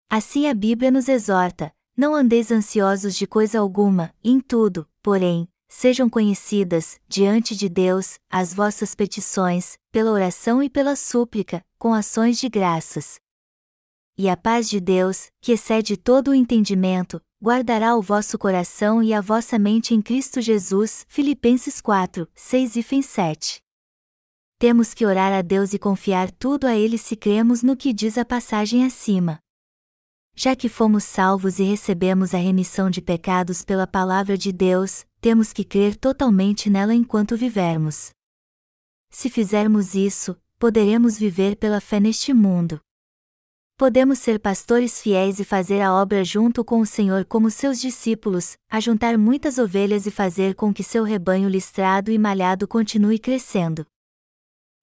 Assim 0.09 0.47
a 0.49 0.55
Bíblia 0.55 0.93
nos 0.93 1.09
exorta: 1.09 1.73
não 1.97 2.15
andeis 2.15 2.53
ansiosos 2.53 3.17
de 3.17 3.27
coisa 3.27 3.59
alguma, 3.59 4.15
em 4.23 4.39
tudo, 4.39 4.89
porém, 5.03 5.49
sejam 5.69 6.09
conhecidas, 6.09 7.01
diante 7.09 7.57
de 7.57 7.69
Deus, 7.69 8.21
as 8.31 8.55
vossas 8.55 8.95
petições, 8.95 9.77
pela 9.91 10.13
oração 10.13 10.63
e 10.63 10.71
pela 10.71 10.95
súplica, 10.95 11.65
com 11.77 11.93
ações 11.93 12.39
de 12.39 12.49
graças, 12.49 13.19
e 14.17 14.29
a 14.29 14.37
paz 14.37 14.69
de 14.69 14.81
Deus, 14.81 15.29
que 15.41 15.53
excede 15.53 15.97
todo 15.97 16.29
o 16.29 16.35
entendimento, 16.35 17.21
guardará 17.43 17.97
o 17.97 18.03
vosso 18.03 18.39
coração 18.39 19.03
e 19.03 19.13
a 19.13 19.21
vossa 19.21 19.59
mente 19.59 19.93
em 19.93 20.01
Cristo 20.01 20.41
Jesus. 20.41 21.05
Filipenses 21.09 21.81
4, 21.81 22.29
6 22.35 22.77
e 22.77 23.03
7. 23.03 23.61
Temos 24.59 24.95
que 24.95 25.05
orar 25.05 25.33
a 25.33 25.43
Deus 25.43 25.75
e 25.75 25.79
confiar 25.79 26.31
tudo 26.31 26.67
a 26.67 26.75
Ele 26.75 26.97
se 26.97 27.17
cremos 27.17 27.63
no 27.63 27.77
que 27.77 27.93
diz 27.93 28.17
a 28.17 28.25
passagem 28.25 28.85
acima. 28.85 29.39
Já 30.35 30.57
que 30.57 30.69
fomos 30.69 31.05
salvos 31.05 31.59
e 31.59 31.65
recebemos 31.65 32.35
a 32.35 32.39
remissão 32.39 32.89
de 32.89 33.01
pecados 33.03 33.63
pela 33.63 33.87
palavra 33.87 34.39
de 34.39 34.53
Deus, 34.53 35.05
temos 35.21 35.53
que 35.53 35.65
crer 35.65 35.97
totalmente 35.97 36.71
nela 36.71 36.95
enquanto 36.95 37.37
vivermos. 37.37 38.11
Se 39.11 39.29
fizermos 39.29 39.95
isso, 39.95 40.37
poderemos 40.59 41.19
viver 41.19 41.57
pela 41.57 41.81
fé 41.81 42.01
neste 42.01 42.33
mundo. 42.33 42.81
Podemos 43.77 44.21
ser 44.21 44.39
pastores 44.39 45.03
fiéis 45.03 45.41
e 45.41 45.45
fazer 45.45 45.81
a 45.81 45.93
obra 45.93 46.23
junto 46.23 46.65
com 46.65 46.79
o 46.79 46.87
Senhor 46.87 47.25
como 47.25 47.51
seus 47.51 47.81
discípulos, 47.81 48.57
ajuntar 48.71 49.19
muitas 49.19 49.59
ovelhas 49.59 50.07
e 50.07 50.13
fazer 50.13 50.55
com 50.55 50.73
que 50.73 50.85
seu 50.85 51.03
rebanho 51.03 51.49
listrado 51.49 52.13
e 52.13 52.17
malhado 52.17 52.69
continue 52.69 53.19
crescendo. 53.19 53.85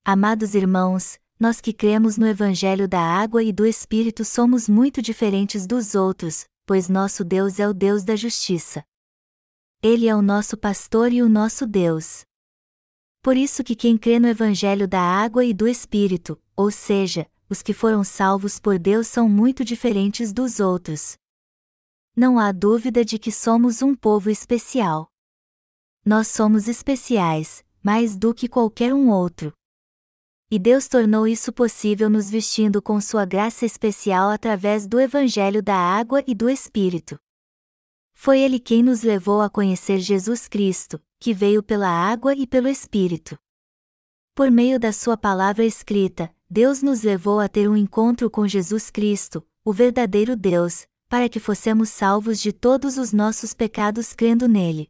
Amados 0.03 0.55
irmãos, 0.55 1.17
nós 1.39 1.61
que 1.61 1.71
cremos 1.71 2.17
no 2.17 2.27
Evangelho 2.27 2.85
da 2.85 2.99
água 2.99 3.41
e 3.41 3.53
do 3.53 3.65
Espírito 3.65 4.25
somos 4.25 4.67
muito 4.67 5.01
diferentes 5.01 5.65
dos 5.65 5.95
outros, 5.95 6.43
pois 6.65 6.89
nosso 6.89 7.23
Deus 7.23 7.61
é 7.61 7.69
o 7.69 7.73
Deus 7.73 8.03
da 8.03 8.17
justiça. 8.17 8.83
Ele 9.81 10.09
é 10.09 10.13
o 10.13 10.21
nosso 10.21 10.57
pastor 10.57 11.13
e 11.13 11.21
o 11.21 11.29
nosso 11.29 11.65
Deus. 11.65 12.25
Por 13.23 13.37
isso 13.37 13.63
que 13.63 13.73
quem 13.73 13.97
crê 13.97 14.19
no 14.19 14.27
Evangelho 14.27 14.85
da 14.85 15.01
água 15.01 15.45
e 15.45 15.53
do 15.53 15.65
Espírito, 15.65 16.37
ou 16.57 16.69
seja, 16.69 17.25
os 17.51 17.61
que 17.61 17.73
foram 17.73 18.01
salvos 18.01 18.61
por 18.61 18.79
Deus 18.79 19.07
são 19.07 19.27
muito 19.27 19.65
diferentes 19.65 20.31
dos 20.31 20.61
outros. 20.61 21.17
Não 22.15 22.39
há 22.39 22.49
dúvida 22.53 23.03
de 23.03 23.19
que 23.19 23.29
somos 23.29 23.81
um 23.81 23.93
povo 23.93 24.29
especial. 24.29 25.11
Nós 26.05 26.29
somos 26.29 26.69
especiais, 26.69 27.61
mais 27.83 28.15
do 28.15 28.33
que 28.33 28.47
qualquer 28.47 28.93
um 28.93 29.09
outro. 29.09 29.51
E 30.49 30.57
Deus 30.57 30.87
tornou 30.87 31.27
isso 31.27 31.51
possível 31.51 32.09
nos 32.09 32.29
vestindo 32.29 32.81
com 32.81 33.01
sua 33.01 33.25
graça 33.25 33.65
especial 33.65 34.29
através 34.29 34.87
do 34.87 34.97
Evangelho 34.97 35.61
da 35.61 35.75
Água 35.75 36.23
e 36.25 36.33
do 36.33 36.49
Espírito. 36.49 37.19
Foi 38.13 38.39
Ele 38.39 38.61
quem 38.61 38.81
nos 38.81 39.01
levou 39.01 39.41
a 39.41 39.49
conhecer 39.49 39.99
Jesus 39.99 40.47
Cristo, 40.47 41.01
que 41.19 41.33
veio 41.33 41.61
pela 41.61 41.89
água 41.89 42.33
e 42.33 42.47
pelo 42.47 42.69
Espírito. 42.69 43.37
Por 44.33 44.49
meio 44.49 44.79
da 44.79 44.93
Sua 44.93 45.17
palavra 45.17 45.65
escrita, 45.65 46.33
Deus 46.53 46.83
nos 46.83 47.01
levou 47.01 47.39
a 47.39 47.47
ter 47.47 47.69
um 47.69 47.77
encontro 47.77 48.29
com 48.29 48.45
Jesus 48.45 48.91
Cristo, 48.91 49.41
o 49.63 49.71
verdadeiro 49.71 50.35
Deus, 50.35 50.85
para 51.07 51.29
que 51.29 51.39
fossemos 51.39 51.87
salvos 51.87 52.41
de 52.41 52.51
todos 52.51 52.97
os 52.97 53.13
nossos 53.13 53.53
pecados 53.53 54.11
crendo 54.11 54.49
nele. 54.49 54.89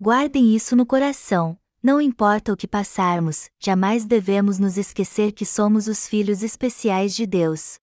Guardem 0.00 0.56
isso 0.56 0.74
no 0.74 0.84
coração, 0.84 1.56
não 1.80 2.00
importa 2.00 2.52
o 2.52 2.56
que 2.56 2.66
passarmos, 2.66 3.48
jamais 3.60 4.04
devemos 4.04 4.58
nos 4.58 4.76
esquecer 4.76 5.30
que 5.30 5.46
somos 5.46 5.86
os 5.86 6.08
filhos 6.08 6.42
especiais 6.42 7.14
de 7.14 7.26
Deus. 7.26 7.76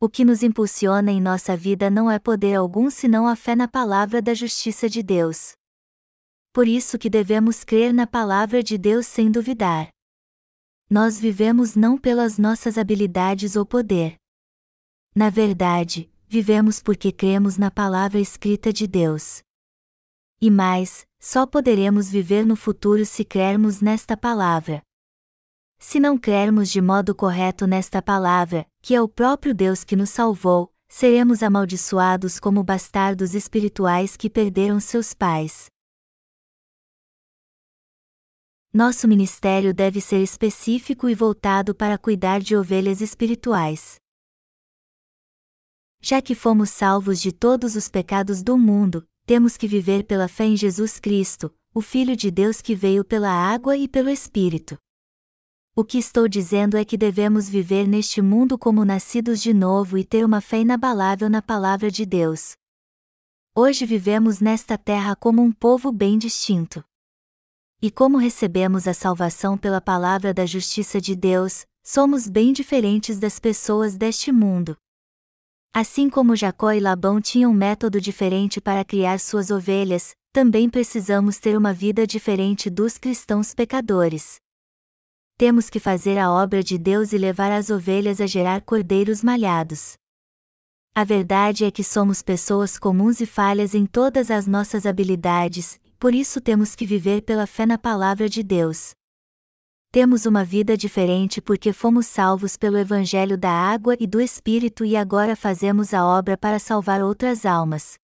O 0.00 0.08
que 0.08 0.24
nos 0.24 0.42
impulsiona 0.42 1.12
em 1.12 1.20
nossa 1.20 1.54
vida 1.54 1.90
não 1.90 2.10
é 2.10 2.18
poder 2.18 2.54
algum 2.54 2.88
senão 2.88 3.28
a 3.28 3.36
fé 3.36 3.54
na 3.54 3.68
palavra 3.68 4.22
da 4.22 4.32
justiça 4.32 4.88
de 4.88 5.02
Deus. 5.02 5.52
Por 6.50 6.66
isso 6.66 6.98
que 6.98 7.10
devemos 7.10 7.62
crer 7.62 7.92
na 7.92 8.06
palavra 8.06 8.62
de 8.62 8.78
Deus 8.78 9.06
sem 9.06 9.30
duvidar. 9.30 9.93
Nós 10.88 11.18
vivemos 11.18 11.74
não 11.74 11.96
pelas 11.96 12.38
nossas 12.38 12.76
habilidades 12.76 13.56
ou 13.56 13.64
poder. 13.64 14.16
Na 15.14 15.30
verdade, 15.30 16.10
vivemos 16.28 16.82
porque 16.82 17.10
cremos 17.10 17.56
na 17.56 17.70
palavra 17.70 18.20
escrita 18.20 18.72
de 18.72 18.86
Deus. 18.86 19.42
E 20.40 20.50
mais, 20.50 21.06
só 21.18 21.46
poderemos 21.46 22.10
viver 22.10 22.44
no 22.44 22.54
futuro 22.54 23.06
se 23.06 23.24
crermos 23.24 23.80
nesta 23.80 24.16
palavra. 24.16 24.82
Se 25.78 25.98
não 25.98 26.18
crermos 26.18 26.70
de 26.70 26.80
modo 26.80 27.14
correto 27.14 27.66
nesta 27.66 28.02
palavra, 28.02 28.66
que 28.82 28.94
é 28.94 29.00
o 29.00 29.08
próprio 29.08 29.54
Deus 29.54 29.84
que 29.84 29.96
nos 29.96 30.10
salvou, 30.10 30.72
seremos 30.88 31.42
amaldiçoados 31.42 32.38
como 32.38 32.62
bastardos 32.62 33.34
espirituais 33.34 34.16
que 34.16 34.28
perderam 34.28 34.78
seus 34.80 35.14
pais. 35.14 35.66
Nosso 38.76 39.06
ministério 39.06 39.72
deve 39.72 40.00
ser 40.00 40.20
específico 40.20 41.08
e 41.08 41.14
voltado 41.14 41.76
para 41.76 41.96
cuidar 41.96 42.40
de 42.40 42.56
ovelhas 42.56 43.00
espirituais. 43.00 44.00
Já 46.00 46.20
que 46.20 46.34
fomos 46.34 46.70
salvos 46.70 47.20
de 47.20 47.30
todos 47.30 47.76
os 47.76 47.88
pecados 47.88 48.42
do 48.42 48.58
mundo, 48.58 49.06
temos 49.24 49.56
que 49.56 49.68
viver 49.68 50.02
pela 50.02 50.26
fé 50.26 50.46
em 50.46 50.56
Jesus 50.56 50.98
Cristo, 50.98 51.54
o 51.72 51.80
Filho 51.80 52.16
de 52.16 52.32
Deus 52.32 52.60
que 52.60 52.74
veio 52.74 53.04
pela 53.04 53.30
água 53.30 53.76
e 53.76 53.86
pelo 53.86 54.10
Espírito. 54.10 54.76
O 55.76 55.84
que 55.84 55.96
estou 55.96 56.26
dizendo 56.26 56.76
é 56.76 56.84
que 56.84 56.96
devemos 56.96 57.48
viver 57.48 57.86
neste 57.86 58.20
mundo 58.20 58.58
como 58.58 58.84
nascidos 58.84 59.40
de 59.40 59.54
novo 59.54 59.96
e 59.96 60.04
ter 60.04 60.24
uma 60.24 60.40
fé 60.40 60.62
inabalável 60.62 61.30
na 61.30 61.40
palavra 61.40 61.92
de 61.92 62.04
Deus. 62.04 62.56
Hoje 63.54 63.86
vivemos 63.86 64.40
nesta 64.40 64.76
terra 64.76 65.14
como 65.14 65.40
um 65.42 65.52
povo 65.52 65.92
bem 65.92 66.18
distinto. 66.18 66.84
E 67.84 67.90
como 67.90 68.16
recebemos 68.16 68.88
a 68.88 68.94
salvação 68.94 69.58
pela 69.58 69.78
palavra 69.78 70.32
da 70.32 70.46
justiça 70.46 70.98
de 70.98 71.14
Deus, 71.14 71.66
somos 71.82 72.26
bem 72.26 72.50
diferentes 72.50 73.18
das 73.18 73.38
pessoas 73.38 73.94
deste 73.94 74.32
mundo. 74.32 74.74
Assim 75.70 76.08
como 76.08 76.34
Jacó 76.34 76.72
e 76.72 76.80
Labão 76.80 77.20
tinham 77.20 77.50
um 77.50 77.54
método 77.54 78.00
diferente 78.00 78.58
para 78.58 78.86
criar 78.86 79.20
suas 79.20 79.50
ovelhas, 79.50 80.14
também 80.32 80.70
precisamos 80.70 81.38
ter 81.38 81.58
uma 81.58 81.74
vida 81.74 82.06
diferente 82.06 82.70
dos 82.70 82.96
cristãos 82.96 83.52
pecadores. 83.52 84.36
temos 85.36 85.68
que 85.68 85.78
fazer 85.78 86.16
a 86.16 86.32
obra 86.32 86.62
de 86.62 86.78
Deus 86.78 87.12
e 87.12 87.18
levar 87.18 87.52
as 87.52 87.68
ovelhas 87.68 88.18
a 88.18 88.26
gerar 88.26 88.62
cordeiros 88.62 89.22
malhados. 89.22 89.92
A 90.94 91.04
verdade 91.04 91.66
é 91.66 91.70
que 91.70 91.84
somos 91.84 92.22
pessoas 92.22 92.78
comuns 92.78 93.20
e 93.20 93.26
falhas 93.26 93.74
em 93.74 93.84
todas 93.84 94.30
as 94.30 94.46
nossas 94.46 94.86
habilidades, 94.86 95.78
por 96.04 96.14
isso 96.14 96.38
temos 96.38 96.76
que 96.76 96.84
viver 96.84 97.22
pela 97.22 97.46
fé 97.46 97.64
na 97.64 97.78
palavra 97.78 98.28
de 98.28 98.42
Deus. 98.42 98.92
Temos 99.90 100.26
uma 100.26 100.44
vida 100.44 100.76
diferente 100.76 101.40
porque 101.40 101.72
fomos 101.72 102.04
salvos 102.04 102.58
pelo 102.58 102.76
Evangelho 102.76 103.38
da 103.38 103.50
água 103.50 103.96
e 103.98 104.06
do 104.06 104.20
Espírito 104.20 104.84
e 104.84 104.96
agora 104.96 105.34
fazemos 105.34 105.94
a 105.94 106.04
obra 106.04 106.36
para 106.36 106.58
salvar 106.58 107.02
outras 107.02 107.46
almas. 107.46 107.94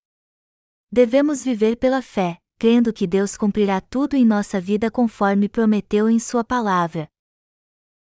Devemos 0.90 1.44
viver 1.44 1.76
pela 1.76 2.00
fé, 2.00 2.38
crendo 2.58 2.90
que 2.90 3.06
Deus 3.06 3.36
cumprirá 3.36 3.82
tudo 3.82 4.16
em 4.16 4.24
nossa 4.24 4.58
vida 4.58 4.90
conforme 4.90 5.46
prometeu 5.46 6.08
em 6.08 6.18
Sua 6.18 6.42
palavra. 6.42 7.06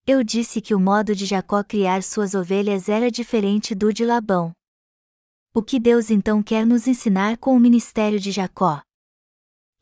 Eu 0.07 0.23
disse 0.23 0.61
que 0.61 0.75
o 0.75 0.79
modo 0.79 1.15
de 1.15 1.25
Jacó 1.25 1.65
criar 1.65 2.03
suas 2.03 2.35
ovelhas 2.35 2.91
era 2.91 3.11
diferente 3.11 3.75
do 3.75 3.95
de 3.95 4.05
Labão. 4.05 4.53
O 5.55 5.63
que 5.63 5.81
Deus 5.81 6.11
então 6.11 6.43
quer 6.43 6.67
nos 6.67 6.87
ensinar 6.87 7.39
com 7.39 7.57
o 7.57 7.59
ministério 7.59 8.21
de 8.21 8.31
Jacó? 8.31 8.83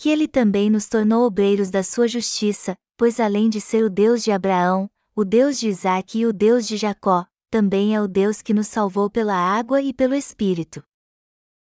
Que 0.04 0.10
ele 0.10 0.28
também 0.28 0.68
nos 0.68 0.86
tornou 0.86 1.24
obreiros 1.24 1.70
da 1.70 1.82
sua 1.82 2.06
justiça, 2.06 2.76
pois 2.94 3.18
além 3.18 3.48
de 3.48 3.58
ser 3.58 3.82
o 3.82 3.88
Deus 3.88 4.22
de 4.22 4.30
Abraão, 4.30 4.90
o 5.16 5.24
Deus 5.24 5.58
de 5.58 5.68
Isaque 5.68 6.18
e 6.18 6.26
o 6.26 6.30
Deus 6.30 6.68
de 6.68 6.76
Jacó, 6.76 7.24
também 7.50 7.94
é 7.94 8.02
o 8.02 8.06
Deus 8.06 8.42
que 8.42 8.52
nos 8.52 8.66
salvou 8.66 9.08
pela 9.08 9.34
água 9.34 9.80
e 9.80 9.94
pelo 9.94 10.14
Espírito. 10.14 10.84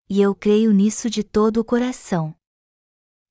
E 0.10 0.20
eu 0.20 0.34
creio 0.34 0.72
nisso 0.72 1.12
de 1.12 1.24
todo 1.24 1.58
o 1.58 1.64
coração. 1.64 2.34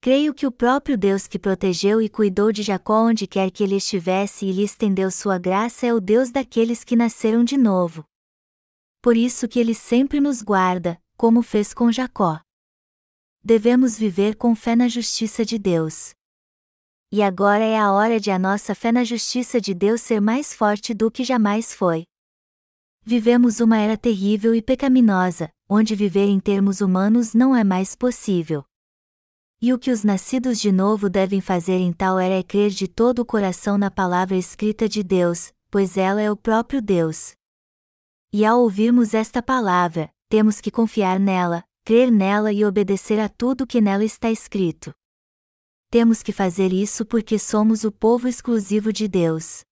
Creio 0.00 0.32
que 0.32 0.46
o 0.46 0.52
próprio 0.52 0.96
Deus 0.96 1.26
que 1.26 1.36
protegeu 1.36 2.00
e 2.00 2.08
cuidou 2.08 2.52
de 2.52 2.62
Jacó 2.62 3.02
onde 3.02 3.26
quer 3.26 3.50
que 3.50 3.64
ele 3.64 3.78
estivesse 3.78 4.46
e 4.46 4.52
lhe 4.52 4.62
estendeu 4.62 5.10
sua 5.10 5.36
graça 5.36 5.84
é 5.84 5.92
o 5.92 5.98
Deus 5.98 6.30
daqueles 6.30 6.84
que 6.84 6.94
nasceram 6.94 7.42
de 7.42 7.56
novo 7.56 8.04
por 9.02 9.16
isso 9.16 9.48
que 9.48 9.58
ele 9.58 9.74
sempre 9.74 10.20
nos 10.20 10.42
guarda, 10.42 10.96
como 11.16 11.42
fez 11.42 11.74
com 11.74 11.90
Jacó. 11.90 12.40
Devemos 13.44 13.98
viver 13.98 14.36
com 14.36 14.54
fé 14.54 14.76
na 14.76 14.86
justiça 14.86 15.44
de 15.44 15.58
Deus. 15.58 16.14
E 17.10 17.20
agora 17.20 17.64
é 17.64 17.76
a 17.76 17.90
hora 17.90 18.20
de 18.20 18.30
a 18.30 18.38
nossa 18.38 18.72
fé 18.72 18.92
na 18.92 19.02
justiça 19.02 19.60
de 19.60 19.74
Deus 19.74 20.00
ser 20.00 20.20
mais 20.20 20.54
forte 20.54 20.94
do 20.94 21.10
que 21.10 21.24
jamais 21.24 21.74
foi. 21.74 22.04
Vivemos 23.02 23.58
uma 23.58 23.78
era 23.78 23.96
terrível 23.96 24.54
e 24.54 24.62
pecaminosa, 24.62 25.50
onde 25.68 25.96
viver 25.96 26.26
em 26.28 26.38
termos 26.38 26.80
humanos 26.80 27.34
não 27.34 27.54
é 27.54 27.64
mais 27.64 27.96
possível. 27.96 28.64
E 29.60 29.72
o 29.72 29.78
que 29.78 29.90
os 29.90 30.04
nascidos 30.04 30.60
de 30.60 30.70
novo 30.70 31.10
devem 31.10 31.40
fazer 31.40 31.78
em 31.78 31.92
tal 31.92 32.20
era 32.20 32.34
é 32.34 32.44
crer 32.44 32.70
de 32.70 32.86
todo 32.86 33.18
o 33.18 33.26
coração 33.26 33.76
na 33.76 33.90
palavra 33.90 34.36
escrita 34.36 34.88
de 34.88 35.02
Deus, 35.02 35.52
pois 35.68 35.96
ela 35.96 36.22
é 36.22 36.30
o 36.30 36.36
próprio 36.36 36.80
Deus. 36.80 37.32
E 38.32 38.44
ao 38.44 38.60
ouvirmos 38.60 39.14
esta 39.14 39.42
palavra, 39.42 40.08
temos 40.28 40.60
que 40.60 40.70
confiar 40.70 41.18
nela, 41.18 41.64
crer 41.84 42.10
nela 42.10 42.52
e 42.52 42.64
obedecer 42.64 43.18
a 43.18 43.28
tudo 43.28 43.66
que 43.66 43.80
nela 43.80 44.04
está 44.04 44.30
escrito. 44.30 44.94
Temos 45.90 46.22
que 46.22 46.32
fazer 46.32 46.72
isso 46.72 47.04
porque 47.04 47.38
somos 47.38 47.84
o 47.84 47.90
povo 47.90 48.28
exclusivo 48.28 48.92
de 48.92 49.08
Deus. 49.08 49.62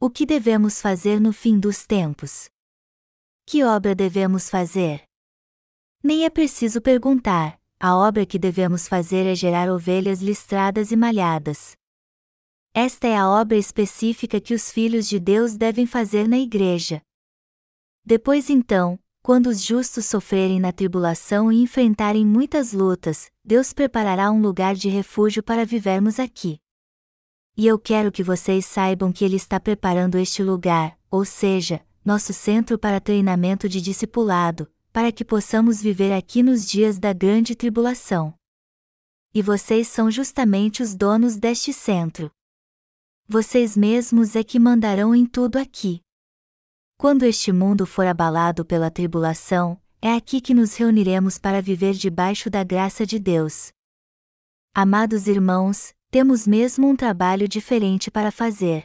O 0.00 0.08
que 0.08 0.24
devemos 0.24 0.80
fazer 0.80 1.20
no 1.20 1.32
fim 1.32 1.58
dos 1.58 1.86
tempos? 1.86 2.48
Que 3.46 3.62
obra 3.62 3.94
devemos 3.94 4.48
fazer? 4.48 5.04
Nem 6.02 6.24
é 6.24 6.30
preciso 6.30 6.80
perguntar, 6.80 7.60
a 7.78 7.94
obra 7.94 8.24
que 8.24 8.38
devemos 8.38 8.88
fazer 8.88 9.26
é 9.26 9.34
gerar 9.34 9.68
ovelhas 9.68 10.20
listradas 10.20 10.90
e 10.90 10.96
malhadas. 10.96 11.76
Esta 12.72 13.06
é 13.06 13.16
a 13.16 13.28
obra 13.28 13.56
específica 13.56 14.40
que 14.40 14.54
os 14.54 14.70
filhos 14.72 15.06
de 15.06 15.20
Deus 15.20 15.56
devem 15.56 15.86
fazer 15.86 16.26
na 16.26 16.38
igreja. 16.38 17.02
Depois 18.04 18.48
então, 18.48 18.98
quando 19.22 19.48
os 19.48 19.62
justos 19.62 20.06
sofrerem 20.06 20.58
na 20.58 20.72
tribulação 20.72 21.52
e 21.52 21.62
enfrentarem 21.62 22.24
muitas 22.24 22.72
lutas, 22.72 23.30
Deus 23.44 23.72
preparará 23.72 24.30
um 24.30 24.40
lugar 24.40 24.74
de 24.74 24.88
refúgio 24.88 25.42
para 25.42 25.64
vivermos 25.64 26.18
aqui. 26.18 26.58
E 27.56 27.66
eu 27.66 27.78
quero 27.78 28.10
que 28.10 28.22
vocês 28.22 28.64
saibam 28.64 29.12
que 29.12 29.24
Ele 29.24 29.36
está 29.36 29.60
preparando 29.60 30.16
este 30.16 30.42
lugar, 30.42 30.98
ou 31.10 31.24
seja, 31.24 31.84
nosso 32.02 32.32
centro 32.32 32.78
para 32.78 33.00
treinamento 33.00 33.68
de 33.68 33.80
discipulado, 33.80 34.66
para 34.92 35.12
que 35.12 35.24
possamos 35.24 35.82
viver 35.82 36.12
aqui 36.12 36.42
nos 36.42 36.66
dias 36.66 36.98
da 36.98 37.12
grande 37.12 37.54
tribulação. 37.54 38.34
E 39.34 39.42
vocês 39.42 39.86
são 39.86 40.10
justamente 40.10 40.82
os 40.82 40.94
donos 40.94 41.36
deste 41.36 41.72
centro. 41.72 42.30
Vocês 43.28 43.76
mesmos 43.76 44.34
é 44.34 44.42
que 44.42 44.58
mandarão 44.58 45.14
em 45.14 45.24
tudo 45.26 45.56
aqui. 45.56 46.02
Quando 47.00 47.22
este 47.22 47.50
mundo 47.50 47.86
for 47.86 48.06
abalado 48.06 48.62
pela 48.62 48.90
tribulação, 48.90 49.80
é 50.02 50.12
aqui 50.12 50.38
que 50.38 50.52
nos 50.52 50.76
reuniremos 50.76 51.38
para 51.38 51.62
viver 51.62 51.94
debaixo 51.94 52.50
da 52.50 52.62
graça 52.62 53.06
de 53.06 53.18
Deus. 53.18 53.72
Amados 54.74 55.26
irmãos, 55.26 55.94
temos 56.10 56.46
mesmo 56.46 56.86
um 56.86 56.94
trabalho 56.94 57.48
diferente 57.48 58.10
para 58.10 58.30
fazer. 58.30 58.84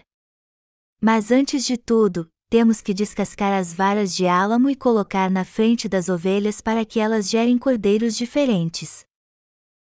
Mas 1.02 1.30
antes 1.30 1.66
de 1.66 1.76
tudo, 1.76 2.26
temos 2.50 2.80
que 2.80 2.94
descascar 2.94 3.52
as 3.52 3.74
varas 3.74 4.16
de 4.16 4.26
álamo 4.26 4.70
e 4.70 4.78
colocar 4.78 5.30
na 5.30 5.44
frente 5.44 5.90
das 5.90 6.08
ovelhas 6.08 6.62
para 6.62 6.86
que 6.86 7.02
elas 7.02 7.30
gerem 7.30 7.58
cordeiros 7.58 8.16
diferentes. 8.16 9.06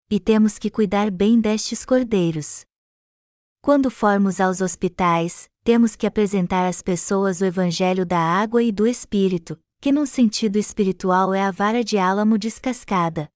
E 0.08 0.20
temos 0.20 0.60
que 0.60 0.70
cuidar 0.70 1.10
bem 1.10 1.40
destes 1.40 1.84
cordeiros. 1.84 2.64
Quando 3.64 3.92
formos 3.92 4.40
aos 4.40 4.60
hospitais, 4.60 5.48
temos 5.62 5.94
que 5.94 6.04
apresentar 6.04 6.66
às 6.66 6.82
pessoas 6.82 7.40
o 7.40 7.44
Evangelho 7.44 8.04
da 8.04 8.18
água 8.18 8.60
e 8.60 8.72
do 8.72 8.88
Espírito, 8.88 9.56
que 9.80 9.92
num 9.92 10.04
sentido 10.04 10.56
espiritual 10.56 11.32
é 11.32 11.40
a 11.40 11.52
vara 11.52 11.84
de 11.84 11.96
álamo 11.96 12.36
descascada. 12.36 13.28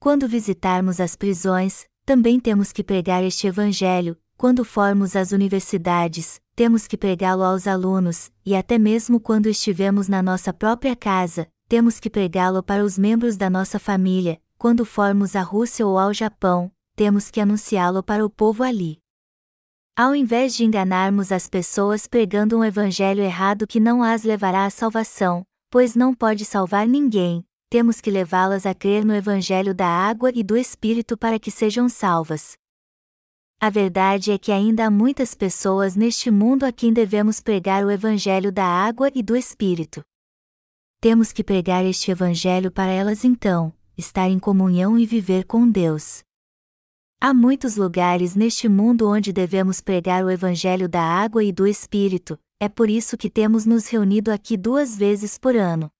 Quando 0.00 0.26
visitarmos 0.26 1.00
as 1.00 1.14
prisões, 1.14 1.84
também 2.06 2.40
temos 2.40 2.72
que 2.72 2.82
pregar 2.82 3.22
este 3.22 3.46
Evangelho, 3.46 4.16
quando 4.38 4.64
formos 4.64 5.14
às 5.14 5.32
universidades, 5.32 6.40
temos 6.54 6.86
que 6.86 6.96
pregá-lo 6.96 7.42
aos 7.44 7.66
alunos, 7.66 8.30
e 8.42 8.56
até 8.56 8.78
mesmo 8.78 9.20
quando 9.20 9.50
estivermos 9.50 10.08
na 10.08 10.22
nossa 10.22 10.50
própria 10.50 10.96
casa, 10.96 11.46
temos 11.68 12.00
que 12.00 12.08
pregá-lo 12.08 12.62
para 12.62 12.82
os 12.82 12.96
membros 12.96 13.36
da 13.36 13.50
nossa 13.50 13.78
família, 13.78 14.40
quando 14.56 14.86
formos 14.86 15.36
à 15.36 15.42
Rússia 15.42 15.86
ou 15.86 15.98
ao 15.98 16.14
Japão, 16.14 16.72
temos 16.94 17.30
que 17.30 17.38
anunciá-lo 17.38 18.02
para 18.02 18.24
o 18.24 18.30
povo 18.30 18.62
ali. 18.62 18.98
Ao 19.98 20.14
invés 20.14 20.54
de 20.54 20.62
enganarmos 20.62 21.32
as 21.32 21.48
pessoas 21.48 22.06
pregando 22.06 22.58
um 22.58 22.62
evangelho 22.62 23.22
errado 23.22 23.66
que 23.66 23.80
não 23.80 24.02
as 24.02 24.24
levará 24.24 24.66
à 24.66 24.70
salvação, 24.70 25.42
pois 25.70 25.96
não 25.96 26.12
pode 26.12 26.44
salvar 26.44 26.86
ninguém, 26.86 27.42
temos 27.70 27.98
que 27.98 28.10
levá-las 28.10 28.66
a 28.66 28.74
crer 28.74 29.06
no 29.06 29.14
evangelho 29.14 29.74
da 29.74 29.86
água 29.86 30.30
e 30.34 30.42
do 30.42 30.54
Espírito 30.54 31.16
para 31.16 31.38
que 31.38 31.50
sejam 31.50 31.88
salvas. 31.88 32.58
A 33.58 33.70
verdade 33.70 34.32
é 34.32 34.36
que 34.36 34.52
ainda 34.52 34.84
há 34.84 34.90
muitas 34.90 35.34
pessoas 35.34 35.96
neste 35.96 36.30
mundo 36.30 36.64
a 36.64 36.72
quem 36.72 36.92
devemos 36.92 37.40
pregar 37.40 37.82
o 37.82 37.90
evangelho 37.90 38.52
da 38.52 38.66
água 38.66 39.10
e 39.14 39.22
do 39.22 39.34
Espírito. 39.34 40.02
Temos 41.00 41.32
que 41.32 41.42
pregar 41.42 41.86
este 41.86 42.10
evangelho 42.10 42.70
para 42.70 42.90
elas 42.90 43.24
então, 43.24 43.72
estar 43.96 44.28
em 44.28 44.38
comunhão 44.38 44.98
e 44.98 45.06
viver 45.06 45.46
com 45.46 45.66
Deus. 45.66 46.22
Há 47.26 47.34
muitos 47.34 47.74
lugares 47.74 48.36
neste 48.36 48.68
mundo 48.68 49.08
onde 49.08 49.32
devemos 49.32 49.80
pregar 49.80 50.24
o 50.24 50.30
Evangelho 50.30 50.88
da 50.88 51.02
água 51.02 51.42
e 51.42 51.50
do 51.50 51.66
Espírito, 51.66 52.38
é 52.60 52.68
por 52.68 52.88
isso 52.88 53.16
que 53.16 53.28
temos 53.28 53.66
nos 53.66 53.88
reunido 53.88 54.30
aqui 54.30 54.56
duas 54.56 54.96
vezes 54.96 55.36
por 55.36 55.56
ano. 55.56 55.90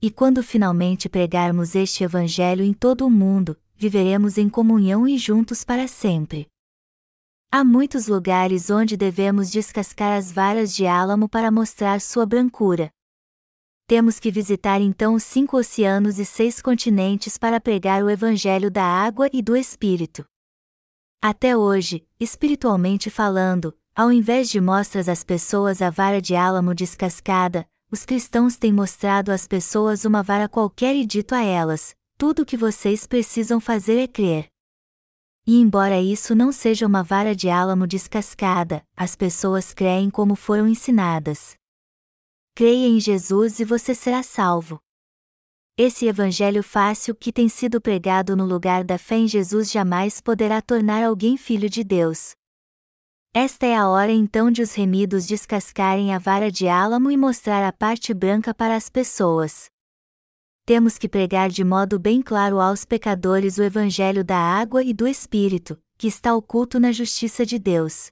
E 0.00 0.10
quando 0.10 0.42
finalmente 0.42 1.10
pregarmos 1.10 1.74
este 1.74 2.04
Evangelho 2.04 2.64
em 2.64 2.72
todo 2.72 3.04
o 3.04 3.10
mundo, 3.10 3.54
viveremos 3.76 4.38
em 4.38 4.48
comunhão 4.48 5.06
e 5.06 5.18
juntos 5.18 5.62
para 5.62 5.86
sempre. 5.86 6.46
Há 7.52 7.62
muitos 7.62 8.06
lugares 8.06 8.70
onde 8.70 8.96
devemos 8.96 9.50
descascar 9.50 10.16
as 10.16 10.32
varas 10.32 10.74
de 10.74 10.86
álamo 10.86 11.28
para 11.28 11.50
mostrar 11.50 12.00
sua 12.00 12.24
brancura. 12.24 12.90
Temos 13.86 14.18
que 14.18 14.30
visitar 14.30 14.80
então 14.80 15.16
os 15.16 15.22
cinco 15.22 15.58
oceanos 15.58 16.18
e 16.18 16.24
seis 16.24 16.62
continentes 16.62 17.36
para 17.36 17.60
pregar 17.60 18.02
o 18.02 18.08
Evangelho 18.08 18.70
da 18.70 18.84
água 18.84 19.28
e 19.34 19.42
do 19.42 19.54
Espírito. 19.54 20.29
Até 21.22 21.54
hoje, 21.54 22.08
espiritualmente 22.18 23.10
falando, 23.10 23.76
ao 23.94 24.10
invés 24.10 24.48
de 24.48 24.58
mostras 24.58 25.06
às 25.06 25.22
pessoas 25.22 25.82
a 25.82 25.90
vara 25.90 26.18
de 26.18 26.34
álamo 26.34 26.74
descascada, 26.74 27.68
os 27.92 28.06
cristãos 28.06 28.56
têm 28.56 28.72
mostrado 28.72 29.30
às 29.30 29.46
pessoas 29.46 30.06
uma 30.06 30.22
vara 30.22 30.48
qualquer 30.48 30.96
e 30.96 31.04
dito 31.04 31.34
a 31.34 31.42
elas: 31.42 31.94
tudo 32.16 32.40
o 32.40 32.46
que 32.46 32.56
vocês 32.56 33.06
precisam 33.06 33.60
fazer 33.60 33.98
é 33.98 34.06
crer. 34.06 34.48
E 35.46 35.60
embora 35.60 36.00
isso 36.00 36.34
não 36.34 36.50
seja 36.50 36.86
uma 36.86 37.02
vara 37.02 37.36
de 37.36 37.50
álamo 37.50 37.86
descascada, 37.86 38.82
as 38.96 39.14
pessoas 39.14 39.74
creem 39.74 40.08
como 40.08 40.34
foram 40.34 40.66
ensinadas. 40.66 41.54
Creia 42.54 42.86
em 42.86 42.98
Jesus 42.98 43.60
e 43.60 43.64
você 43.66 43.94
será 43.94 44.22
salvo. 44.22 44.80
Esse 45.76 46.06
evangelho 46.06 46.62
fácil 46.62 47.14
que 47.14 47.32
tem 47.32 47.48
sido 47.48 47.80
pregado 47.80 48.36
no 48.36 48.44
lugar 48.44 48.84
da 48.84 48.98
fé 48.98 49.16
em 49.16 49.28
Jesus 49.28 49.70
jamais 49.70 50.20
poderá 50.20 50.60
tornar 50.60 51.02
alguém 51.02 51.36
filho 51.36 51.70
de 51.70 51.82
Deus. 51.82 52.32
Esta 53.32 53.64
é 53.64 53.76
a 53.76 53.88
hora 53.88 54.10
então 54.10 54.50
de 54.50 54.60
os 54.60 54.74
remidos 54.74 55.26
descascarem 55.26 56.12
a 56.12 56.18
vara 56.18 56.50
de 56.50 56.66
álamo 56.68 57.10
e 57.10 57.16
mostrar 57.16 57.66
a 57.66 57.72
parte 57.72 58.12
branca 58.12 58.52
para 58.52 58.74
as 58.74 58.88
pessoas. 58.88 59.70
Temos 60.66 60.98
que 60.98 61.08
pregar 61.08 61.48
de 61.48 61.64
modo 61.64 61.98
bem 61.98 62.20
claro 62.20 62.60
aos 62.60 62.84
pecadores 62.84 63.56
o 63.56 63.62
evangelho 63.62 64.24
da 64.24 64.36
água 64.36 64.82
e 64.82 64.92
do 64.92 65.06
Espírito, 65.06 65.80
que 65.96 66.06
está 66.06 66.34
oculto 66.34 66.78
na 66.78 66.92
justiça 66.92 67.46
de 67.46 67.58
Deus. 67.58 68.10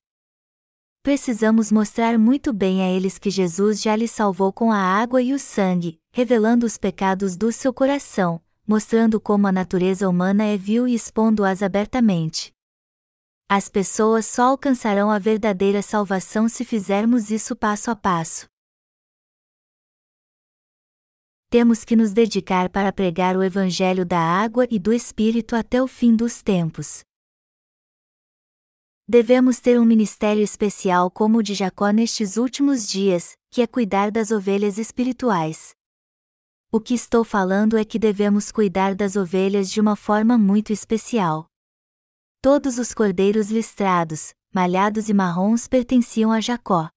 Precisamos 1.03 1.73
mostrar 1.73 2.19
muito 2.19 2.53
bem 2.53 2.83
a 2.83 2.91
eles 2.91 3.19
que 3.19 3.31
Jesus 3.31 3.81
já 3.81 3.97
lhes 3.97 4.11
salvou 4.11 4.53
com 4.53 4.71
a 4.71 4.79
água 4.79 5.23
e 5.23 5.33
o 5.33 5.39
sangue, 5.39 5.99
revelando 6.19 6.67
os 6.67 6.77
pecados 6.77 7.37
do 7.37 7.53
seu 7.53 7.73
coração, 7.73 8.43
mostrando 8.67 9.21
como 9.21 9.47
a 9.47 9.53
natureza 9.53 10.09
humana 10.09 10.43
é 10.43 10.57
vil 10.57 10.89
e 10.89 10.93
expondo-as 10.93 11.63
abertamente. 11.63 12.53
As 13.49 13.69
pessoas 13.69 14.27
só 14.27 14.49
alcançarão 14.49 15.13
a 15.13 15.19
verdadeira 15.21 15.81
salvação 15.81 16.49
se 16.49 16.65
fizermos 16.65 17.31
isso 17.31 17.55
passo 17.55 17.89
a 17.89 17.95
passo. 17.95 18.49
Temos 21.49 21.85
que 21.85 21.95
nos 21.95 22.13
dedicar 22.13 22.69
para 22.69 22.93
pregar 22.93 23.37
o 23.37 23.43
Evangelho 23.45 24.05
da 24.05 24.19
água 24.19 24.67
e 24.69 24.77
do 24.77 24.93
Espírito 24.93 25.55
até 25.55 25.81
o 25.81 25.87
fim 25.87 26.17
dos 26.17 26.43
tempos. 26.43 27.03
Devemos 29.07 29.61
ter 29.61 29.79
um 29.79 29.85
ministério 29.85 30.43
especial 30.43 31.13
como 31.13 31.39
o 31.39 31.43
de 31.45 31.55
Jacó 31.55 31.91
nestes 31.91 32.37
últimos 32.37 32.89
dias, 32.89 33.37
que 33.53 33.63
é 33.63 33.69
cuidar 33.69 34.11
das 34.11 34.33
ovelhas 34.33 34.79
espirituais. 34.79 35.78
O 36.71 36.79
que 36.79 36.93
estou 36.93 37.25
falando 37.25 37.79
é 37.79 37.85
que 37.85 37.99
devemos 37.99 38.53
cuidar 38.53 38.95
das 38.95 39.17
ovelhas 39.17 39.71
de 39.71 39.81
uma 39.81 39.97
forma 39.97 40.37
muito 40.37 40.71
especial. 40.71 41.47
Todos 42.43 42.77
os 42.77 42.93
cordeiros 42.93 43.51
listrados, 43.51 44.35
malhados 44.53 45.09
e 45.09 45.15
marrons 45.15 45.67
pertenciam 45.67 46.31
a 46.31 46.43
Jacó. 46.43 46.91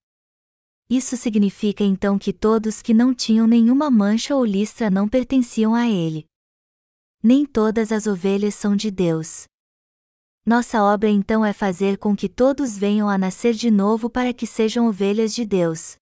Isso 0.89 1.15
significa 1.15 1.85
então 1.85 2.19
que 2.19 2.33
todos 2.33 2.81
que 2.81 2.93
não 2.93 3.13
tinham 3.13 3.47
nenhuma 3.47 3.89
mancha 3.89 4.35
ou 4.35 4.43
listra 4.43 4.89
não 4.89 5.07
pertenciam 5.07 5.73
a 5.73 5.87
ele. 5.87 6.25
Nem 7.23 7.45
todas 7.45 7.93
as 7.93 8.07
ovelhas 8.07 8.55
são 8.55 8.75
de 8.75 8.91
Deus. 8.91 9.45
Nossa 10.45 10.83
obra 10.83 11.07
então 11.07 11.45
é 11.45 11.53
fazer 11.53 11.97
com 11.97 12.13
que 12.13 12.27
todos 12.27 12.77
venham 12.77 13.07
a 13.07 13.17
nascer 13.17 13.53
de 13.53 13.71
novo 13.71 14.09
para 14.09 14.33
que 14.33 14.45
sejam 14.45 14.87
ovelhas 14.87 15.33
de 15.33 15.45
Deus. 15.45 16.00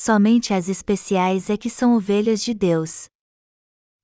Somente 0.00 0.54
as 0.54 0.68
especiais 0.68 1.50
é 1.50 1.56
que 1.56 1.68
são 1.68 1.96
ovelhas 1.96 2.40
de 2.40 2.54
Deus. 2.54 3.08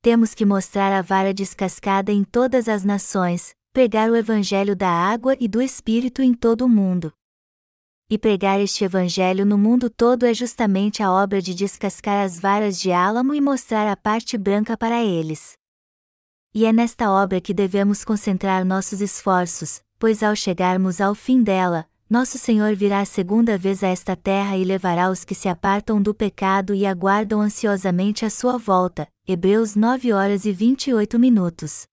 Temos 0.02 0.34
que 0.34 0.44
mostrar 0.44 0.92
a 0.92 1.00
vara 1.00 1.32
descascada 1.32 2.10
em 2.10 2.24
todas 2.24 2.68
as 2.68 2.82
nações, 2.82 3.54
pregar 3.72 4.10
o 4.10 4.16
Evangelho 4.16 4.74
da 4.74 4.88
água 4.88 5.36
e 5.38 5.46
do 5.46 5.62
Espírito 5.62 6.20
em 6.20 6.34
todo 6.34 6.62
o 6.62 6.68
mundo. 6.68 7.12
E 8.10 8.18
pregar 8.18 8.60
este 8.60 8.82
Evangelho 8.82 9.46
no 9.46 9.56
mundo 9.56 9.88
todo 9.88 10.26
é 10.26 10.34
justamente 10.34 11.00
a 11.00 11.12
obra 11.12 11.40
de 11.40 11.54
descascar 11.54 12.24
as 12.24 12.40
varas 12.40 12.76
de 12.80 12.90
álamo 12.90 13.32
e 13.32 13.40
mostrar 13.40 13.88
a 13.88 13.96
parte 13.96 14.36
branca 14.36 14.76
para 14.76 15.00
eles. 15.00 15.52
E 16.52 16.66
é 16.66 16.72
nesta 16.72 17.08
obra 17.08 17.40
que 17.40 17.54
devemos 17.54 18.04
concentrar 18.04 18.64
nossos 18.64 19.00
esforços, 19.00 19.80
pois 19.96 20.24
ao 20.24 20.34
chegarmos 20.34 21.00
ao 21.00 21.14
fim 21.14 21.40
dela, 21.40 21.86
nosso 22.14 22.38
Senhor 22.38 22.76
virá 22.76 23.00
a 23.00 23.04
segunda 23.04 23.58
vez 23.58 23.82
a 23.82 23.88
esta 23.88 24.14
terra 24.14 24.56
e 24.56 24.62
levará 24.62 25.10
os 25.10 25.24
que 25.24 25.34
se 25.34 25.48
apartam 25.48 26.00
do 26.00 26.14
pecado 26.14 26.72
e 26.72 26.86
aguardam 26.86 27.40
ansiosamente 27.40 28.24
a 28.24 28.30
sua 28.30 28.56
volta. 28.56 29.08
Hebreus 29.26 29.74
9 29.74 30.12
horas 30.12 30.44
e 30.44 30.52
28 30.52 31.18
minutos. 31.18 31.88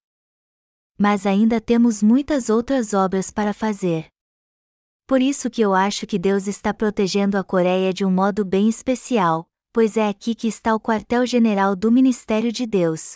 Mas 0.95 1.25
ainda 1.25 1.59
temos 1.59 2.03
muitas 2.03 2.51
outras 2.51 2.93
obras 2.93 3.31
para 3.31 3.51
fazer. 3.51 4.09
Por 5.07 5.23
isso 5.23 5.49
que 5.49 5.59
eu 5.59 5.73
acho 5.73 6.05
que 6.05 6.19
Deus 6.19 6.45
está 6.45 6.71
protegendo 6.71 7.35
a 7.35 7.43
Coreia 7.43 7.91
de 7.91 8.05
um 8.05 8.11
modo 8.11 8.45
bem 8.45 8.69
especial, 8.69 9.47
pois 9.73 9.97
é 9.97 10.07
aqui 10.07 10.35
que 10.35 10.47
está 10.47 10.75
o 10.75 10.79
quartel-general 10.79 11.75
do 11.75 11.91
Ministério 11.91 12.51
de 12.51 12.67
Deus. 12.67 13.15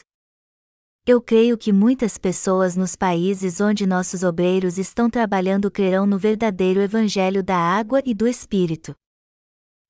Eu 1.08 1.22
creio 1.22 1.56
que 1.56 1.72
muitas 1.72 2.18
pessoas 2.18 2.76
nos 2.76 2.96
países 2.96 3.62
onde 3.62 3.86
nossos 3.86 4.24
obreiros 4.24 4.80
estão 4.80 5.08
trabalhando 5.08 5.70
crerão 5.70 6.08
no 6.08 6.18
verdadeiro 6.18 6.82
Evangelho 6.82 7.44
da 7.44 7.56
água 7.56 8.02
e 8.04 8.12
do 8.12 8.28
Espírito. 8.28 8.96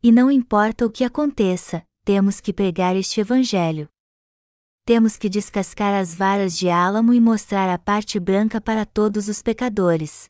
E 0.04 0.12
não 0.12 0.30
importa 0.30 0.86
o 0.86 0.92
que 0.92 1.06
aconteça, 1.06 1.86
temos 2.04 2.42
que 2.42 2.52
pregar 2.52 2.98
este 2.98 3.22
Evangelho. 3.22 3.88
Temos 4.84 5.16
que 5.16 5.30
descascar 5.30 5.98
as 5.98 6.14
varas 6.14 6.58
de 6.58 6.70
álamo 6.70 7.14
e 7.14 7.22
mostrar 7.22 7.74
a 7.74 7.80
parte 7.80 8.20
branca 8.20 8.60
para 8.60 8.86
todos 8.86 9.30
os 9.30 9.42
pecadores. 9.42 10.26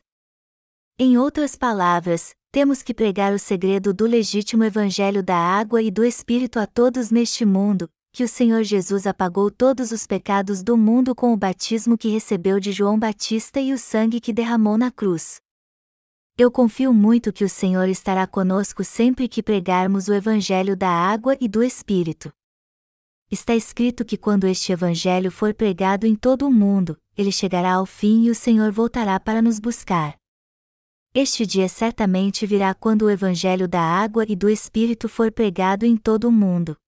Em 0.96 1.18
outras 1.18 1.56
palavras, 1.56 2.32
temos 2.52 2.80
que 2.84 2.94
pregar 2.94 3.34
o 3.34 3.40
segredo 3.40 3.92
do 3.92 4.06
legítimo 4.06 4.62
Evangelho 4.62 5.20
da 5.20 5.36
água 5.36 5.82
e 5.82 5.90
do 5.90 6.04
Espírito 6.04 6.60
a 6.60 6.66
todos 6.66 7.10
neste 7.10 7.44
mundo, 7.44 7.90
que 8.16 8.24
o 8.24 8.28
Senhor 8.28 8.64
Jesus 8.64 9.06
apagou 9.06 9.50
todos 9.50 9.92
os 9.92 10.06
pecados 10.06 10.62
do 10.62 10.74
mundo 10.74 11.14
com 11.14 11.34
o 11.34 11.36
batismo 11.36 11.98
que 11.98 12.08
recebeu 12.08 12.58
de 12.58 12.72
João 12.72 12.98
Batista 12.98 13.60
e 13.60 13.74
o 13.74 13.78
sangue 13.78 14.22
que 14.22 14.32
derramou 14.32 14.78
na 14.78 14.90
cruz. 14.90 15.36
Eu 16.34 16.50
confio 16.50 16.94
muito 16.94 17.30
que 17.30 17.44
o 17.44 17.48
Senhor 17.48 17.86
estará 17.90 18.26
conosco 18.26 18.82
sempre 18.82 19.28
que 19.28 19.42
pregarmos 19.42 20.08
o 20.08 20.14
Evangelho 20.14 20.74
da 20.74 20.88
água 20.88 21.36
e 21.38 21.46
do 21.46 21.62
Espírito. 21.62 22.32
Está 23.30 23.54
escrito 23.54 24.02
que 24.02 24.16
quando 24.16 24.46
este 24.46 24.72
Evangelho 24.72 25.30
for 25.30 25.52
pregado 25.52 26.06
em 26.06 26.14
todo 26.14 26.46
o 26.46 26.50
mundo, 26.50 26.96
ele 27.18 27.30
chegará 27.30 27.74
ao 27.74 27.84
fim 27.84 28.22
e 28.22 28.30
o 28.30 28.34
Senhor 28.34 28.72
voltará 28.72 29.20
para 29.20 29.42
nos 29.42 29.58
buscar. 29.58 30.16
Este 31.14 31.44
dia 31.44 31.68
certamente 31.68 32.46
virá 32.46 32.72
quando 32.72 33.02
o 33.02 33.10
Evangelho 33.10 33.68
da 33.68 33.82
água 33.82 34.24
e 34.26 34.34
do 34.34 34.48
Espírito 34.48 35.06
for 35.06 35.30
pregado 35.30 35.84
em 35.84 35.98
todo 35.98 36.28
o 36.28 36.32
mundo. 36.32 36.78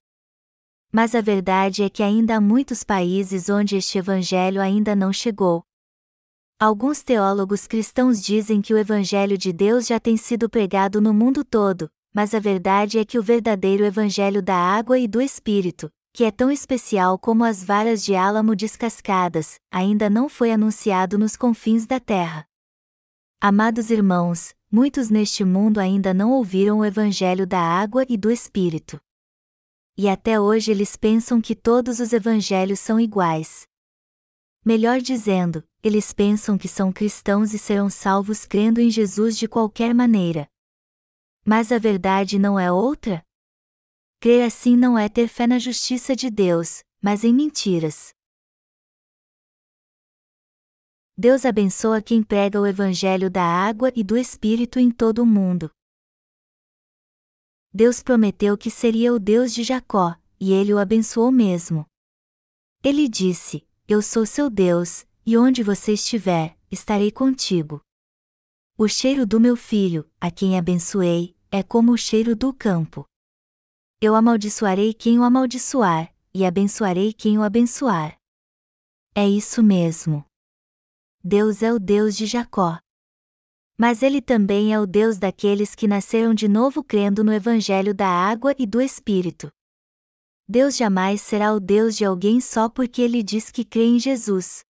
Mas 0.90 1.14
a 1.14 1.20
verdade 1.20 1.82
é 1.82 1.90
que 1.90 2.02
ainda 2.02 2.36
há 2.36 2.40
muitos 2.40 2.82
países 2.82 3.50
onde 3.50 3.76
este 3.76 3.98
evangelho 3.98 4.60
ainda 4.60 4.96
não 4.96 5.12
chegou. 5.12 5.62
Alguns 6.58 7.02
teólogos 7.02 7.66
cristãos 7.66 8.22
dizem 8.22 8.62
que 8.62 8.72
o 8.72 8.78
evangelho 8.78 9.36
de 9.36 9.52
Deus 9.52 9.86
já 9.86 10.00
tem 10.00 10.16
sido 10.16 10.48
pregado 10.48 11.00
no 11.00 11.12
mundo 11.12 11.44
todo, 11.44 11.90
mas 12.12 12.34
a 12.34 12.40
verdade 12.40 12.98
é 12.98 13.04
que 13.04 13.18
o 13.18 13.22
verdadeiro 13.22 13.84
evangelho 13.84 14.42
da 14.42 14.56
água 14.56 14.98
e 14.98 15.06
do 15.06 15.20
espírito, 15.20 15.90
que 16.12 16.24
é 16.24 16.30
tão 16.30 16.50
especial 16.50 17.18
como 17.18 17.44
as 17.44 17.62
varas 17.62 18.02
de 18.02 18.16
álamo 18.16 18.56
descascadas, 18.56 19.56
ainda 19.70 20.08
não 20.08 20.26
foi 20.28 20.50
anunciado 20.50 21.18
nos 21.18 21.36
confins 21.36 21.86
da 21.86 22.00
terra. 22.00 22.46
Amados 23.40 23.90
irmãos, 23.90 24.54
muitos 24.72 25.10
neste 25.10 25.44
mundo 25.44 25.78
ainda 25.78 26.12
não 26.14 26.32
ouviram 26.32 26.78
o 26.78 26.84
evangelho 26.84 27.46
da 27.46 27.60
água 27.60 28.04
e 28.08 28.16
do 28.16 28.30
espírito 28.30 28.98
e 29.98 30.08
até 30.08 30.38
hoje 30.38 30.70
eles 30.70 30.94
pensam 30.94 31.40
que 31.40 31.56
todos 31.56 31.98
os 31.98 32.12
evangelhos 32.12 32.78
são 32.78 33.00
iguais. 33.00 33.66
Melhor 34.64 35.00
dizendo, 35.00 35.66
eles 35.82 36.12
pensam 36.12 36.56
que 36.56 36.68
são 36.68 36.92
cristãos 36.92 37.52
e 37.52 37.58
serão 37.58 37.90
salvos 37.90 38.46
crendo 38.46 38.80
em 38.80 38.90
Jesus 38.90 39.36
de 39.36 39.48
qualquer 39.48 39.92
maneira. 39.92 40.48
Mas 41.44 41.72
a 41.72 41.78
verdade 41.78 42.38
não 42.38 42.60
é 42.60 42.70
outra? 42.70 43.24
Crer 44.20 44.44
assim 44.46 44.76
não 44.76 44.96
é 44.96 45.08
ter 45.08 45.26
fé 45.26 45.48
na 45.48 45.58
justiça 45.58 46.14
de 46.14 46.30
Deus, 46.30 46.84
mas 47.02 47.24
em 47.24 47.34
mentiras. 47.34 48.14
Deus 51.16 51.44
abençoa 51.44 52.00
quem 52.00 52.22
prega 52.22 52.60
o 52.60 52.66
Evangelho 52.66 53.28
da 53.28 53.42
água 53.42 53.90
e 53.96 54.04
do 54.04 54.16
Espírito 54.16 54.78
em 54.78 54.92
todo 54.92 55.24
o 55.24 55.26
mundo. 55.26 55.68
Deus 57.78 58.02
prometeu 58.02 58.58
que 58.58 58.72
seria 58.72 59.14
o 59.14 59.20
Deus 59.20 59.54
de 59.54 59.62
Jacó, 59.62 60.16
e 60.40 60.52
ele 60.52 60.74
o 60.74 60.78
abençoou 60.78 61.30
mesmo. 61.30 61.86
Ele 62.82 63.08
disse: 63.08 63.64
Eu 63.86 64.02
sou 64.02 64.26
seu 64.26 64.50
Deus, 64.50 65.06
e 65.24 65.38
onde 65.38 65.62
você 65.62 65.92
estiver, 65.92 66.58
estarei 66.72 67.12
contigo. 67.12 67.80
O 68.76 68.88
cheiro 68.88 69.24
do 69.24 69.38
meu 69.38 69.54
filho, 69.54 70.10
a 70.20 70.28
quem 70.28 70.58
abençoei, 70.58 71.36
é 71.52 71.62
como 71.62 71.92
o 71.92 71.96
cheiro 71.96 72.34
do 72.34 72.52
campo. 72.52 73.04
Eu 74.00 74.16
amaldiçoarei 74.16 74.92
quem 74.92 75.20
o 75.20 75.22
amaldiçoar, 75.22 76.12
e 76.34 76.44
abençoarei 76.44 77.12
quem 77.12 77.38
o 77.38 77.44
abençoar. 77.44 78.18
É 79.14 79.28
isso 79.28 79.62
mesmo. 79.62 80.24
Deus 81.22 81.62
é 81.62 81.72
o 81.72 81.78
Deus 81.78 82.16
de 82.16 82.26
Jacó. 82.26 82.76
Mas 83.78 84.02
ele 84.02 84.20
também 84.20 84.74
é 84.74 84.80
o 84.80 84.84
Deus 84.84 85.18
daqueles 85.18 85.76
que 85.76 85.86
nasceram 85.86 86.34
de 86.34 86.48
novo 86.48 86.82
crendo 86.82 87.22
no 87.22 87.32
Evangelho 87.32 87.94
da 87.94 88.08
água 88.08 88.52
e 88.58 88.66
do 88.66 88.80
Espírito. 88.80 89.52
Deus 90.48 90.76
jamais 90.76 91.20
será 91.20 91.54
o 91.54 91.60
Deus 91.60 91.96
de 91.96 92.04
alguém 92.04 92.40
só 92.40 92.68
porque 92.68 93.00
ele 93.00 93.22
diz 93.22 93.52
que 93.52 93.64
crê 93.64 93.84
em 93.84 94.00
Jesus. 94.00 94.64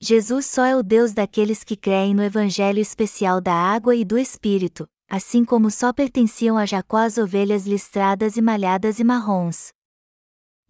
Jesus 0.00 0.46
só 0.46 0.64
é 0.64 0.74
o 0.74 0.82
Deus 0.82 1.12
daqueles 1.12 1.62
que 1.62 1.76
creem 1.76 2.14
no 2.14 2.22
Evangelho 2.22 2.78
especial 2.78 3.38
da 3.38 3.52
água 3.52 3.94
e 3.94 4.04
do 4.04 4.16
Espírito, 4.16 4.88
assim 5.10 5.44
como 5.44 5.70
só 5.70 5.92
pertenciam 5.92 6.56
a 6.56 6.64
Jacó 6.64 6.98
as 6.98 7.18
ovelhas 7.18 7.66
listradas 7.66 8.38
e 8.38 8.40
malhadas 8.40 8.98
e 8.98 9.04
marrons. 9.04 9.72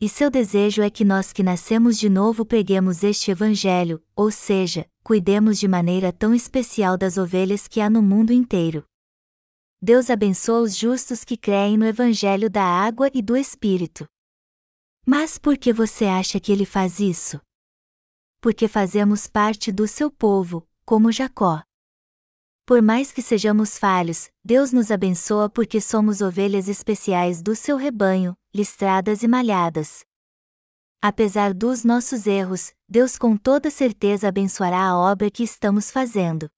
E 0.00 0.08
seu 0.08 0.30
desejo 0.30 0.82
é 0.82 0.90
que 0.90 1.04
nós 1.04 1.32
que 1.32 1.42
nascemos 1.42 1.96
de 1.96 2.08
novo 2.08 2.44
preguemos 2.44 3.04
este 3.04 3.30
Evangelho, 3.30 4.02
ou 4.16 4.30
seja, 4.30 4.86
cuidemos 5.06 5.60
de 5.60 5.68
maneira 5.68 6.12
tão 6.12 6.34
especial 6.34 6.98
das 6.98 7.16
ovelhas 7.16 7.68
que 7.68 7.80
há 7.80 7.88
no 7.88 8.02
mundo 8.02 8.32
inteiro. 8.32 8.84
Deus 9.80 10.10
abençoa 10.10 10.58
os 10.62 10.76
justos 10.76 11.22
que 11.22 11.36
creem 11.36 11.76
no 11.76 11.86
Evangelho 11.86 12.50
da 12.50 12.64
água 12.64 13.08
e 13.14 13.22
do 13.22 13.36
Espírito. 13.36 14.04
Mas 15.06 15.38
por 15.38 15.56
que 15.56 15.72
você 15.72 16.06
acha 16.06 16.40
que 16.40 16.50
ele 16.50 16.66
faz 16.66 16.98
isso? 16.98 17.40
Porque 18.40 18.66
fazemos 18.66 19.28
parte 19.28 19.70
do 19.70 19.86
seu 19.86 20.10
povo, 20.10 20.66
como 20.84 21.12
Jacó. 21.12 21.62
Por 22.66 22.82
mais 22.82 23.12
que 23.12 23.22
sejamos 23.22 23.78
falhos, 23.78 24.28
Deus 24.44 24.72
nos 24.72 24.90
abençoa 24.90 25.48
porque 25.48 25.80
somos 25.80 26.20
ovelhas 26.20 26.66
especiais 26.66 27.40
do 27.40 27.54
seu 27.54 27.76
rebanho, 27.76 28.36
listradas 28.52 29.22
e 29.22 29.28
malhadas. 29.28 30.04
Apesar 31.02 31.54
dos 31.54 31.84
nossos 31.84 32.26
erros, 32.26 32.72
Deus 32.88 33.16
com 33.16 33.36
toda 33.36 33.70
certeza 33.70 34.28
abençoará 34.28 34.80
a 34.82 34.98
obra 34.98 35.30
que 35.30 35.42
estamos 35.42 35.90
fazendo. 35.90 36.48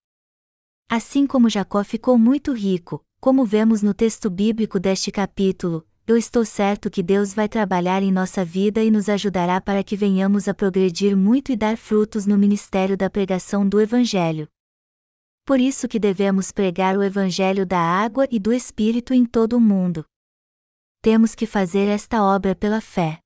Assim 0.89 1.27
como 1.27 1.49
Jacó 1.49 1.83
ficou 1.83 2.17
muito 2.17 2.53
rico, 2.53 3.03
como 3.19 3.45
vemos 3.45 3.81
no 3.81 3.93
texto 3.93 4.29
bíblico 4.29 4.79
deste 4.79 5.11
capítulo, 5.11 5.85
eu 6.07 6.17
estou 6.17 6.43
certo 6.43 6.89
que 6.89 7.03
Deus 7.03 7.33
vai 7.33 7.47
trabalhar 7.47 8.01
em 8.01 8.11
nossa 8.11 8.43
vida 8.43 8.83
e 8.83 8.89
nos 8.89 9.09
ajudará 9.09 9.61
para 9.61 9.83
que 9.83 9.95
venhamos 9.95 10.47
a 10.47 10.53
progredir 10.53 11.15
muito 11.15 11.51
e 11.51 11.55
dar 11.55 11.77
frutos 11.77 12.25
no 12.25 12.37
ministério 12.37 12.97
da 12.97 13.09
pregação 13.09 13.67
do 13.67 13.79
Evangelho 13.79 14.47
por 15.49 15.59
isso 15.59 15.87
que 15.87 15.97
devemos 15.97 16.51
pregar 16.51 16.95
o 16.95 17.01
Evangelho 17.01 17.65
da 17.65 17.79
água 17.79 18.27
e 18.29 18.39
do 18.39 18.53
Espírito 18.53 19.15
em 19.15 19.25
todo 19.25 19.53
o 19.53 19.59
mundo. 19.59 20.05
Temos 21.01 21.33
que 21.33 21.47
fazer 21.47 21.87
esta 21.87 22.21
obra 22.21 22.53
pela 22.53 22.79
fé. 22.79 23.19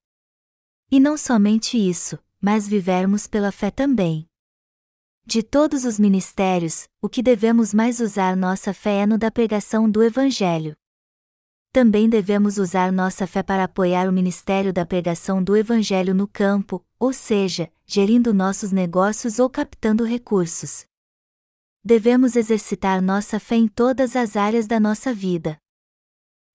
E 0.94 1.00
não 1.00 1.18
somente 1.18 1.76
isso, 1.76 2.20
mas 2.40 2.68
vivermos 2.68 3.26
pela 3.26 3.52
fé 3.52 3.72
também. 3.72 4.28
De 5.26 5.42
todos 5.42 5.86
os 5.86 5.98
ministérios, 5.98 6.88
o 7.02 7.10
que 7.10 7.24
devemos 7.24 7.74
mais 7.74 8.00
usar 8.00 8.38
nossa 8.38 8.76
fé 8.76 9.00
é 9.00 9.06
no 9.08 9.18
da 9.18 9.32
pregação 9.32 9.90
do 9.90 10.04
Evangelho. 10.04 10.76
Também 11.72 12.08
devemos 12.08 12.60
usar 12.60 12.92
nossa 12.92 13.26
fé 13.26 13.42
para 13.42 13.64
apoiar 13.64 14.08
o 14.08 14.14
ministério 14.14 14.72
da 14.72 14.86
pregação 14.86 15.44
do 15.44 15.58
Evangelho 15.58 16.14
no 16.14 16.28
campo, 16.28 16.86
ou 17.00 17.12
seja, 17.12 17.72
gerindo 17.88 18.32
nossos 18.32 18.72
negócios 18.72 19.40
ou 19.40 19.50
captando 19.50 20.06
recursos 20.06 20.86
devemos 21.84 22.38
exercitar 22.38 23.02
nossa 23.02 23.40
fé 23.40 23.56
em 23.56 23.68
todas 23.68 24.16
as 24.16 24.38
áreas 24.38 24.68
da 24.68 24.80
nossa 24.80 25.14
vida. 25.14 25.58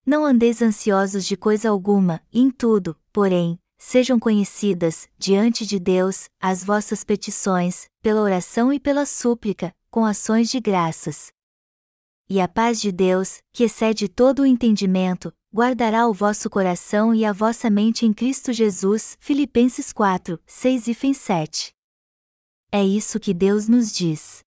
Não 0.06 0.24
andeis 0.24 0.62
ansiosos 0.62 1.26
de 1.26 1.36
coisa 1.36 1.68
alguma, 1.68 2.22
em 2.32 2.50
tudo, 2.50 2.96
porém, 3.12 3.58
sejam 3.78 4.18
conhecidas, 4.18 5.08
diante 5.16 5.64
de 5.64 5.78
Deus, 5.78 6.28
as 6.40 6.64
vossas 6.64 7.04
petições, 7.04 7.88
pela 8.02 8.20
oração 8.20 8.72
e 8.72 8.80
pela 8.80 9.06
súplica, 9.06 9.74
com 9.90 10.04
ações 10.04 10.50
de 10.50 10.60
graças. 10.60 11.32
E 12.28 12.40
a 12.40 12.48
paz 12.48 12.80
de 12.80 12.92
Deus, 12.92 13.38
que 13.52 13.64
excede 13.64 14.08
todo 14.08 14.40
o 14.40 14.46
entendimento, 14.46 15.32
guardará 15.54 16.06
o 16.06 16.12
vosso 16.12 16.50
coração 16.50 17.14
e 17.14 17.24
a 17.24 17.32
vossa 17.32 17.70
mente 17.70 18.04
em 18.04 18.12
Cristo 18.12 18.52
Jesus. 18.52 19.16
Filipenses 19.18 19.92
4, 19.92 20.38
6 20.44 20.88
e 20.88 21.14
7. 21.14 21.72
É 22.70 22.84
isso 22.84 23.18
que 23.18 23.32
Deus 23.32 23.66
nos 23.66 23.90
diz. 23.90 24.40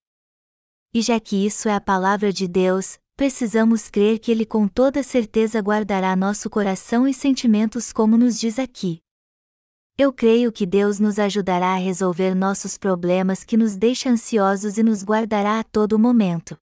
E 0.93 1.01
já 1.01 1.19
que 1.19 1.43
isso 1.43 1.67
é 1.67 1.73
a 1.73 1.81
palavra 1.81 2.31
de 2.31 2.47
Deus, 2.47 2.99
precisamos 3.15 3.89
crer 3.89 4.19
que 4.19 4.29
Ele 4.29 4.45
com 4.45 4.67
toda 4.67 5.01
certeza 5.01 5.59
guardará 5.59 6.15
nosso 6.15 6.49
coração 6.49 7.07
e 7.07 7.13
sentimentos 7.13 7.91
como 7.91 8.15
nos 8.15 8.39
diz 8.39 8.59
aqui. 8.59 9.01
Eu 10.03 10.11
creio 10.11 10.51
que 10.51 10.65
Deus 10.65 10.99
nos 10.99 11.19
ajudará 11.19 11.73
a 11.73 11.77
resolver 11.77 12.33
nossos 12.33 12.75
problemas 12.75 13.43
que 13.43 13.55
nos 13.55 13.75
deixa 13.75 14.09
ansiosos 14.09 14.79
e 14.79 14.81
nos 14.81 15.03
guardará 15.03 15.59
a 15.59 15.63
todo 15.63 15.99
momento. 15.99 16.57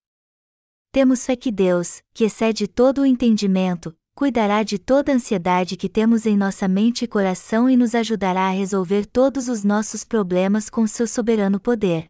Temos 0.92 1.26
fé 1.26 1.38
que 1.38 1.50
Deus, 1.50 2.02
que 2.14 2.26
excede 2.26 2.68
todo 2.68 3.00
o 3.00 3.06
entendimento, 3.06 3.96
cuidará 4.14 4.62
de 4.62 4.78
toda 4.78 5.14
a 5.14 5.16
ansiedade 5.16 5.78
que 5.78 5.88
temos 5.88 6.26
em 6.26 6.36
nossa 6.36 6.68
mente 6.68 7.06
e 7.06 7.08
coração 7.08 7.70
e 7.70 7.78
nos 7.78 7.96
ajudará 7.96 8.48
a 8.48 8.52
resolver 8.52 9.06
todos 9.06 9.48
os 9.48 9.64
nossos 9.64 10.04
problemas 10.04 10.70
com 10.70 10.86
seu 10.86 11.08
soberano 11.08 11.62
poder. 11.62 12.08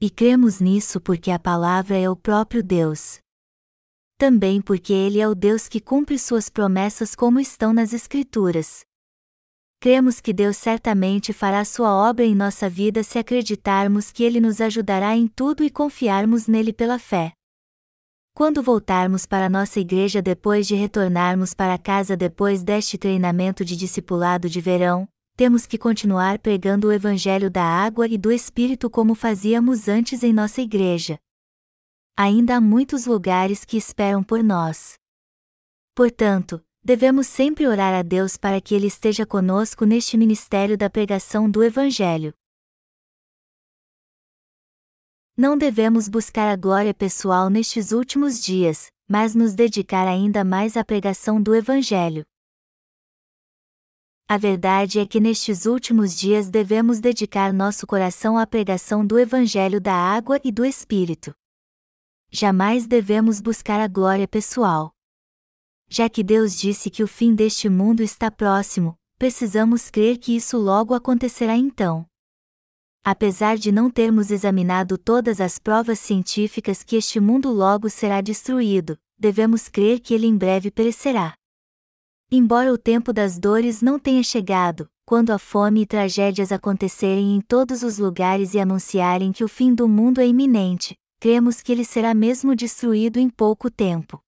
E 0.00 0.10
cremos 0.10 0.58
nisso 0.58 1.00
porque 1.00 1.30
a 1.30 1.38
palavra 1.38 1.96
é 1.96 2.10
o 2.10 2.16
próprio 2.16 2.60
Deus. 2.60 3.20
Também 4.18 4.60
porque 4.60 4.92
Ele 4.92 5.20
é 5.20 5.28
o 5.28 5.34
Deus 5.36 5.68
que 5.68 5.78
cumpre 5.78 6.18
suas 6.18 6.48
promessas 6.48 7.14
como 7.14 7.38
estão 7.38 7.72
nas 7.72 7.92
Escrituras. 7.92 8.84
Cremos 9.84 10.18
que 10.18 10.32
Deus 10.32 10.56
certamente 10.56 11.30
fará 11.30 11.62
sua 11.62 11.92
obra 11.92 12.24
em 12.24 12.34
nossa 12.34 12.70
vida 12.70 13.02
se 13.02 13.18
acreditarmos 13.18 14.10
que 14.10 14.24
Ele 14.24 14.40
nos 14.40 14.58
ajudará 14.58 15.14
em 15.14 15.28
tudo 15.28 15.62
e 15.62 15.68
confiarmos 15.68 16.46
nele 16.46 16.72
pela 16.72 16.98
fé. 16.98 17.34
Quando 18.34 18.62
voltarmos 18.62 19.26
para 19.26 19.50
nossa 19.50 19.78
igreja 19.78 20.22
depois 20.22 20.66
de 20.66 20.74
retornarmos 20.74 21.52
para 21.52 21.76
casa 21.76 22.16
depois 22.16 22.62
deste 22.62 22.96
treinamento 22.96 23.62
de 23.62 23.76
discipulado 23.76 24.48
de 24.48 24.58
verão, 24.58 25.06
temos 25.36 25.66
que 25.66 25.76
continuar 25.76 26.38
pregando 26.38 26.88
o 26.88 26.92
Evangelho 26.92 27.50
da 27.50 27.62
água 27.62 28.08
e 28.08 28.16
do 28.16 28.32
Espírito 28.32 28.88
como 28.88 29.14
fazíamos 29.14 29.86
antes 29.86 30.22
em 30.22 30.32
nossa 30.32 30.62
igreja. 30.62 31.18
Ainda 32.16 32.56
há 32.56 32.60
muitos 32.60 33.04
lugares 33.04 33.66
que 33.66 33.76
esperam 33.76 34.22
por 34.22 34.42
nós. 34.42 34.94
Portanto, 35.94 36.64
devemos 36.84 37.26
sempre 37.26 37.66
orar 37.66 37.94
a 37.94 38.02
Deus 38.02 38.36
para 38.36 38.60
que 38.60 38.74
Ele 38.74 38.86
esteja 38.86 39.24
conosco 39.24 39.86
neste 39.86 40.18
ministério 40.18 40.76
da 40.76 40.90
pregação 40.90 41.50
do 41.50 41.64
Evangelho. 41.64 42.34
Não 45.34 45.56
devemos 45.56 46.08
buscar 46.08 46.52
a 46.52 46.56
glória 46.56 46.92
pessoal 46.92 47.48
nestes 47.48 47.90
últimos 47.90 48.40
dias, 48.40 48.88
mas 49.08 49.34
nos 49.34 49.54
dedicar 49.54 50.06
ainda 50.06 50.44
mais 50.44 50.76
à 50.76 50.84
pregação 50.84 51.42
do 51.42 51.54
Evangelho. 51.54 52.24
A 54.28 54.38
verdade 54.38 55.00
é 55.00 55.06
que 55.06 55.20
nestes 55.20 55.66
últimos 55.66 56.14
dias 56.16 56.50
devemos 56.50 57.00
dedicar 57.00 57.52
nosso 57.52 57.86
coração 57.86 58.38
à 58.38 58.46
pregação 58.46 59.06
do 59.06 59.18
Evangelho 59.18 59.80
da 59.80 59.94
água 59.94 60.38
e 60.44 60.52
do 60.52 60.64
Espírito. 60.64 61.34
Jamais 62.30 62.86
devemos 62.86 63.40
buscar 63.40 63.80
a 63.80 63.88
glória 63.88 64.28
pessoal. 64.28 64.93
Já 65.96 66.08
que 66.08 66.24
Deus 66.24 66.56
disse 66.56 66.90
que 66.90 67.04
o 67.04 67.06
fim 67.06 67.36
deste 67.36 67.68
mundo 67.68 68.02
está 68.02 68.28
próximo, 68.28 68.96
precisamos 69.16 69.90
crer 69.90 70.18
que 70.18 70.34
isso 70.34 70.58
logo 70.58 70.92
acontecerá 70.92 71.56
então. 71.56 72.04
Apesar 73.04 73.56
de 73.56 73.70
não 73.70 73.88
termos 73.88 74.32
examinado 74.32 74.98
todas 74.98 75.40
as 75.40 75.56
provas 75.56 76.00
científicas 76.00 76.82
que 76.82 76.96
este 76.96 77.20
mundo 77.20 77.48
logo 77.52 77.88
será 77.88 78.20
destruído, 78.20 78.98
devemos 79.16 79.68
crer 79.68 80.00
que 80.00 80.12
ele 80.12 80.26
em 80.26 80.36
breve 80.36 80.68
perecerá. 80.68 81.34
Embora 82.28 82.72
o 82.72 82.76
tempo 82.76 83.12
das 83.12 83.38
dores 83.38 83.80
não 83.80 83.96
tenha 83.96 84.24
chegado, 84.24 84.88
quando 85.06 85.30
a 85.30 85.38
fome 85.38 85.82
e 85.82 85.86
tragédias 85.86 86.50
acontecerem 86.50 87.36
em 87.36 87.40
todos 87.40 87.84
os 87.84 87.98
lugares 87.98 88.52
e 88.54 88.58
anunciarem 88.58 89.30
que 89.30 89.44
o 89.44 89.48
fim 89.48 89.72
do 89.72 89.86
mundo 89.86 90.20
é 90.20 90.26
iminente, 90.26 90.96
cremos 91.20 91.62
que 91.62 91.70
ele 91.70 91.84
será 91.84 92.12
mesmo 92.12 92.56
destruído 92.56 93.18
em 93.18 93.30
pouco 93.30 93.70
tempo. 93.70 94.23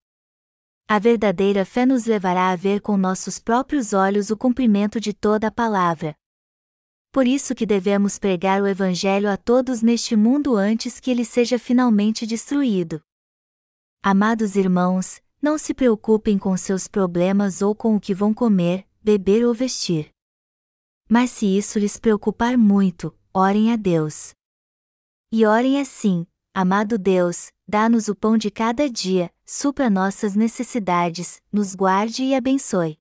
A 0.88 1.00
verdadeira 1.00 1.64
fé 1.64 1.84
nos 1.84 2.06
levará 2.06 2.50
a 2.52 2.54
ver 2.54 2.80
com 2.80 2.96
nossos 2.96 3.40
próprios 3.40 3.92
olhos 3.92 4.30
o 4.30 4.36
cumprimento 4.36 5.00
de 5.00 5.12
toda 5.12 5.48
a 5.48 5.50
palavra. 5.50 6.14
Por 7.10 7.26
isso 7.26 7.56
que 7.56 7.66
devemos 7.66 8.20
pregar 8.20 8.62
o 8.62 8.68
Evangelho 8.68 9.28
a 9.28 9.36
todos 9.36 9.82
neste 9.82 10.14
mundo 10.14 10.54
antes 10.54 11.00
que 11.00 11.10
ele 11.10 11.24
seja 11.24 11.58
finalmente 11.58 12.24
destruído. 12.24 13.00
Amados 14.00 14.54
irmãos, 14.54 15.20
não 15.42 15.58
se 15.58 15.74
preocupem 15.74 16.38
com 16.38 16.56
seus 16.56 16.86
problemas 16.86 17.62
ou 17.62 17.74
com 17.74 17.96
o 17.96 18.00
que 18.00 18.14
vão 18.14 18.32
comer, 18.32 18.86
beber 19.02 19.44
ou 19.44 19.52
vestir. 19.52 20.10
Mas 21.08 21.30
se 21.30 21.46
isso 21.46 21.80
lhes 21.80 21.98
preocupar 21.98 22.56
muito, 22.56 23.12
orem 23.34 23.72
a 23.72 23.76
Deus. 23.76 24.34
E 25.32 25.44
orem 25.44 25.80
assim: 25.80 26.24
Amado 26.54 26.96
Deus, 26.96 27.50
dá-nos 27.66 28.06
o 28.06 28.14
pão 28.14 28.38
de 28.38 28.52
cada 28.52 28.88
dia, 28.88 29.32
supra 29.46 29.88
nossas 29.88 30.34
necessidades, 30.34 31.40
nos 31.52 31.72
guarde 31.72 32.24
e 32.24 32.34
abençoe. 32.34 32.98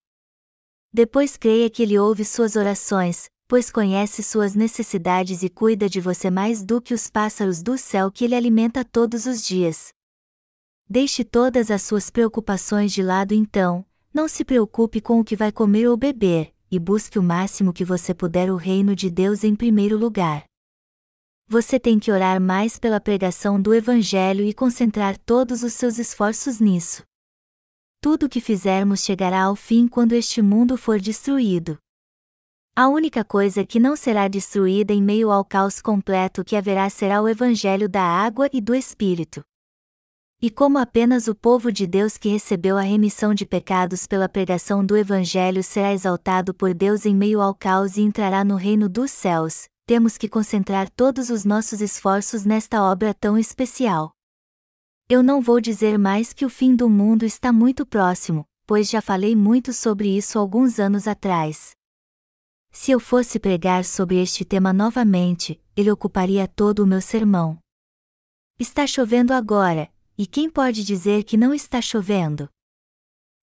Depois 0.93 1.35
creia 1.35 1.69
que 1.71 1.81
Ele 1.81 1.97
ouve 1.97 2.23
suas 2.23 2.55
orações, 2.55 3.29
pois 3.47 3.71
conhece 3.71 4.21
suas 4.21 4.53
necessidades 4.53 5.41
e 5.41 5.49
cuida 5.49 5.89
de 5.89 5.99
você 5.99 6.29
mais 6.29 6.63
do 6.63 6.79
que 6.79 6.93
os 6.93 7.09
pássaros 7.09 7.63
do 7.63 7.77
céu 7.79 8.11
que 8.11 8.23
Ele 8.23 8.35
alimenta 8.35 8.85
todos 8.85 9.25
os 9.25 9.43
dias. 9.43 9.91
Deixe 10.87 11.23
todas 11.23 11.71
as 11.71 11.81
suas 11.81 12.11
preocupações 12.11 12.93
de 12.93 13.01
lado 13.01 13.33
então, 13.33 13.83
não 14.13 14.27
se 14.27 14.45
preocupe 14.45 15.01
com 15.01 15.19
o 15.19 15.25
que 15.25 15.35
vai 15.35 15.51
comer 15.51 15.87
ou 15.87 15.97
beber, 15.97 16.53
e 16.69 16.77
busque 16.77 17.17
o 17.17 17.23
máximo 17.23 17.73
que 17.73 17.83
você 17.83 18.13
puder 18.13 18.51
o 18.51 18.55
reino 18.55 18.95
de 18.95 19.09
Deus 19.09 19.43
em 19.43 19.55
primeiro 19.55 19.97
lugar. 19.97 20.45
Você 21.47 21.79
tem 21.79 21.99
que 21.99 22.11
orar 22.11 22.41
mais 22.41 22.79
pela 22.79 22.99
pregação 22.99 23.61
do 23.61 23.71
Evangelho 23.71 24.43
e 24.43 24.51
concentrar 24.51 25.15
todos 25.15 25.61
os 25.61 25.73
seus 25.73 25.99
esforços 25.99 26.59
nisso. 26.59 27.03
Tudo 28.01 28.25
o 28.25 28.29
que 28.29 28.41
fizermos 28.41 29.03
chegará 29.03 29.43
ao 29.43 29.55
fim 29.55 29.87
quando 29.87 30.13
este 30.13 30.41
mundo 30.41 30.75
for 30.75 30.99
destruído. 30.99 31.77
A 32.75 32.89
única 32.89 33.23
coisa 33.23 33.63
que 33.63 33.79
não 33.79 33.95
será 33.95 34.27
destruída 34.27 34.91
em 34.91 35.01
meio 35.01 35.29
ao 35.29 35.45
caos 35.45 35.79
completo 35.79 36.43
que 36.43 36.55
haverá 36.55 36.89
será 36.89 37.21
o 37.21 37.29
Evangelho 37.29 37.87
da 37.87 38.01
água 38.01 38.49
e 38.51 38.59
do 38.59 38.73
Espírito. 38.73 39.43
E 40.41 40.49
como 40.49 40.79
apenas 40.79 41.27
o 41.27 41.35
povo 41.35 41.71
de 41.71 41.85
Deus 41.85 42.17
que 42.17 42.27
recebeu 42.27 42.75
a 42.75 42.81
remissão 42.81 43.35
de 43.35 43.45
pecados 43.45 44.07
pela 44.07 44.27
pregação 44.27 44.83
do 44.83 44.97
Evangelho 44.97 45.63
será 45.63 45.93
exaltado 45.93 46.55
por 46.55 46.73
Deus 46.73 47.05
em 47.05 47.15
meio 47.15 47.39
ao 47.39 47.53
caos 47.53 47.97
e 47.97 48.01
entrará 48.01 48.43
no 48.43 48.55
reino 48.55 48.89
dos 48.89 49.11
céus, 49.11 49.67
temos 49.85 50.17
que 50.17 50.27
concentrar 50.27 50.89
todos 50.89 51.29
os 51.29 51.45
nossos 51.45 51.79
esforços 51.79 52.43
nesta 52.43 52.81
obra 52.81 53.13
tão 53.13 53.37
especial. 53.37 54.11
Eu 55.07 55.21
não 55.21 55.39
vou 55.39 55.61
dizer 55.61 55.99
mais 55.99 56.33
que 56.33 56.43
o 56.43 56.49
fim 56.49 56.75
do 56.75 56.89
mundo 56.89 57.23
está 57.23 57.53
muito 57.53 57.85
próximo, 57.85 58.47
pois 58.65 58.89
já 58.89 58.99
falei 58.99 59.35
muito 59.35 59.71
sobre 59.71 60.17
isso 60.17 60.39
alguns 60.39 60.79
anos 60.79 61.07
atrás. 61.07 61.75
Se 62.71 62.89
eu 62.89 62.99
fosse 62.99 63.39
pregar 63.39 63.85
sobre 63.85 64.19
este 64.19 64.43
tema 64.43 64.73
novamente, 64.73 65.61
ele 65.77 65.91
ocuparia 65.91 66.47
todo 66.47 66.79
o 66.79 66.87
meu 66.87 66.99
sermão. 66.99 67.59
Está 68.59 68.87
chovendo 68.87 69.33
agora, 69.33 69.93
e 70.17 70.25
quem 70.25 70.49
pode 70.49 70.83
dizer 70.83 71.23
que 71.23 71.37
não 71.37 71.53
está 71.53 71.79
chovendo? 71.79 72.49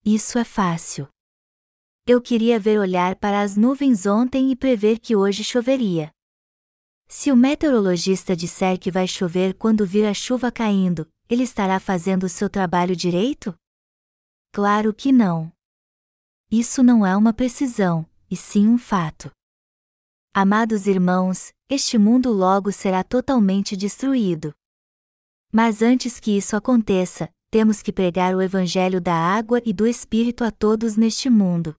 Isso 0.04 0.38
é 0.38 0.44
fácil. 0.44 1.06
Eu 2.04 2.20
queria 2.20 2.58
ver 2.58 2.80
olhar 2.80 3.14
para 3.14 3.42
as 3.42 3.56
nuvens 3.56 4.06
ontem 4.06 4.50
e 4.50 4.56
prever 4.56 4.98
que 4.98 5.14
hoje 5.14 5.44
choveria. 5.44 6.12
Se 7.14 7.30
o 7.30 7.36
meteorologista 7.36 8.34
disser 8.34 8.80
que 8.80 8.90
vai 8.90 9.06
chover 9.06 9.52
quando 9.52 9.86
vir 9.86 10.06
a 10.06 10.14
chuva 10.14 10.50
caindo, 10.50 11.06
ele 11.28 11.42
estará 11.42 11.78
fazendo 11.78 12.24
o 12.24 12.28
seu 12.28 12.48
trabalho 12.48 12.96
direito? 12.96 13.54
Claro 14.50 14.94
que 14.94 15.12
não. 15.12 15.52
Isso 16.50 16.82
não 16.82 17.04
é 17.04 17.14
uma 17.14 17.34
precisão, 17.34 18.08
e 18.30 18.34
sim 18.34 18.66
um 18.66 18.78
fato. 18.78 19.30
Amados 20.32 20.86
irmãos, 20.86 21.52
este 21.68 21.98
mundo 21.98 22.32
logo 22.32 22.72
será 22.72 23.04
totalmente 23.04 23.76
destruído. 23.76 24.54
Mas 25.52 25.82
antes 25.82 26.18
que 26.18 26.34
isso 26.34 26.56
aconteça, 26.56 27.28
temos 27.50 27.82
que 27.82 27.92
pregar 27.92 28.34
o 28.34 28.40
Evangelho 28.40 29.02
da 29.02 29.14
água 29.14 29.60
e 29.66 29.74
do 29.74 29.86
Espírito 29.86 30.44
a 30.44 30.50
todos 30.50 30.96
neste 30.96 31.28
mundo. 31.28 31.76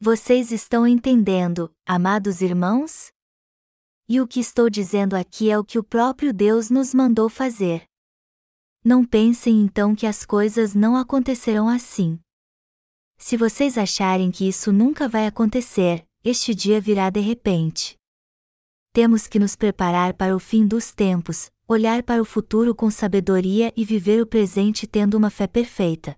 Vocês 0.00 0.50
estão 0.50 0.86
entendendo, 0.86 1.70
amados 1.86 2.40
irmãos? 2.40 3.12
E 4.12 4.20
o 4.20 4.26
que 4.26 4.40
estou 4.40 4.68
dizendo 4.68 5.14
aqui 5.14 5.52
é 5.52 5.56
o 5.56 5.62
que 5.62 5.78
o 5.78 5.84
próprio 5.84 6.34
Deus 6.34 6.68
nos 6.68 6.92
mandou 6.92 7.28
fazer. 7.28 7.84
Não 8.84 9.04
pensem 9.04 9.60
então 9.60 9.94
que 9.94 10.04
as 10.04 10.26
coisas 10.26 10.74
não 10.74 10.96
acontecerão 10.96 11.68
assim. 11.68 12.18
Se 13.18 13.36
vocês 13.36 13.78
acharem 13.78 14.32
que 14.32 14.48
isso 14.48 14.72
nunca 14.72 15.08
vai 15.08 15.28
acontecer, 15.28 16.04
este 16.24 16.52
dia 16.56 16.80
virá 16.80 17.08
de 17.08 17.20
repente. 17.20 17.94
Temos 18.92 19.28
que 19.28 19.38
nos 19.38 19.54
preparar 19.54 20.12
para 20.14 20.34
o 20.34 20.40
fim 20.40 20.66
dos 20.66 20.92
tempos, 20.92 21.48
olhar 21.68 22.02
para 22.02 22.20
o 22.20 22.24
futuro 22.24 22.74
com 22.74 22.90
sabedoria 22.90 23.72
e 23.76 23.84
viver 23.84 24.20
o 24.20 24.26
presente 24.26 24.88
tendo 24.88 25.14
uma 25.14 25.30
fé 25.30 25.46
perfeita. 25.46 26.16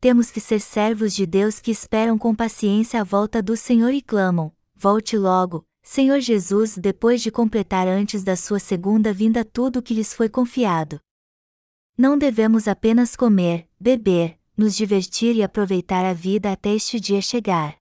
Temos 0.00 0.32
que 0.32 0.40
ser 0.40 0.58
servos 0.58 1.14
de 1.14 1.26
Deus 1.26 1.60
que 1.60 1.70
esperam 1.70 2.18
com 2.18 2.34
paciência 2.34 3.00
a 3.00 3.04
volta 3.04 3.40
do 3.40 3.56
Senhor 3.56 3.94
e 3.94 4.02
clamam: 4.02 4.52
Volte 4.74 5.16
logo, 5.16 5.64
Senhor 5.90 6.20
Jesus, 6.20 6.76
depois 6.76 7.22
de 7.22 7.30
completar 7.30 7.88
antes 7.88 8.22
da 8.22 8.36
sua 8.36 8.58
segunda 8.58 9.10
vinda 9.10 9.42
tudo 9.42 9.78
o 9.78 9.82
que 9.82 9.94
lhes 9.94 10.12
foi 10.12 10.28
confiado. 10.28 11.00
Não 11.96 12.18
devemos 12.18 12.68
apenas 12.68 13.16
comer, 13.16 13.66
beber, 13.80 14.38
nos 14.54 14.76
divertir 14.76 15.34
e 15.34 15.42
aproveitar 15.42 16.04
a 16.04 16.12
vida 16.12 16.52
até 16.52 16.74
este 16.74 17.00
dia 17.00 17.22
chegar. 17.22 17.78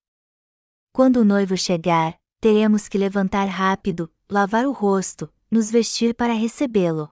Quando 0.94 1.18
o 1.18 1.26
noivo 1.26 1.58
chegar, 1.58 2.18
teremos 2.40 2.88
que 2.88 2.98
levantar 2.98 3.44
rápido, 3.44 4.10
lavar 4.32 4.66
o 4.66 4.72
rosto, 4.72 5.30
nos 5.52 5.70
vestir 5.70 6.16
para 6.16 6.32
recebê-lo. 6.32 7.10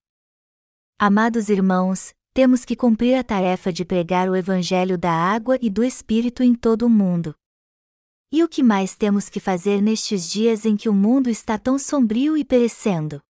Amados 0.97 1.49
irmãos, 1.49 2.13
temos 2.33 2.63
que 2.63 2.73
cumprir 2.73 3.15
a 3.15 3.23
tarefa 3.23 3.69
de 3.69 3.83
pregar 3.83 4.29
o 4.29 4.35
Evangelho 4.35 4.97
da 4.97 5.11
água 5.11 5.57
e 5.61 5.69
do 5.69 5.83
Espírito 5.83 6.41
em 6.41 6.55
todo 6.55 6.83
o 6.83 6.89
mundo. 6.89 7.35
E 8.38 8.43
o 8.43 8.49
que 8.49 8.61
mais 8.61 8.97
temos 8.97 9.29
que 9.29 9.39
fazer 9.39 9.81
nestes 9.81 10.29
dias 10.29 10.65
em 10.65 10.75
que 10.75 10.89
o 10.89 10.93
mundo 10.93 11.29
está 11.29 11.57
tão 11.57 11.79
sombrio 11.79 12.36
e 12.36 12.43
perecendo? 12.43 13.21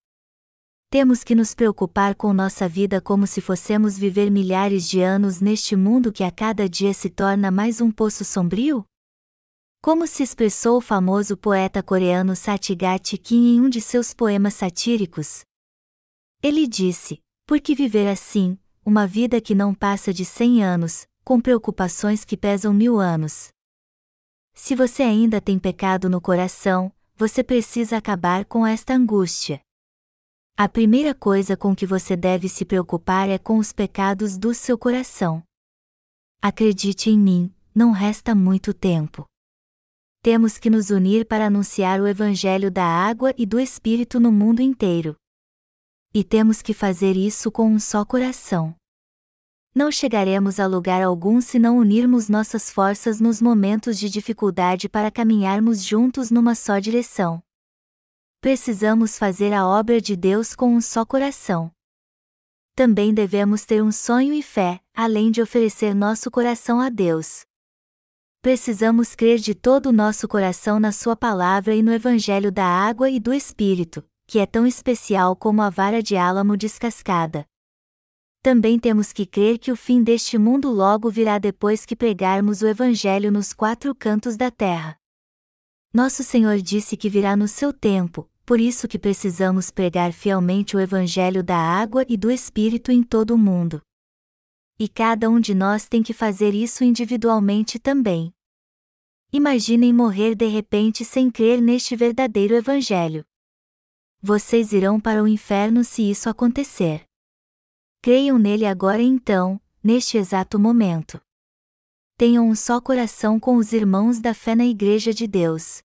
Temos 0.90 1.24
que 1.24 1.36
nos 1.36 1.54
preocupar 1.54 2.16
com 2.16 2.34
nossa 2.34 2.68
vida 2.68 3.00
como 3.00 3.28
se 3.28 3.40
fossemos 3.40 4.00
viver 4.00 4.32
milhares 4.32 4.90
de 4.90 5.02
anos 5.02 5.40
neste 5.40 5.76
mundo 5.76 6.12
que 6.12 6.24
a 6.24 6.32
cada 6.32 6.68
dia 6.68 6.92
se 6.92 7.08
torna 7.08 7.52
mais 7.52 7.82
um 7.82 7.92
poço 7.92 8.26
sombrio? 8.26 8.84
Como 9.80 10.08
se 10.08 10.24
expressou 10.24 10.78
o 10.78 10.82
famoso 10.82 11.38
poeta 11.38 11.84
coreano 11.84 12.36
Satyagati 12.36 13.16
Kim 13.20 13.58
em 13.58 13.62
um 13.62 13.70
de 13.70 13.82
seus 13.82 14.12
poemas 14.12 14.56
satíricos? 14.56 15.44
Ele 16.42 16.66
disse: 16.66 17.22
Por 17.46 17.62
que 17.62 17.76
viver 17.76 18.08
assim, 18.08 18.58
uma 18.84 19.06
vida 19.06 19.40
que 19.40 19.54
não 19.54 19.72
passa 19.72 20.12
de 20.12 20.26
cem 20.26 20.64
anos, 20.64 21.06
com 21.24 21.40
preocupações 21.40 22.26
que 22.26 22.36
pesam 22.36 22.74
mil 22.74 23.00
anos? 23.00 23.54
Se 24.58 24.74
você 24.74 25.04
ainda 25.04 25.42
tem 25.42 25.60
pecado 25.60 26.10
no 26.10 26.22
coração, 26.22 26.92
você 27.18 27.44
precisa 27.44 27.98
acabar 27.98 28.46
com 28.46 28.66
esta 28.66 28.94
angústia. 28.94 29.60
A 30.58 30.70
primeira 30.70 31.14
coisa 31.14 31.58
com 31.58 31.76
que 31.76 31.86
você 31.86 32.16
deve 32.16 32.48
se 32.48 32.64
preocupar 32.64 33.28
é 33.28 33.38
com 33.38 33.58
os 33.58 33.74
pecados 33.74 34.38
do 34.38 34.54
seu 34.54 34.78
coração. 34.78 35.44
Acredite 36.42 37.10
em 37.10 37.20
mim, 37.20 37.54
não 37.76 37.92
resta 37.92 38.34
muito 38.34 38.74
tempo. 38.74 39.26
Temos 40.22 40.58
que 40.58 40.70
nos 40.70 40.90
unir 40.90 41.26
para 41.28 41.48
anunciar 41.48 42.00
o 42.00 42.08
Evangelho 42.08 42.72
da 42.72 42.86
água 42.86 43.34
e 43.38 43.46
do 43.46 43.60
Espírito 43.60 44.22
no 44.22 44.32
mundo 44.32 44.62
inteiro. 44.62 45.18
E 46.14 46.24
temos 46.24 46.62
que 46.62 46.74
fazer 46.74 47.18
isso 47.18 47.52
com 47.52 47.68
um 47.68 47.78
só 47.78 48.06
coração. 48.06 48.74
Não 49.76 49.92
chegaremos 49.92 50.60
a 50.60 50.66
lugar 50.66 51.04
algum 51.04 51.42
se 51.42 51.60
não 51.60 51.78
unirmos 51.78 52.30
nossas 52.30 52.72
forças 52.72 53.20
nos 53.20 53.42
momentos 53.42 54.00
de 54.00 54.10
dificuldade 54.10 54.88
para 54.88 55.12
caminharmos 55.12 55.84
juntos 55.84 56.32
numa 56.32 56.56
só 56.56 56.80
direção 56.80 57.44
precisamos 58.46 59.18
fazer 59.18 59.52
a 59.54 59.68
obra 59.68 60.00
de 60.00 60.16
Deus 60.16 60.54
com 60.54 60.76
um 60.76 60.80
só 60.80 61.04
coração. 61.04 61.72
Também 62.76 63.12
devemos 63.12 63.66
ter 63.66 63.82
um 63.82 63.92
sonho 63.92 64.36
e 64.36 64.44
fé, 64.44 64.80
além 64.94 65.32
de 65.32 65.42
oferecer 65.42 65.96
nosso 65.96 66.30
coração 66.30 66.80
a 66.80 66.90
Deus. 66.90 67.44
Precisamos 68.44 69.16
crer 69.16 69.40
de 69.40 69.56
todo 69.56 69.88
o 69.88 69.92
nosso 69.92 70.28
coração 70.28 70.80
na 70.80 70.92
Sua 70.92 71.16
palavra 71.16 71.74
e 71.74 71.82
no 71.82 71.92
Evangelho 71.92 72.52
da 72.52 72.68
água 72.68 73.10
e 73.10 73.20
do 73.20 73.34
Espírito, 73.34 74.08
que 74.28 74.38
é 74.38 74.46
tão 74.46 74.68
especial 74.68 75.36
como 75.36 75.64
a 75.64 75.72
vara 75.72 76.04
de 76.04 76.16
álamo 76.16 76.56
descascada. 76.56 77.48
Também 78.46 78.78
temos 78.78 79.12
que 79.12 79.26
crer 79.26 79.58
que 79.58 79.72
o 79.72 79.76
fim 79.76 80.04
deste 80.04 80.38
mundo 80.38 80.70
logo 80.70 81.10
virá 81.10 81.40
depois 81.40 81.84
que 81.84 81.96
pregarmos 81.96 82.62
o 82.62 82.68
Evangelho 82.68 83.32
nos 83.32 83.54
quatro 83.54 83.96
cantos 83.96 84.38
da 84.38 84.52
terra. 84.52 85.00
Nosso 85.92 86.24
Senhor 86.24 86.62
disse 86.62 86.96
que 86.96 87.10
virá 87.10 87.36
no 87.36 87.48
seu 87.48 87.74
tempo, 87.74 88.30
por 88.46 88.60
isso 88.60 88.88
que 88.88 89.00
precisamos 89.00 89.72
pregar 89.72 90.14
fielmente 90.14 90.78
o 90.78 90.80
Evangelho 90.80 91.44
da 91.44 91.58
água 91.58 92.06
e 92.08 92.16
do 92.16 92.30
Espírito 92.30 92.92
em 92.92 93.02
todo 93.02 93.32
o 93.32 93.38
mundo. 93.40 93.82
E 94.78 94.88
cada 94.88 95.28
um 95.28 95.40
de 95.40 95.56
nós 95.56 95.88
tem 95.88 96.04
que 96.04 96.14
fazer 96.14 96.54
isso 96.54 96.84
individualmente 96.84 97.80
também. 97.80 98.32
Imaginem 99.34 99.92
morrer 99.92 100.36
de 100.36 100.46
repente 100.46 101.04
sem 101.04 101.32
crer 101.32 101.60
neste 101.60 101.96
verdadeiro 101.96 102.54
Evangelho. 102.54 103.26
Vocês 104.22 104.72
irão 104.72 105.00
para 105.00 105.24
o 105.24 105.28
inferno 105.28 105.84
se 105.84 106.08
isso 106.08 106.30
acontecer. 106.30 107.08
Creiam 108.06 108.38
nele 108.38 108.68
agora 108.68 109.02
então, 109.02 109.60
neste 109.84 110.16
exato 110.16 110.60
momento. 110.60 111.20
Tenham 112.16 112.48
um 112.48 112.54
só 112.54 112.80
coração 112.80 113.40
com 113.40 113.56
os 113.56 113.74
irmãos 113.74 114.20
da 114.20 114.32
fé 114.32 114.54
na 114.54 114.64
Igreja 114.64 115.12
de 115.12 115.26
Deus. 115.26 115.82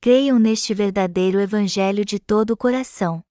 Creiam 0.00 0.38
neste 0.38 0.72
verdadeiro 0.72 1.40
Evangelho 1.40 2.04
de 2.04 2.20
todo 2.20 2.52
o 2.52 2.56
coração. 2.56 3.24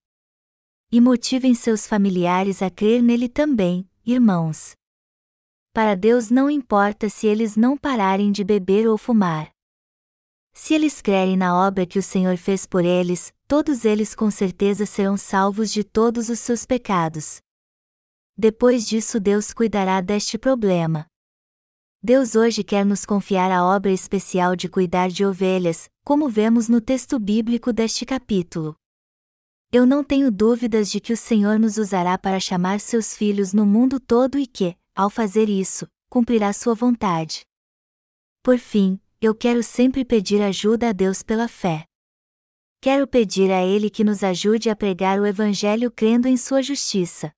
E 0.91 0.99
motivem 0.99 1.55
seus 1.55 1.87
familiares 1.87 2.61
a 2.61 2.69
crer 2.69 3.01
nele 3.01 3.29
também, 3.29 3.89
irmãos. 4.05 4.75
Para 5.71 5.95
Deus 5.95 6.29
não 6.29 6.49
importa 6.49 7.07
se 7.07 7.27
eles 7.27 7.55
não 7.55 7.77
pararem 7.77 8.29
de 8.29 8.43
beber 8.43 8.89
ou 8.89 8.97
fumar. 8.97 9.51
Se 10.51 10.73
eles 10.73 11.01
crerem 11.01 11.37
na 11.37 11.57
obra 11.57 11.85
que 11.85 11.97
o 11.97 12.03
Senhor 12.03 12.35
fez 12.35 12.65
por 12.65 12.83
eles, 12.83 13.33
todos 13.47 13.85
eles 13.85 14.13
com 14.13 14.29
certeza 14.29 14.85
serão 14.85 15.15
salvos 15.15 15.71
de 15.71 15.85
todos 15.85 16.27
os 16.27 16.39
seus 16.39 16.65
pecados. 16.65 17.39
Depois 18.37 18.85
disso, 18.85 19.19
Deus 19.19 19.53
cuidará 19.53 20.01
deste 20.01 20.37
problema. 20.37 21.07
Deus 22.03 22.35
hoje 22.35 22.63
quer 22.63 22.85
nos 22.85 23.05
confiar 23.05 23.49
a 23.49 23.65
obra 23.65 23.91
especial 23.91 24.55
de 24.55 24.67
cuidar 24.67 25.09
de 25.09 25.25
ovelhas, 25.25 25.89
como 26.03 26.29
vemos 26.29 26.67
no 26.67 26.81
texto 26.81 27.17
bíblico 27.17 27.71
deste 27.71 28.05
capítulo. 28.05 28.75
Eu 29.71 29.85
não 29.85 30.03
tenho 30.03 30.29
dúvidas 30.31 30.91
de 30.91 30.99
que 30.99 31.13
o 31.13 31.17
Senhor 31.17 31.57
nos 31.57 31.77
usará 31.77 32.17
para 32.17 32.39
chamar 32.39 32.79
seus 32.79 33.15
filhos 33.15 33.53
no 33.53 33.65
mundo 33.65 33.99
todo 33.99 34.37
e 34.37 34.45
que, 34.45 34.77
ao 34.93 35.09
fazer 35.09 35.49
isso, 35.49 35.87
cumprirá 36.09 36.53
sua 36.53 36.75
vontade. 36.75 37.45
Por 38.43 38.59
fim, 38.59 38.99
eu 39.19 39.33
quero 39.33 39.63
sempre 39.63 40.05
pedir 40.05 40.41
ajuda 40.41 40.89
a 40.89 40.91
Deus 40.91 41.23
pela 41.23 41.47
fé. 41.47 41.85
Quero 42.79 43.07
pedir 43.07 43.51
a 43.51 43.65
Ele 43.65 43.89
que 43.89 44.03
nos 44.03 44.23
ajude 44.23 44.69
a 44.69 44.75
pregar 44.75 45.19
o 45.19 45.25
Evangelho 45.25 45.89
crendo 45.89 46.27
em 46.27 46.37
Sua 46.37 46.61
justiça. 46.61 47.33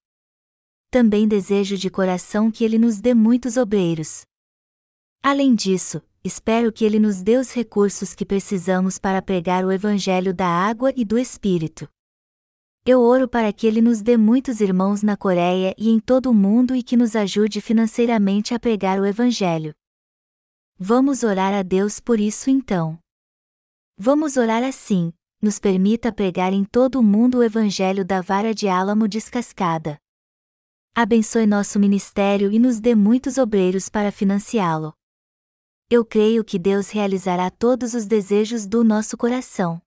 Também 0.90 1.28
desejo 1.28 1.78
de 1.78 1.90
coração 1.90 2.50
que 2.50 2.64
Ele 2.64 2.78
nos 2.78 3.02
dê 3.02 3.14
muitos 3.14 3.58
obreiros. 3.58 4.22
Além 5.22 5.54
disso, 5.54 6.02
espero 6.24 6.72
que 6.72 6.86
Ele 6.86 6.98
nos 6.98 7.22
dê 7.22 7.36
os 7.36 7.52
recursos 7.52 8.16
que 8.16 8.26
precisamos 8.26 8.98
para 8.98 9.22
pregar 9.22 9.66
o 9.66 9.72
Evangelho 9.72 10.34
da 10.34 10.48
água 10.48 10.94
e 10.96 11.04
do 11.04 11.18
Espírito. 11.18 11.90
Eu 12.86 13.02
oro 13.02 13.28
para 13.28 13.52
que 13.52 13.68
Ele 13.68 13.82
nos 13.82 14.02
dê 14.02 14.16
muitos 14.16 14.62
irmãos 14.62 15.04
na 15.04 15.18
Coreia 15.18 15.76
e 15.78 15.90
em 15.90 16.00
todo 16.00 16.32
o 16.32 16.34
mundo 16.34 16.74
e 16.74 16.82
que 16.82 16.96
nos 16.96 17.18
ajude 17.18 17.60
financeiramente 17.60 18.54
a 18.54 18.60
pregar 18.60 18.98
o 18.98 19.06
Evangelho. 19.06 19.74
Vamos 20.80 21.22
orar 21.22 21.54
a 21.54 21.64
Deus 21.64 22.00
por 22.00 22.18
isso 22.18 22.50
então. 22.50 22.98
Vamos 23.98 24.38
orar 24.38 24.64
assim: 24.64 25.12
nos 25.42 25.60
permita 25.60 26.14
pregar 26.14 26.54
em 26.54 26.64
todo 26.64 26.98
o 26.98 27.04
mundo 27.04 27.40
o 27.40 27.44
Evangelho 27.44 28.06
da 28.06 28.22
vara 28.22 28.54
de 28.54 28.70
álamo 28.70 29.06
descascada. 29.06 30.00
Abençoe 31.00 31.46
nosso 31.46 31.80
ministério 31.80 32.52
e 32.52 32.58
nos 32.58 32.80
dê 32.80 32.96
muitos 32.96 33.38
obreiros 33.38 33.88
para 33.88 34.12
financiá-lo. 34.12 34.96
Eu 35.92 36.04
creio 36.04 36.44
que 36.44 36.58
Deus 36.58 36.90
realizará 36.90 37.52
todos 37.52 37.94
os 37.94 38.08
desejos 38.08 38.66
do 38.66 38.84
nosso 38.84 39.16
coração. 39.16 39.80